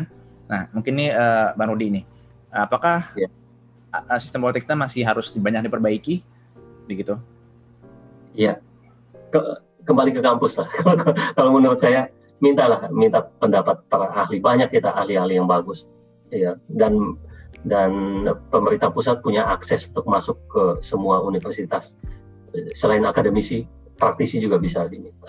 [0.48, 2.02] Nah, mungkin nih uh, Bang Rudi ini
[2.56, 3.28] apakah ya.
[4.16, 6.24] sistem politik kita masih harus banyak diperbaiki?
[6.88, 7.20] Begitu.
[8.32, 8.60] Iya.
[9.28, 10.68] Ke, kembali ke kampus lah.
[11.36, 12.08] Kalau menurut saya
[12.40, 14.40] mintalah minta pendapat para ahli.
[14.40, 15.84] Banyak kita ahli-ahli yang bagus.
[16.32, 17.14] Ya dan
[17.66, 18.22] dan
[18.54, 21.98] pemerintah pusat punya akses untuk masuk ke semua universitas.
[22.72, 23.66] Selain akademisi,
[23.98, 25.28] praktisi juga bisa diminta.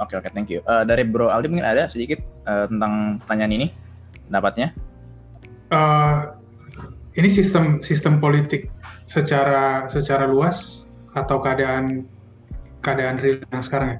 [0.00, 0.60] Oke oke, thank you.
[0.68, 3.66] Uh, dari Bro Aldi mungkin ada sedikit uh, tentang pertanyaan ini,
[4.28, 4.72] pendapatnya?
[5.72, 6.36] Uh,
[7.16, 8.68] ini sistem sistem politik
[9.08, 10.84] secara secara luas
[11.16, 12.04] atau keadaan
[12.84, 13.98] keadaan real yang sekarang ya?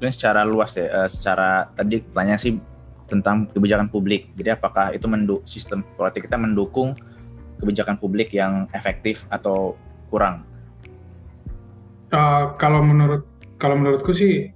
[0.00, 2.52] Ini secara luas ya, uh, secara tadi pertanyaan sih
[3.08, 4.30] tentang kebijakan publik.
[4.36, 6.94] Jadi apakah itu mendu sistem politik kita mendukung
[7.62, 9.78] kebijakan publik yang efektif atau
[10.10, 10.42] kurang?
[12.12, 13.24] Uh, kalau menurut
[13.56, 14.50] kalau menurutku sih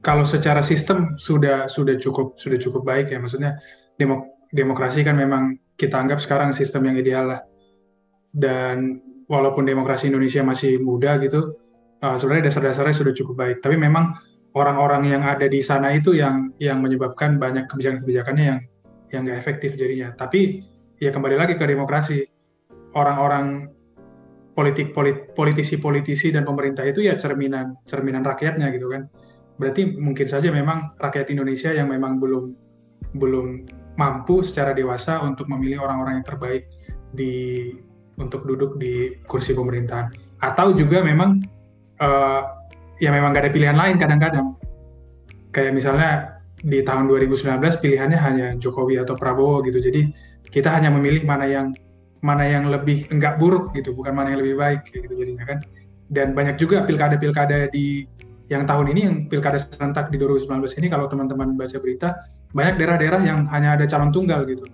[0.00, 3.58] kalau secara sistem sudah sudah cukup sudah cukup baik ya maksudnya
[3.98, 4.24] demok
[4.54, 7.40] demokrasi kan memang kita anggap sekarang sistem yang ideal lah
[8.32, 11.58] dan walaupun demokrasi Indonesia masih muda gitu
[12.00, 14.16] uh, sebenarnya dasar-dasarnya sudah cukup baik tapi memang
[14.58, 18.58] orang-orang yang ada di sana itu yang yang menyebabkan banyak kebijakan-kebijakannya yang
[19.14, 20.10] yang nggak efektif jadinya.
[20.18, 20.66] Tapi
[20.98, 22.26] ya kembali lagi ke demokrasi.
[22.98, 23.68] Orang-orang
[24.58, 29.06] politik polit, politisi-politisi dan pemerintah itu ya cerminan cerminan rakyatnya gitu kan.
[29.62, 32.58] Berarti mungkin saja memang rakyat Indonesia yang memang belum
[33.14, 33.46] belum
[33.94, 36.66] mampu secara dewasa untuk memilih orang-orang yang terbaik
[37.14, 37.70] di
[38.18, 40.10] untuk duduk di kursi pemerintahan.
[40.42, 41.38] Atau juga memang
[42.02, 42.57] uh,
[42.98, 44.54] ya memang gak ada pilihan lain kadang-kadang.
[45.54, 46.10] Kayak misalnya
[46.62, 49.78] di tahun 2019 pilihannya hanya Jokowi atau Prabowo gitu.
[49.78, 50.10] Jadi
[50.50, 51.74] kita hanya memilih mana yang
[52.18, 55.58] mana yang lebih enggak buruk gitu, bukan mana yang lebih baik gitu jadinya kan.
[56.10, 58.02] Dan banyak juga pilkada-pilkada di
[58.48, 60.48] yang tahun ini yang pilkada serentak di 2019
[60.80, 62.24] ini kalau teman-teman baca berita
[62.56, 64.64] banyak daerah-daerah yang hanya ada calon tunggal gitu.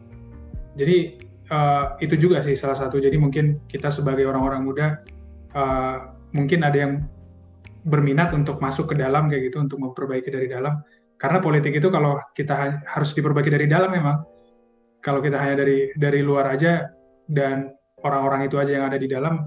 [0.79, 1.19] Jadi
[1.51, 3.03] uh, itu juga sih salah satu.
[3.03, 4.87] Jadi mungkin kita sebagai orang-orang muda
[5.59, 6.93] uh, mungkin ada yang
[7.85, 10.81] berminat untuk masuk ke dalam kayak gitu untuk memperbaiki dari dalam.
[11.21, 14.25] Karena politik itu kalau kita harus diperbaiki dari dalam memang.
[15.05, 16.89] Kalau kita hanya dari dari luar aja
[17.29, 19.45] dan orang-orang itu aja yang ada di dalam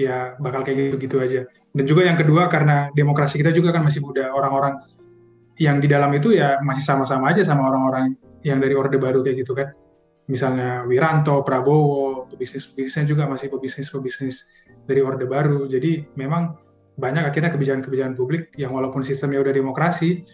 [0.00, 1.40] ya bakal kayak gitu-gitu aja.
[1.76, 4.80] Dan juga yang kedua karena demokrasi kita juga kan masih muda orang-orang
[5.60, 9.44] yang di dalam itu ya masih sama-sama aja sama orang-orang yang dari orde baru kayak
[9.44, 9.72] gitu kan.
[10.26, 14.42] Misalnya Wiranto, Prabowo, pebisnis-pebisnisnya juga masih pebisnis-pebisnis
[14.84, 15.70] dari orde baru.
[15.70, 16.65] Jadi memang
[16.96, 20.24] banyak akhirnya kebijakan-kebijakan publik yang walaupun sistemnya udah demokrasi,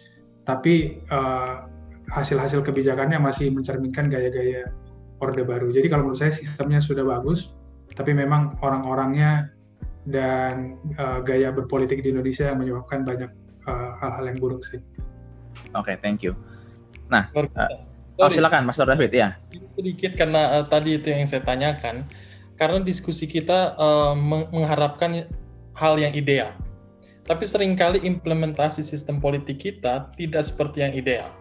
[0.47, 1.67] tapi uh,
[2.11, 4.71] hasil-hasil kebijakannya masih mencerminkan gaya-gaya
[5.19, 5.71] Orde Baru.
[5.71, 7.51] Jadi kalau menurut saya sistemnya sudah bagus,
[7.95, 9.51] tapi memang orang-orangnya
[10.07, 13.31] dan uh, gaya berpolitik di Indonesia yang menyebabkan banyak
[13.63, 14.83] eh, hal-hal uh, yang buruk sih.
[15.71, 16.35] Oke, okay, thank you.
[17.07, 17.47] Nah, uh,
[18.19, 19.39] oh silakan Mas David ya.
[19.79, 22.03] Sedikit karena uh, tadi itu yang saya tanyakan,
[22.59, 24.11] karena diskusi kita uh,
[24.51, 25.23] mengharapkan
[25.73, 26.53] hal yang ideal.
[27.23, 31.31] Tapi sering kali implementasi sistem politik kita tidak seperti yang ideal.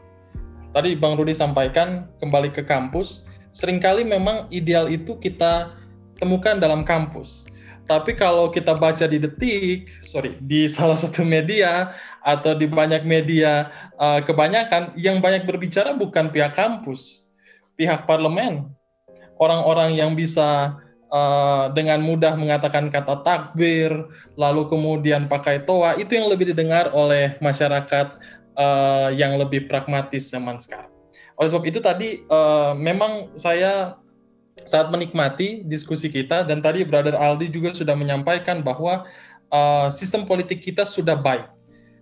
[0.72, 5.74] Tadi Bang Rudi sampaikan kembali ke kampus, sering kali memang ideal itu kita
[6.16, 7.50] temukan dalam kampus.
[7.82, 11.90] Tapi kalau kita baca di detik, sorry, di salah satu media
[12.22, 17.26] atau di banyak media, uh, kebanyakan yang banyak berbicara bukan pihak kampus,
[17.74, 18.70] pihak parlemen,
[19.34, 20.78] orang-orang yang bisa
[21.12, 23.92] uh, dengan mudah mengatakan kata takbir,
[24.34, 28.16] lalu kemudian pakai toa, itu yang lebih didengar oleh masyarakat
[28.56, 30.90] uh, yang lebih pragmatis zaman sekarang.
[31.36, 34.00] Oleh sebab itu tadi uh, memang saya
[34.64, 39.08] saat menikmati diskusi kita dan tadi Brother Aldi juga sudah menyampaikan bahwa
[39.52, 41.48] uh, sistem politik kita sudah baik,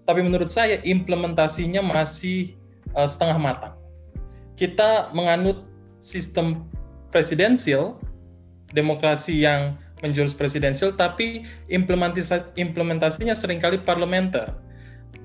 [0.07, 2.55] tapi menurut saya implementasinya masih
[2.95, 3.75] uh, setengah matang.
[4.59, 5.65] Kita menganut
[6.05, 6.69] sistem
[7.09, 7.97] presidensial
[8.71, 14.57] demokrasi yang menjurus presidensial, tapi implementasi, implementasinya sering kali parlementer.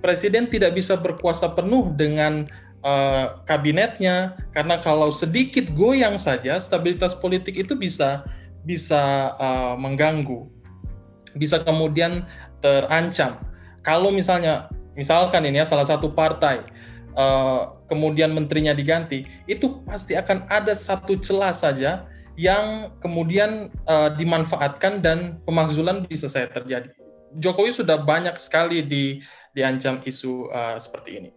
[0.04, 2.46] Presiden tidak bisa berkuasa penuh dengan
[2.84, 8.28] uh, kabinetnya, karena kalau sedikit goyang saja, stabilitas politik itu bisa
[8.66, 10.46] bisa uh, mengganggu,
[11.38, 12.26] bisa kemudian
[12.60, 13.40] terancam.
[13.86, 14.68] Kalau misalnya,
[14.98, 16.66] misalkan ini ya salah satu partai
[17.14, 25.00] uh, kemudian menterinya diganti, itu pasti akan ada satu celah saja yang kemudian uh, dimanfaatkan
[25.00, 26.92] dan pemakzulan bisa saya terjadi.
[27.36, 29.24] Jokowi sudah banyak sekali di
[29.56, 31.32] diancam isu uh, seperti ini.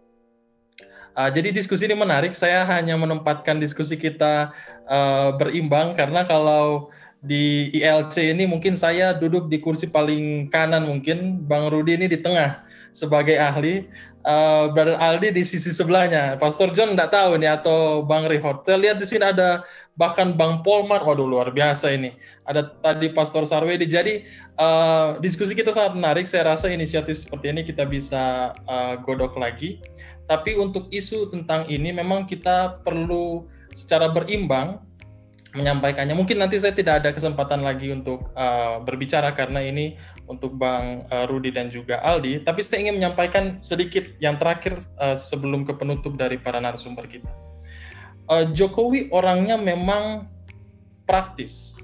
[1.15, 2.31] Uh, jadi diskusi ini menarik.
[2.35, 4.55] Saya hanya menempatkan diskusi kita
[4.87, 11.43] uh, berimbang karena kalau di ILC ini mungkin saya duduk di kursi paling kanan mungkin,
[11.43, 13.87] Bang Rudi ini di tengah sebagai ahli
[14.25, 16.35] uh, Brother Aldi di sisi sebelahnya.
[16.37, 18.65] Pastor John nggak tahu nih atau Bang Rihot.
[18.65, 19.63] Saya lihat di sini ada
[19.95, 21.03] bahkan Bang Polmar.
[21.05, 22.15] Waduh luar biasa ini.
[22.43, 23.85] Ada tadi Pastor Sarwedi.
[23.87, 24.25] Jadi
[24.59, 26.25] uh, diskusi kita sangat menarik.
[26.27, 29.79] Saya rasa inisiatif seperti ini kita bisa uh, godok lagi.
[30.29, 34.88] Tapi untuk isu tentang ini memang kita perlu secara berimbang
[35.53, 36.13] menyampaikannya.
[36.13, 39.97] Mungkin nanti saya tidak ada kesempatan lagi untuk uh, berbicara karena ini
[40.29, 42.45] untuk Bang uh, Rudi dan juga Aldi.
[42.45, 47.29] Tapi saya ingin menyampaikan sedikit yang terakhir uh, sebelum ke penutup dari para narasumber kita.
[48.29, 50.29] Uh, Jokowi orangnya memang
[51.09, 51.81] praktis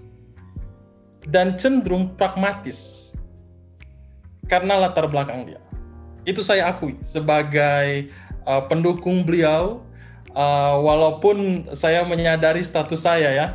[1.25, 3.13] dan cenderung pragmatis
[4.45, 5.61] karena latar belakang dia.
[6.25, 8.13] Itu saya akui sebagai
[8.45, 9.84] uh, pendukung beliau
[10.35, 13.47] uh, walaupun saya menyadari status saya ya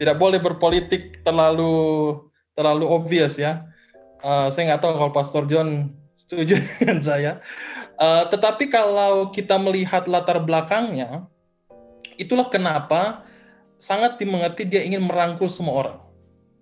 [0.00, 2.16] tidak boleh berpolitik terlalu
[2.56, 3.66] terlalu obvious ya.
[4.24, 7.32] Uh, saya nggak tahu kalau Pastor John setuju dengan saya.
[8.00, 11.28] Uh, tetapi kalau kita melihat latar belakangnya
[12.16, 13.28] itulah kenapa
[13.76, 15.98] sangat dimengerti dia ingin merangkul semua orang.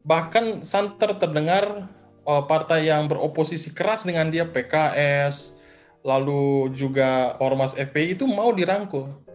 [0.03, 1.91] Bahkan santer terdengar
[2.27, 5.59] uh, partai yang beroposisi keras dengan dia PKS
[6.07, 9.28] lalu juga ormas FPI itu mau dirangkul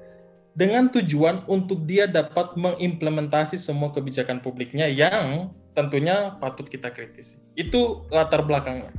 [0.54, 7.42] dengan tujuan untuk dia dapat mengimplementasi semua kebijakan publiknya yang tentunya patut kita kritisi.
[7.58, 8.94] Itu latar belakangnya.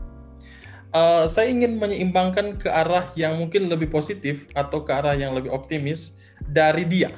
[0.94, 5.50] Uh, saya ingin menyeimbangkan ke arah yang mungkin lebih positif atau ke arah yang lebih
[5.50, 7.10] optimis dari dia.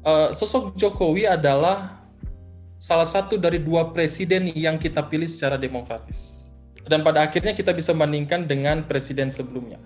[0.00, 2.00] Uh, sosok Jokowi adalah
[2.80, 6.48] salah satu dari dua presiden yang kita pilih secara demokratis.
[6.88, 9.76] Dan pada akhirnya kita bisa bandingkan dengan presiden sebelumnya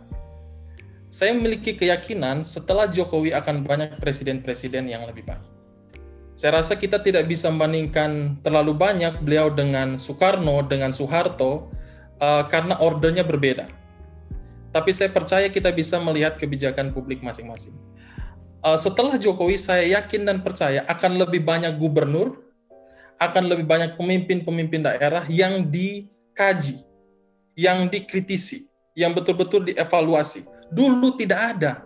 [1.14, 5.46] saya memiliki keyakinan setelah Jokowi akan banyak presiden-presiden yang lebih baik.
[6.34, 11.70] Saya rasa kita tidak bisa membandingkan terlalu banyak beliau dengan Soekarno, dengan Soeharto,
[12.18, 13.70] uh, karena ordernya berbeda.
[14.74, 17.78] Tapi saya percaya kita bisa melihat kebijakan publik masing-masing.
[18.66, 22.42] Uh, setelah Jokowi, saya yakin dan percaya akan lebih banyak gubernur,
[23.22, 26.82] akan lebih banyak pemimpin-pemimpin daerah yang dikaji,
[27.54, 28.66] yang dikritisi,
[28.98, 31.84] yang betul-betul dievaluasi Dulu tidak ada.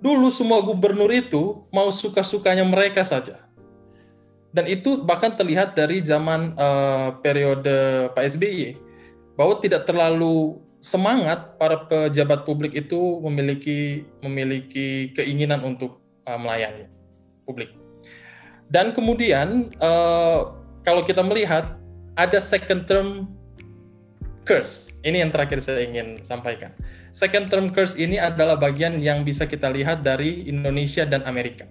[0.00, 3.44] Dulu semua gubernur itu mau suka-sukanya mereka saja.
[4.50, 8.74] Dan itu bahkan terlihat dari zaman uh, periode Pak SBY
[9.38, 16.90] bahwa tidak terlalu semangat para pejabat publik itu memiliki memiliki keinginan untuk uh, melayani
[17.46, 17.70] publik.
[18.66, 21.78] Dan kemudian uh, kalau kita melihat
[22.18, 23.30] ada second term
[24.48, 24.90] curse.
[25.06, 26.74] Ini yang terakhir saya ingin sampaikan
[27.10, 31.66] second term curse ini adalah bagian yang bisa kita lihat dari Indonesia dan Amerika.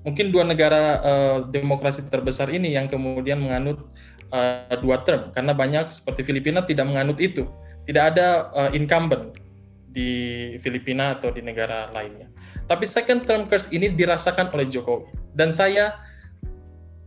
[0.00, 3.84] Mungkin dua negara uh, demokrasi terbesar ini yang kemudian menganut
[4.32, 7.44] uh, dua term karena banyak seperti Filipina tidak menganut itu.
[7.84, 9.36] Tidak ada uh, incumbent
[9.90, 12.32] di Filipina atau di negara lainnya.
[12.64, 16.00] Tapi second term curse ini dirasakan oleh Jokowi dan saya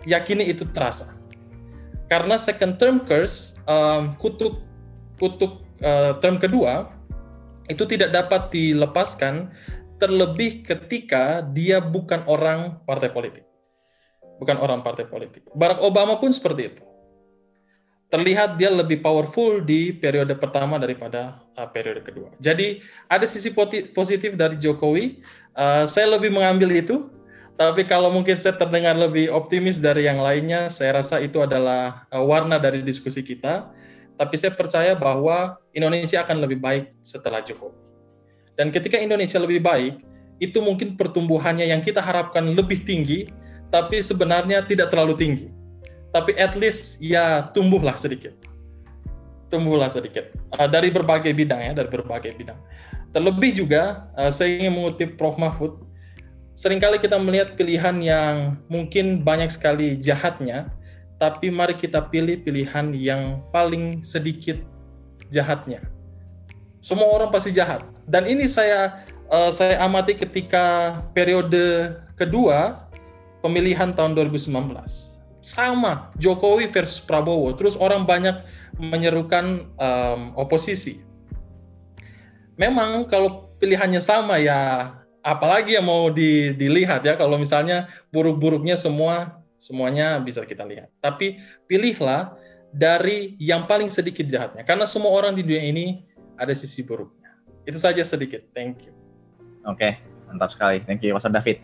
[0.06, 1.18] yakini itu terasa.
[2.12, 4.62] Karena second term curse um, kutuk
[5.18, 6.93] kutuk uh, term kedua
[7.72, 9.52] itu tidak dapat dilepaskan
[10.02, 13.48] terlebih ketika dia bukan orang partai politik.
[14.42, 15.48] Bukan orang partai politik.
[15.56, 16.84] Barack Obama pun seperti itu.
[18.12, 22.30] Terlihat dia lebih powerful di periode pertama daripada uh, periode kedua.
[22.38, 23.50] Jadi ada sisi
[23.96, 25.24] positif dari Jokowi.
[25.56, 27.10] Uh, saya lebih mengambil itu.
[27.54, 32.26] Tapi kalau mungkin saya terdengar lebih optimis dari yang lainnya, saya rasa itu adalah uh,
[32.26, 33.70] warna dari diskusi kita
[34.18, 37.76] tapi saya percaya bahwa Indonesia akan lebih baik setelah Jokowi.
[38.54, 39.98] Dan ketika Indonesia lebih baik,
[40.38, 43.26] itu mungkin pertumbuhannya yang kita harapkan lebih tinggi,
[43.74, 45.48] tapi sebenarnya tidak terlalu tinggi.
[46.14, 48.38] Tapi at least ya tumbuhlah sedikit.
[49.50, 50.30] Tumbuhlah sedikit.
[50.54, 52.58] Uh, dari berbagai bidang ya, dari berbagai bidang.
[53.14, 55.38] Terlebih juga, uh, saya ingin mengutip Prof.
[55.42, 55.82] Mahfud,
[56.54, 60.70] sering kali kita melihat pilihan yang mungkin banyak sekali jahatnya,
[61.24, 64.60] tapi mari kita pilih pilihan yang paling sedikit
[65.32, 65.80] jahatnya.
[66.84, 67.88] Semua orang pasti jahat.
[68.04, 72.92] Dan ini saya uh, saya amati ketika periode kedua
[73.40, 74.52] pemilihan tahun 2019.
[75.40, 77.56] Sama Jokowi versus Prabowo.
[77.56, 78.44] Terus orang banyak
[78.76, 81.08] menyerukan um, oposisi.
[82.60, 84.92] Memang kalau pilihannya sama ya
[85.24, 90.92] apalagi yang mau di, dilihat ya kalau misalnya buruk-buruknya semua semuanya bisa kita lihat.
[91.00, 92.36] Tapi pilihlah
[92.68, 94.68] dari yang paling sedikit jahatnya.
[94.68, 96.04] Karena semua orang di dunia ini
[96.36, 97.32] ada sisi buruknya.
[97.64, 98.44] Itu saja sedikit.
[98.52, 98.94] Thank you.
[99.64, 100.84] Oke, mantap sekali.
[100.84, 101.64] Thank you, Pastor David.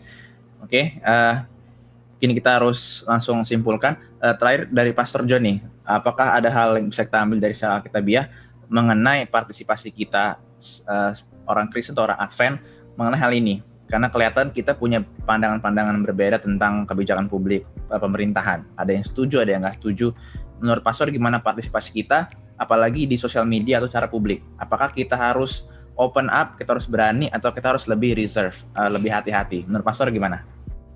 [0.64, 1.44] Oke, uh,
[2.16, 4.00] kini kita harus langsung simpulkan.
[4.16, 7.68] Uh, terakhir dari Pastor John nih, apakah ada hal yang bisa kita ambil dari kita
[7.68, 8.32] Alkitabiah
[8.72, 10.40] mengenai partisipasi kita
[10.88, 11.12] uh,
[11.44, 12.56] orang Kristen atau orang Advent
[12.96, 13.60] mengenai hal ini?
[13.90, 18.62] Karena kelihatan kita punya pandangan-pandangan berbeda tentang kebijakan publik eh, pemerintahan.
[18.78, 20.14] Ada yang setuju, ada yang nggak setuju.
[20.62, 24.38] Menurut Pastor gimana partisipasi kita, apalagi di sosial media atau cara publik?
[24.60, 25.66] Apakah kita harus
[25.98, 29.64] open up, kita harus berani, atau kita harus lebih reserve, uh, lebih hati-hati?
[29.64, 30.44] Menurut Pastor gimana?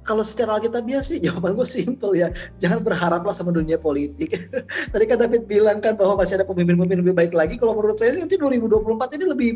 [0.05, 2.29] Kalau secara alkitabiah sih jawaban gue simple ya.
[2.61, 4.37] Jangan berharaplah sama dunia politik.
[4.93, 7.57] Tadi kan David bilang kan bahwa masih ada pemimpin-pemimpin lebih baik lagi.
[7.57, 9.51] Kalau menurut saya sih nanti 2024 ini lebih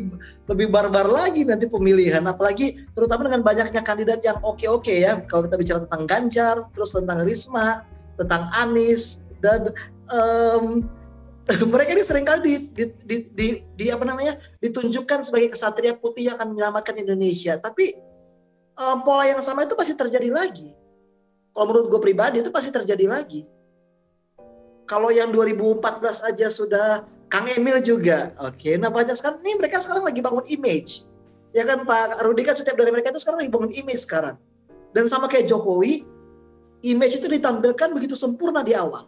[0.49, 2.25] lebih barbar lagi nanti pemilihan.
[2.25, 5.21] Apalagi terutama dengan banyaknya kandidat yang oke-oke ya.
[5.29, 7.85] Kalau kita bicara tentang Ganjar, terus tentang Risma,
[8.17, 9.69] tentang Anies dan
[10.09, 10.81] um,
[11.73, 13.47] mereka ini sering kali di, di, di, di,
[13.77, 17.57] di apa namanya ditunjukkan sebagai kesatria putih yang akan menyelamatkan Indonesia.
[17.61, 18.08] Tapi
[18.79, 20.71] um, pola yang sama itu pasti terjadi lagi.
[21.51, 23.43] Kalau menurut gue pribadi itu pasti terjadi lagi.
[24.87, 25.83] Kalau yang 2014
[26.33, 28.57] aja sudah Kang Emil juga, oke.
[28.57, 28.73] Okay.
[28.81, 31.05] Nah banyak sekarang nih mereka sekarang lagi bangun image,
[31.53, 34.33] ya kan Pak Rudi kan setiap dari mereka itu sekarang lagi bangun image sekarang.
[34.89, 36.01] Dan sama kayak Jokowi,
[36.81, 39.05] image itu ditampilkan begitu sempurna di awal.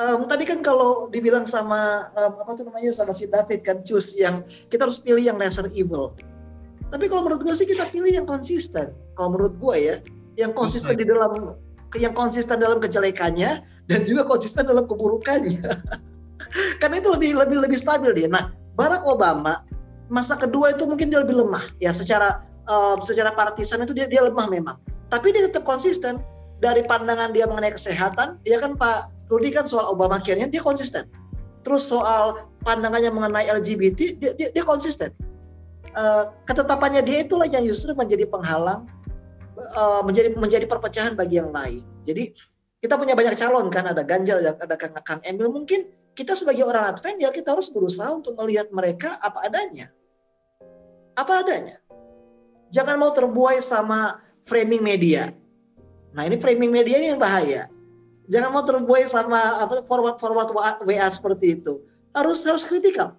[0.00, 4.16] Um, tadi kan kalau dibilang sama um, apa tuh namanya sama si David kan cus
[4.16, 6.18] yang kita harus pilih yang lesser evil.
[6.90, 8.90] Tapi kalau menurut gue sih kita pilih yang konsisten.
[9.14, 9.96] Kalau menurut gue ya,
[10.34, 11.54] yang konsisten di dalam
[11.94, 13.50] yang konsisten dalam kejelekannya
[13.86, 15.62] dan juga konsisten dalam keburukannya.
[16.82, 18.26] Karena itu lebih lebih lebih stabil dia.
[18.26, 19.62] Nah, Barack Obama
[20.10, 24.26] masa kedua itu mungkin dia lebih lemah ya secara uh, secara partisan itu dia dia
[24.26, 24.76] lemah memang.
[25.06, 26.18] Tapi dia tetap konsisten
[26.58, 31.06] dari pandangan dia mengenai kesehatan, ya kan Pak Rudi kan soal Obama care dia konsisten.
[31.62, 35.12] Terus soal pandangannya mengenai LGBT dia dia, dia konsisten
[35.94, 38.86] uh, ketetapannya dia itulah yang justru menjadi penghalang
[39.56, 41.84] uh, menjadi menjadi perpecahan bagi yang lain.
[42.04, 42.32] Jadi
[42.80, 45.84] kita punya banyak calon kan ada Ganjar ada Kang, Kang Emil mungkin
[46.16, 49.92] kita sebagai orang Advent ya kita harus berusaha untuk melihat mereka apa adanya.
[51.14, 51.78] Apa adanya.
[52.70, 55.34] Jangan mau terbuai sama framing media.
[56.10, 57.70] Nah, ini framing media ini yang bahaya.
[58.30, 60.54] Jangan mau terbuai sama apa forward forward
[60.86, 61.82] WA seperti itu.
[62.14, 63.18] Harus harus kritikal.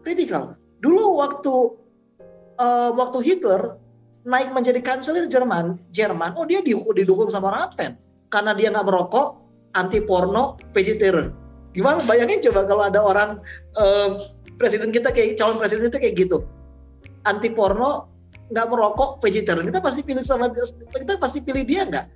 [0.00, 0.56] Kritikal.
[0.80, 1.52] Dulu waktu
[2.60, 3.80] uh, waktu Hitler
[4.20, 7.94] naik menjadi kanselir Jerman, Jerman, oh dia didukung sama orang Advent
[8.28, 9.28] karena dia nggak merokok,
[9.74, 11.32] anti porno, vegetarian.
[11.72, 13.30] Gimana bayangin coba kalau ada orang
[13.74, 14.28] uh,
[14.60, 16.44] presiden kita kayak calon presiden kita kayak gitu,
[17.24, 18.06] anti porno,
[18.52, 20.52] nggak merokok, vegetarian, kita pasti pilih sama
[20.94, 22.06] kita pasti pilih dia nggak?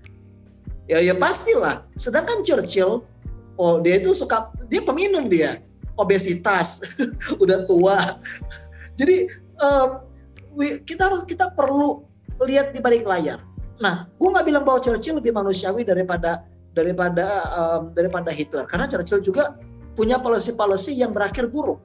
[0.85, 1.89] Ya ya pastilah.
[1.97, 3.01] Sedangkan Churchill,
[3.57, 5.65] oh dia itu suka dia peminum dia,
[5.97, 6.85] obesitas,
[7.43, 8.21] udah tua.
[8.95, 9.27] Jadi
[9.59, 10.14] um,
[10.87, 12.05] kita harus kita perlu
[12.43, 13.43] lihat di balik layar.
[13.83, 19.23] Nah, gue nggak bilang bahwa Churchill lebih manusiawi daripada daripada um, daripada Hitler, karena Churchill
[19.23, 19.59] juga
[19.95, 21.83] punya policy-policy yang berakhir buruk.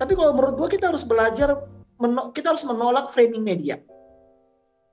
[0.00, 1.54] Tapi kalau menurut gue kita harus belajar,
[2.32, 3.80] kita harus menolak framing media.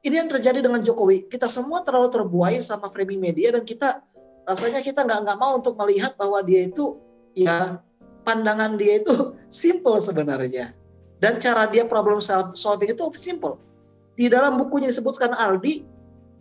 [0.02, 1.30] Ini yang terjadi dengan Jokowi.
[1.30, 4.02] Kita semua terlalu terbuai sama framing media dan kita
[4.46, 6.98] rasanya kita nggak nggak mau untuk melihat bahwa dia itu
[7.38, 7.80] ya
[8.26, 9.14] pandangan dia itu
[9.64, 10.74] simple sebenarnya
[11.22, 12.18] dan cara dia problem
[12.58, 13.62] solving itu simple.
[14.18, 15.86] Di dalam bukunya disebutkan Aldi,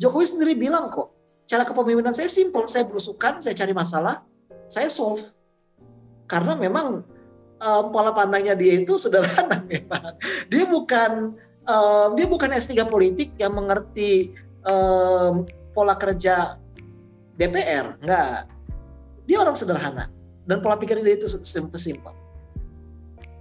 [0.01, 1.13] Jokowi sendiri bilang kok,
[1.45, 4.25] cara kepemimpinan saya simple, saya berusukan, saya cari masalah,
[4.73, 5.21] saya solve.
[6.25, 7.05] Karena memang
[7.61, 9.61] um, pola pandangnya dia itu sederhana.
[10.51, 11.37] Dia bukan
[11.69, 14.35] um, dia bukan S3 politik yang mengerti
[14.65, 16.57] um, pola kerja
[17.37, 18.49] DPR, enggak.
[19.29, 20.11] Dia orang sederhana
[20.49, 22.20] dan pola pikir dia itu simple-simple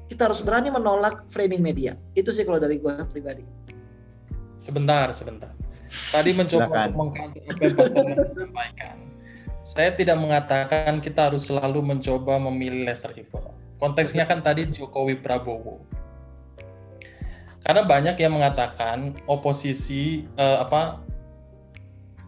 [0.09, 1.93] kita harus berani menolak framing media.
[2.17, 3.45] Itu sih kalau dari gue pribadi.
[4.57, 5.53] Sebentar, sebentar.
[5.85, 7.77] Tadi mencoba mengkaji apa yang
[8.33, 8.97] sampaikan.
[9.61, 13.53] Saya tidak mengatakan kita harus selalu mencoba memilih lesser evil.
[13.77, 15.85] Konteksnya kan tadi Jokowi Prabowo.
[17.61, 21.05] Karena banyak yang mengatakan oposisi uh, apa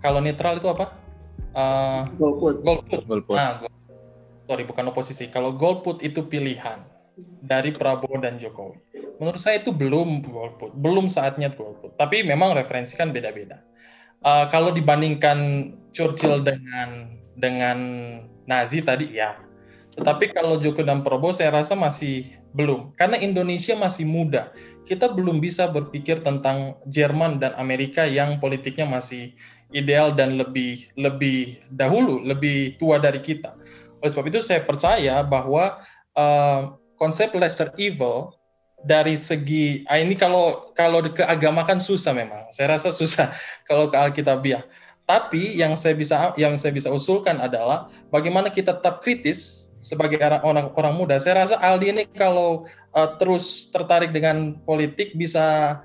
[0.05, 0.93] kalau netral itu apa?
[1.57, 2.61] Uh, golput.
[2.61, 3.01] Golput.
[3.09, 3.35] golput.
[3.35, 3.65] Nah,
[4.45, 5.33] sorry bukan oposisi.
[5.33, 6.90] Kalau golput itu pilihan
[7.41, 8.79] dari Prabowo dan Jokowi.
[9.21, 11.93] Menurut saya itu belum golput, belum saatnya golput.
[11.93, 13.61] Tapi memang referensi kan beda-beda.
[14.21, 17.77] Uh, kalau dibandingkan Churchill dengan dengan
[18.45, 19.37] Nazi tadi ya.
[19.91, 22.95] Tetapi kalau Jokowi dan Prabowo saya rasa masih belum.
[22.95, 24.49] Karena Indonesia masih muda.
[24.87, 29.37] Kita belum bisa berpikir tentang Jerman dan Amerika yang politiknya masih
[29.71, 33.55] ideal dan lebih lebih dahulu, lebih tua dari kita.
[34.01, 35.79] Oleh sebab itu saya percaya bahwa
[36.17, 38.37] uh, konsep lesser evil
[38.85, 42.45] dari segi ah ini kalau kalau keagamakan susah memang.
[42.53, 43.33] Saya rasa susah
[43.69, 44.61] kalau ke alkitabiah.
[45.09, 50.69] Tapi yang saya bisa yang saya bisa usulkan adalah bagaimana kita tetap kritis sebagai orang
[50.77, 51.17] orang muda.
[51.17, 55.81] Saya rasa Aldi ini kalau uh, terus tertarik dengan politik bisa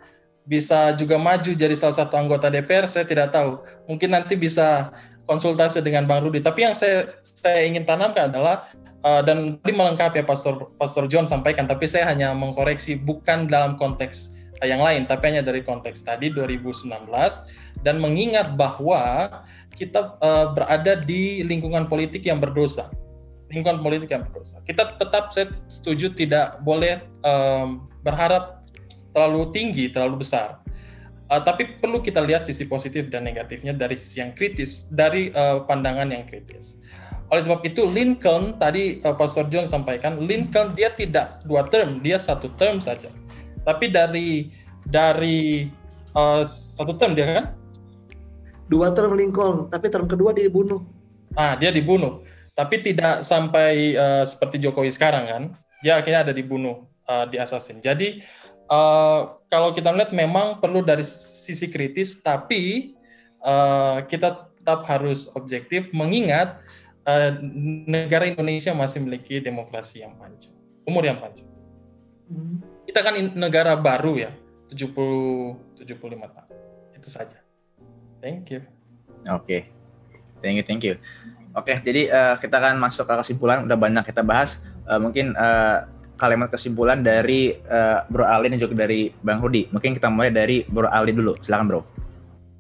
[0.47, 3.65] bisa juga maju jadi salah satu anggota DPR saya tidak tahu.
[3.89, 4.93] Mungkin nanti bisa
[5.27, 8.71] konsultasi dengan Bang Rudi tapi yang saya saya ingin tanamkan adalah
[9.07, 13.79] Uh, dan tadi melengkapi ya Pastor Pastor John sampaikan, tapi saya hanya mengkoreksi bukan dalam
[13.79, 14.35] konteks
[14.67, 16.91] yang lain, tapi hanya dari konteks tadi 2019
[17.87, 19.31] dan mengingat bahwa
[19.79, 22.91] kita uh, berada di lingkungan politik yang berdosa,
[23.47, 24.59] lingkungan politik yang berdosa.
[24.67, 28.67] Kita tetap saya setuju tidak boleh um, berharap
[29.15, 30.66] terlalu tinggi, terlalu besar.
[31.27, 35.67] Uh, tapi perlu kita lihat sisi positif dan negatifnya dari sisi yang kritis, dari uh,
[35.67, 36.79] pandangan yang kritis.
[37.27, 42.23] Oleh sebab itu Lincoln tadi uh, Pastor John sampaikan Lincoln dia tidak dua term, dia
[42.23, 43.11] satu term saja.
[43.67, 44.55] Tapi dari
[44.87, 45.67] dari
[46.15, 47.47] uh, satu term dia kan?
[48.71, 50.87] Dua term Lincoln, tapi term kedua dia dibunuh.
[51.35, 52.23] Ah, dia dibunuh.
[52.55, 55.43] Tapi tidak sampai uh, seperti Jokowi sekarang kan?
[55.83, 57.83] Dia akhirnya ada dibunuh uh, di assassin.
[57.83, 58.23] Jadi
[58.71, 62.95] uh, kalau kita melihat memang perlu dari sisi kritis, tapi
[63.43, 66.59] uh, kita tetap harus objektif mengingat
[67.07, 67.31] uh,
[67.87, 71.47] negara Indonesia masih memiliki demokrasi yang panjang, umur yang panjang.
[72.27, 72.59] Hmm.
[72.87, 74.31] Kita kan negara baru ya,
[74.71, 76.51] 70 75 tahun.
[76.99, 77.39] Itu saja.
[78.19, 78.67] Thank you.
[79.31, 79.43] Oke.
[79.43, 79.61] Okay.
[80.43, 80.95] Thank you, thank you.
[81.57, 83.65] Oke, okay, jadi uh, kita akan masuk ke kesimpulan.
[83.65, 84.61] Udah banyak kita bahas.
[84.85, 89.69] Uh, mungkin uh, kalimat kesimpulan dari uh, Bro Ali dan juga dari Bang Rudi.
[89.71, 91.37] Mungkin kita mulai dari Bro Ali dulu.
[91.41, 91.81] Silakan, Bro.
[91.81, 91.87] Oke.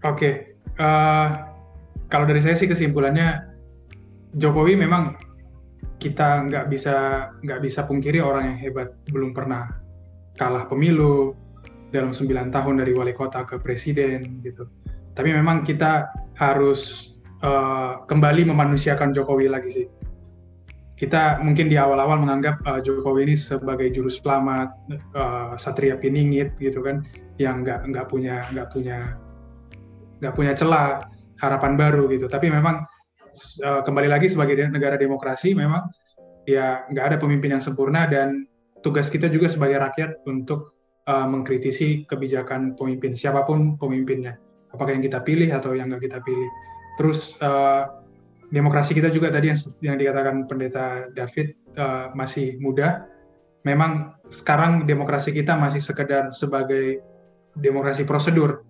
[0.04, 0.32] Okay.
[0.76, 1.32] Uh,
[2.12, 3.56] kalau dari saya sih kesimpulannya
[4.36, 5.16] Jokowi memang
[5.96, 9.72] kita nggak bisa nggak bisa pungkiri orang yang hebat belum pernah
[10.36, 11.32] kalah pemilu
[11.88, 14.68] dalam 9 tahun dari wali kota ke presiden gitu
[15.16, 19.86] tapi memang kita harus uh, kembali memanusiakan Jokowi lagi sih
[20.96, 24.72] kita mungkin di awal-awal menganggap uh, Jokowi ini sebagai juru selamat
[25.12, 27.04] uh, satria piningit gitu kan
[27.36, 29.12] yang nggak nggak punya nggak punya
[30.24, 31.04] nggak punya celah
[31.36, 32.32] harapan baru gitu.
[32.32, 32.88] Tapi memang
[33.60, 35.84] uh, kembali lagi sebagai negara demokrasi memang
[36.48, 38.48] ya nggak ada pemimpin yang sempurna dan
[38.80, 40.72] tugas kita juga sebagai rakyat untuk
[41.12, 44.40] uh, mengkritisi kebijakan pemimpin siapa pun pemimpinnya.
[44.72, 46.48] Apakah yang kita pilih atau yang nggak kita pilih.
[46.96, 47.95] Terus uh,
[48.50, 53.06] demokrasi kita juga tadi yang, yang dikatakan pendeta David uh, masih muda.
[53.66, 57.02] Memang sekarang demokrasi kita masih sekedar sebagai
[57.58, 58.62] demokrasi prosedur.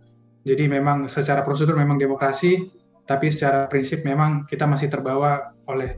[0.46, 2.70] Jadi memang secara prosedur memang demokrasi
[3.06, 5.94] tapi secara prinsip memang kita masih terbawa oleh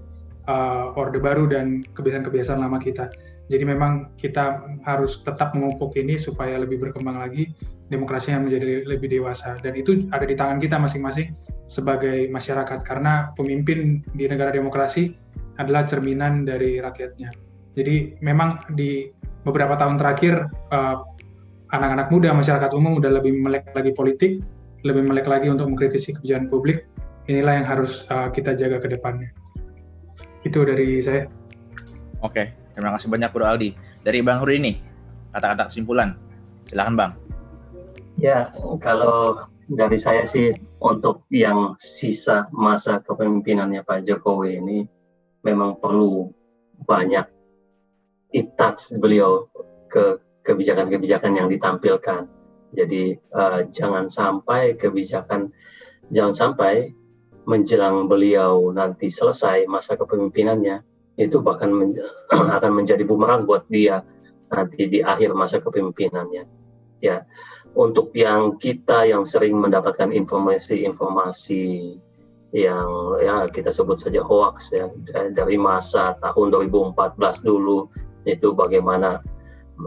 [0.51, 3.09] uh, orde baru dan kebiasaan-kebiasaan lama kita.
[3.49, 7.49] Jadi memang kita harus tetap memupuk ini supaya lebih berkembang lagi
[7.89, 9.57] demokrasi yang menjadi lebih dewasa.
[9.65, 11.33] Dan itu ada di tangan kita masing-masing
[11.69, 15.13] sebagai masyarakat karena pemimpin di negara demokrasi
[15.61, 17.29] adalah cerminan dari rakyatnya.
[17.77, 19.13] Jadi memang di
[19.45, 21.05] beberapa tahun terakhir uh,
[21.71, 24.33] anak-anak muda masyarakat umum udah lebih melek lagi politik,
[24.83, 26.89] lebih melek lagi untuk mengkritisi kebijakan publik
[27.29, 29.29] inilah yang harus uh, kita jaga ke depannya.
[30.43, 31.29] Itu dari saya.
[32.25, 33.77] Oke, terima kasih banyak Bro Aldi.
[34.03, 34.73] Dari Bang Huri ini,
[35.37, 36.17] kata-kata kesimpulan.
[36.67, 37.13] Silakan Bang.
[38.19, 38.51] Ya,
[38.81, 40.49] kalau dari saya sih
[40.81, 44.79] untuk yang sisa masa kepemimpinannya Pak Jokowi ini
[45.45, 46.33] memang perlu
[46.89, 47.27] banyak
[48.57, 49.49] touch beliau
[49.93, 52.29] ke kebijakan-kebijakan yang ditampilkan.
[52.73, 55.53] Jadi uh, jangan sampai kebijakan
[56.09, 56.93] jangan sampai
[57.49, 60.85] menjelang beliau nanti selesai masa kepemimpinannya
[61.17, 61.97] itu bahkan men
[62.57, 64.05] akan menjadi bumerang buat dia
[64.53, 66.45] nanti di akhir masa kepemimpinannya
[67.01, 67.25] ya
[67.77, 71.97] untuk yang kita yang sering mendapatkan informasi-informasi
[72.57, 72.89] yang
[73.21, 74.89] ya kita sebut saja hoax ya
[75.37, 77.93] dari masa tahun 2014 dulu
[78.25, 79.21] itu bagaimana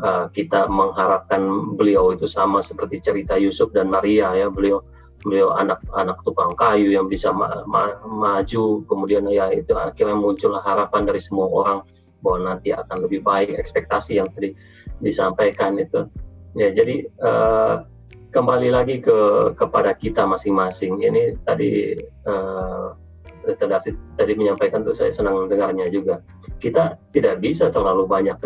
[0.06, 1.42] uh, kita mengharapkan
[1.74, 4.86] beliau itu sama seperti cerita Yusuf dan Maria ya beliau
[5.26, 11.06] beliau anak-anak tukang kayu yang bisa ma ma maju kemudian ya itu akhirnya muncul harapan
[11.06, 11.80] dari semua orang
[12.22, 14.54] bahwa nanti akan lebih baik ekspektasi yang tadi
[15.02, 16.06] disampaikan itu
[16.56, 17.86] ya jadi uh,
[18.32, 21.96] kembali lagi ke kepada kita masing-masing ini tadi
[22.28, 22.96] uh,
[23.42, 26.22] David tadi menyampaikan tuh saya senang dengarnya juga
[26.62, 28.38] kita tidak bisa terlalu banyak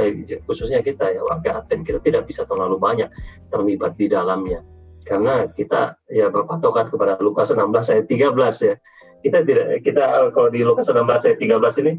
[0.47, 3.11] khususnya kita ya warga Aten kita tidak bisa terlalu banyak
[3.51, 4.63] terlibat di dalamnya
[5.05, 7.61] karena kita ya berpatokan kepada Lukas 16
[7.93, 8.75] ayat 13 ya.
[9.21, 11.93] Kita tidak kita kalau di Lukas 16 ayat 13 ini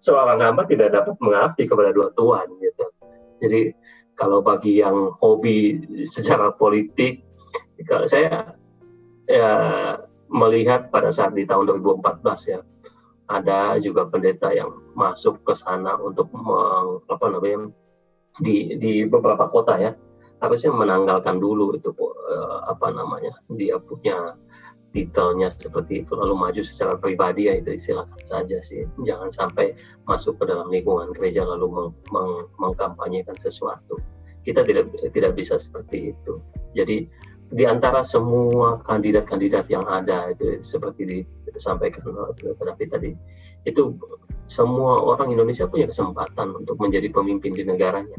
[0.00, 2.84] seorang hamba tidak dapat mengabdi kepada dua tuan gitu.
[3.40, 3.72] Jadi
[4.20, 7.24] kalau bagi yang hobi secara politik
[7.88, 8.52] kalau saya
[9.24, 9.54] ya
[10.28, 12.60] melihat pada saat di tahun 2014 ya
[13.30, 17.70] ada juga pendeta yang masuk ke sana untuk meng, apa namanya
[18.42, 19.94] di di beberapa kota ya.
[20.40, 24.34] Harusnya menanggalkan dulu itu uh, apa namanya dia punya
[24.90, 29.78] titelnya seperti itu lalu maju secara pribadi ya itu silakan saja sih jangan sampai
[30.10, 34.02] masuk ke dalam lingkungan gereja lalu meng meng mengkampanyekan sesuatu
[34.44, 36.40] kita tidak tidak bisa seperti itu.
[36.72, 37.04] Jadi
[37.50, 42.06] di antara semua kandidat-kandidat yang ada itu seperti disampaikan
[42.38, 43.10] David tadi
[43.66, 43.98] itu
[44.46, 48.16] semua orang Indonesia punya kesempatan untuk menjadi pemimpin di negaranya.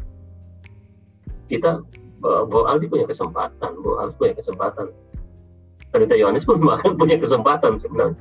[1.48, 1.82] Kita
[2.22, 4.94] Bu Aldi punya kesempatan, Bu Aldi punya kesempatan.
[5.92, 8.16] Pendeta Yohanes pun bahkan punya kesempatan sebenarnya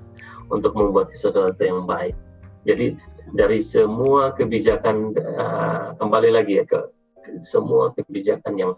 [0.51, 2.19] untuk membuat sesuatu yang baik.
[2.67, 2.99] Jadi
[3.31, 6.91] dari semua kebijakan uh, kembali lagi ya ke
[7.47, 8.73] semua kebijakan yang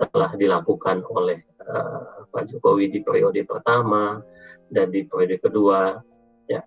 [0.00, 4.24] telah dilakukan oleh uh, Pak Jokowi di periode pertama
[4.72, 6.00] dan di periode kedua
[6.48, 6.64] ya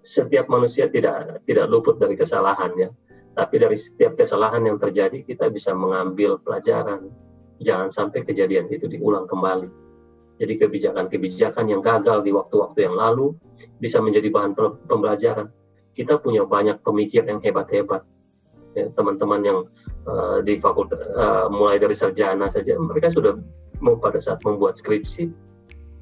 [0.00, 2.88] setiap manusia tidak tidak luput dari kesalahan ya.
[3.32, 7.12] Tapi dari setiap kesalahan yang terjadi kita bisa mengambil pelajaran.
[7.60, 9.81] Jangan sampai kejadian itu diulang kembali
[10.42, 13.38] jadi kebijakan-kebijakan yang gagal di waktu-waktu yang lalu
[13.78, 14.58] bisa menjadi bahan
[14.90, 15.54] pembelajaran.
[15.94, 18.02] Kita punya banyak pemikir yang hebat-hebat.
[18.74, 19.58] Ya, teman-teman yang
[20.08, 23.36] uh, di fakultas uh, mulai dari sarjana saja mereka sudah
[23.84, 25.28] mau pada saat membuat skripsi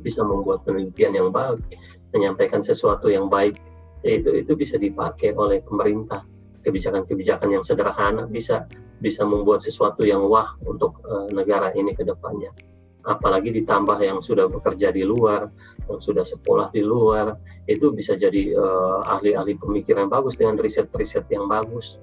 [0.06, 1.58] bisa membuat penelitian yang baik
[2.14, 3.58] menyampaikan sesuatu yang baik
[4.06, 6.24] itu itu bisa dipakai oleh pemerintah.
[6.60, 8.70] Kebijakan-kebijakan yang sederhana bisa
[9.02, 12.54] bisa membuat sesuatu yang wah untuk uh, negara ini ke depannya
[13.06, 15.48] apalagi ditambah yang sudah bekerja di luar,
[15.88, 17.36] yang sudah sekolah di luar,
[17.66, 18.54] itu bisa jadi
[19.08, 21.96] ahli-ahli uh, pemikiran bagus dengan riset-riset yang bagus.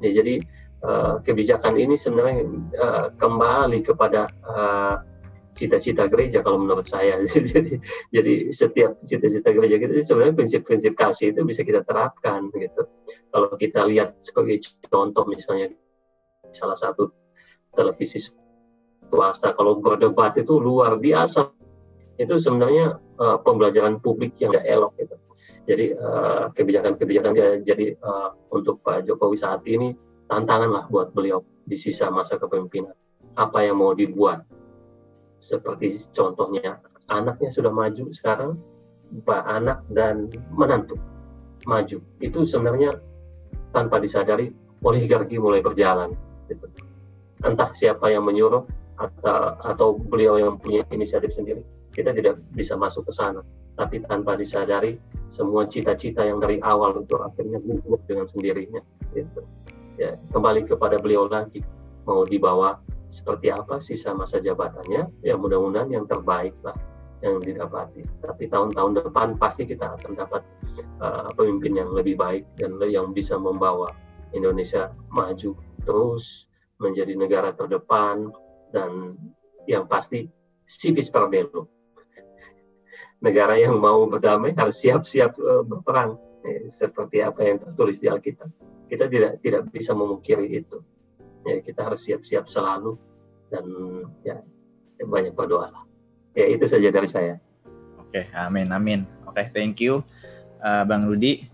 [0.00, 0.40] Ya, jadi
[0.84, 2.48] uh, kebijakan ini sebenarnya
[2.80, 4.96] uh, kembali kepada uh,
[5.54, 7.20] cita-cita gereja kalau menurut saya.
[7.26, 7.76] jadi,
[8.14, 12.88] jadi setiap cita-cita gereja kita sebenarnya prinsip-prinsip kasih itu bisa kita terapkan gitu.
[13.28, 15.74] Kalau kita lihat sebagai contoh misalnya
[16.50, 17.12] salah satu
[17.74, 18.18] televisi
[19.10, 21.50] swasta kalau berdebat itu luar biasa.
[22.20, 25.16] Itu sebenarnya uh, pembelajaran publik yang tidak elok gitu.
[25.70, 29.94] Jadi eh, kebijakan-kebijakan uh, jadi uh, untuk Pak Jokowi saat ini
[30.26, 32.96] tantangan lah buat beliau di sisa masa kepemimpinan.
[33.38, 34.42] Apa yang mau dibuat?
[35.38, 38.58] Seperti contohnya anaknya sudah maju sekarang,
[39.22, 40.98] Pak anak dan menantu
[41.68, 42.02] maju.
[42.18, 42.96] Itu sebenarnya
[43.70, 44.50] tanpa disadari
[44.82, 46.16] oligarki mulai berjalan.
[46.48, 46.66] Gitu.
[47.46, 48.64] Entah siapa yang menyuruh
[49.00, 51.64] atau atau beliau yang punya inisiatif sendiri,
[51.96, 53.40] kita tidak bisa masuk ke sana.
[53.80, 55.00] Tapi tanpa disadari
[55.32, 58.82] semua cita-cita yang dari awal itu akhirnya gugur dengan sendirinya
[59.16, 59.40] gitu.
[59.96, 61.60] ya kembali kepada beliau lagi
[62.08, 65.08] mau dibawa seperti apa sisa masa jabatannya?
[65.24, 66.76] Ya mudah-mudahan yang terbaik lah
[67.24, 68.04] yang didapati.
[68.24, 70.42] Tapi tahun-tahun depan pasti kita akan dapat
[71.00, 73.88] uh, pemimpin yang lebih baik dan yang bisa membawa
[74.32, 76.46] Indonesia maju terus
[76.80, 78.30] menjadi negara terdepan
[78.70, 79.18] dan
[79.68, 80.26] yang pasti
[80.66, 81.66] civis per belum
[83.20, 88.48] negara yang mau berdamai harus siap-siap uh, berperang eh, seperti apa yang tertulis di Alkitab.
[88.88, 90.80] Kita tidak tidak bisa memungkiri itu.
[91.46, 92.96] Ya, kita harus siap-siap selalu
[93.52, 93.64] dan
[94.24, 94.40] ya
[95.00, 95.84] banyak berdoa lah.
[96.36, 97.38] Ya itu saja dari saya.
[98.00, 99.00] Oke, amin amin.
[99.28, 100.02] Oke, thank you
[100.64, 101.46] uh, Bang Rudi.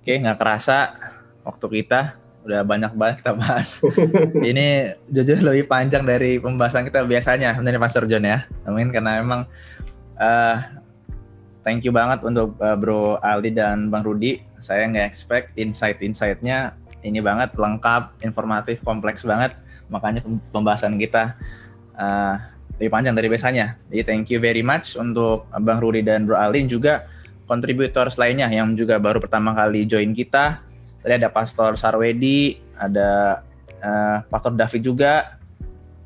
[0.00, 0.94] Oke, nggak kerasa
[1.42, 2.14] waktu kita
[2.46, 3.82] udah banyak banget kita bahas.
[4.54, 8.46] Ini jujur lebih panjang dari pembahasan kita biasanya, dari Pastor John ya.
[8.62, 9.50] Amin karena memang
[10.16, 10.56] uh,
[11.66, 14.38] thank you banget untuk uh, Bro Aldi dan Bang Rudi.
[14.62, 19.58] Saya nggak expect insight-insightnya ini banget lengkap, informatif, kompleks banget.
[19.90, 20.22] Makanya
[20.54, 21.34] pembahasan kita
[21.98, 22.34] uh,
[22.78, 23.74] lebih panjang dari biasanya.
[23.90, 27.10] Jadi thank you very much untuk Bang Rudi dan Bro Aldi juga
[27.46, 30.65] kontributor lainnya yang juga baru pertama kali join kita.
[31.06, 33.38] Tadi ada Pastor Sarwedi, ada
[33.78, 35.38] uh, Pastor David juga,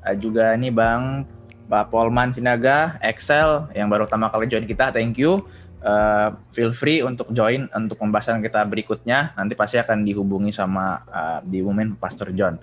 [0.05, 1.25] uh, juga ini Bang
[1.73, 5.41] Pak Polman Sinaga, Excel yang baru pertama kali join kita, thank you.
[5.81, 9.33] Uh, feel free untuk join untuk pembahasan kita berikutnya.
[9.41, 12.61] Nanti pasti akan dihubungi sama uh, di Women Pastor John.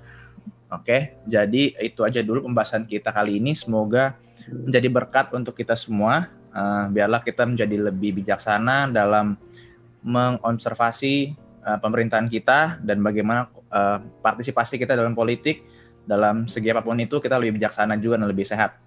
[0.70, 3.58] Oke, okay, jadi itu aja dulu pembahasan kita kali ini.
[3.58, 4.14] Semoga
[4.46, 6.30] menjadi berkat untuk kita semua.
[6.54, 9.34] Uh, biarlah kita menjadi lebih bijaksana dalam
[10.06, 15.68] mengobservasi uh, pemerintahan kita dan bagaimana uh, partisipasi kita dalam politik
[16.08, 18.80] dalam segi apa pun itu kita lebih bijaksana juga dan lebih sehat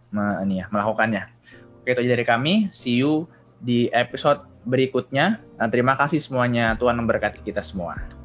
[0.42, 1.28] ini ya, melakukannya.
[1.84, 2.54] Oke, itu aja dari kami.
[2.72, 3.28] See you
[3.60, 5.38] di episode berikutnya.
[5.60, 6.72] Nah, terima kasih semuanya.
[6.80, 8.19] Tuhan memberkati kita semua.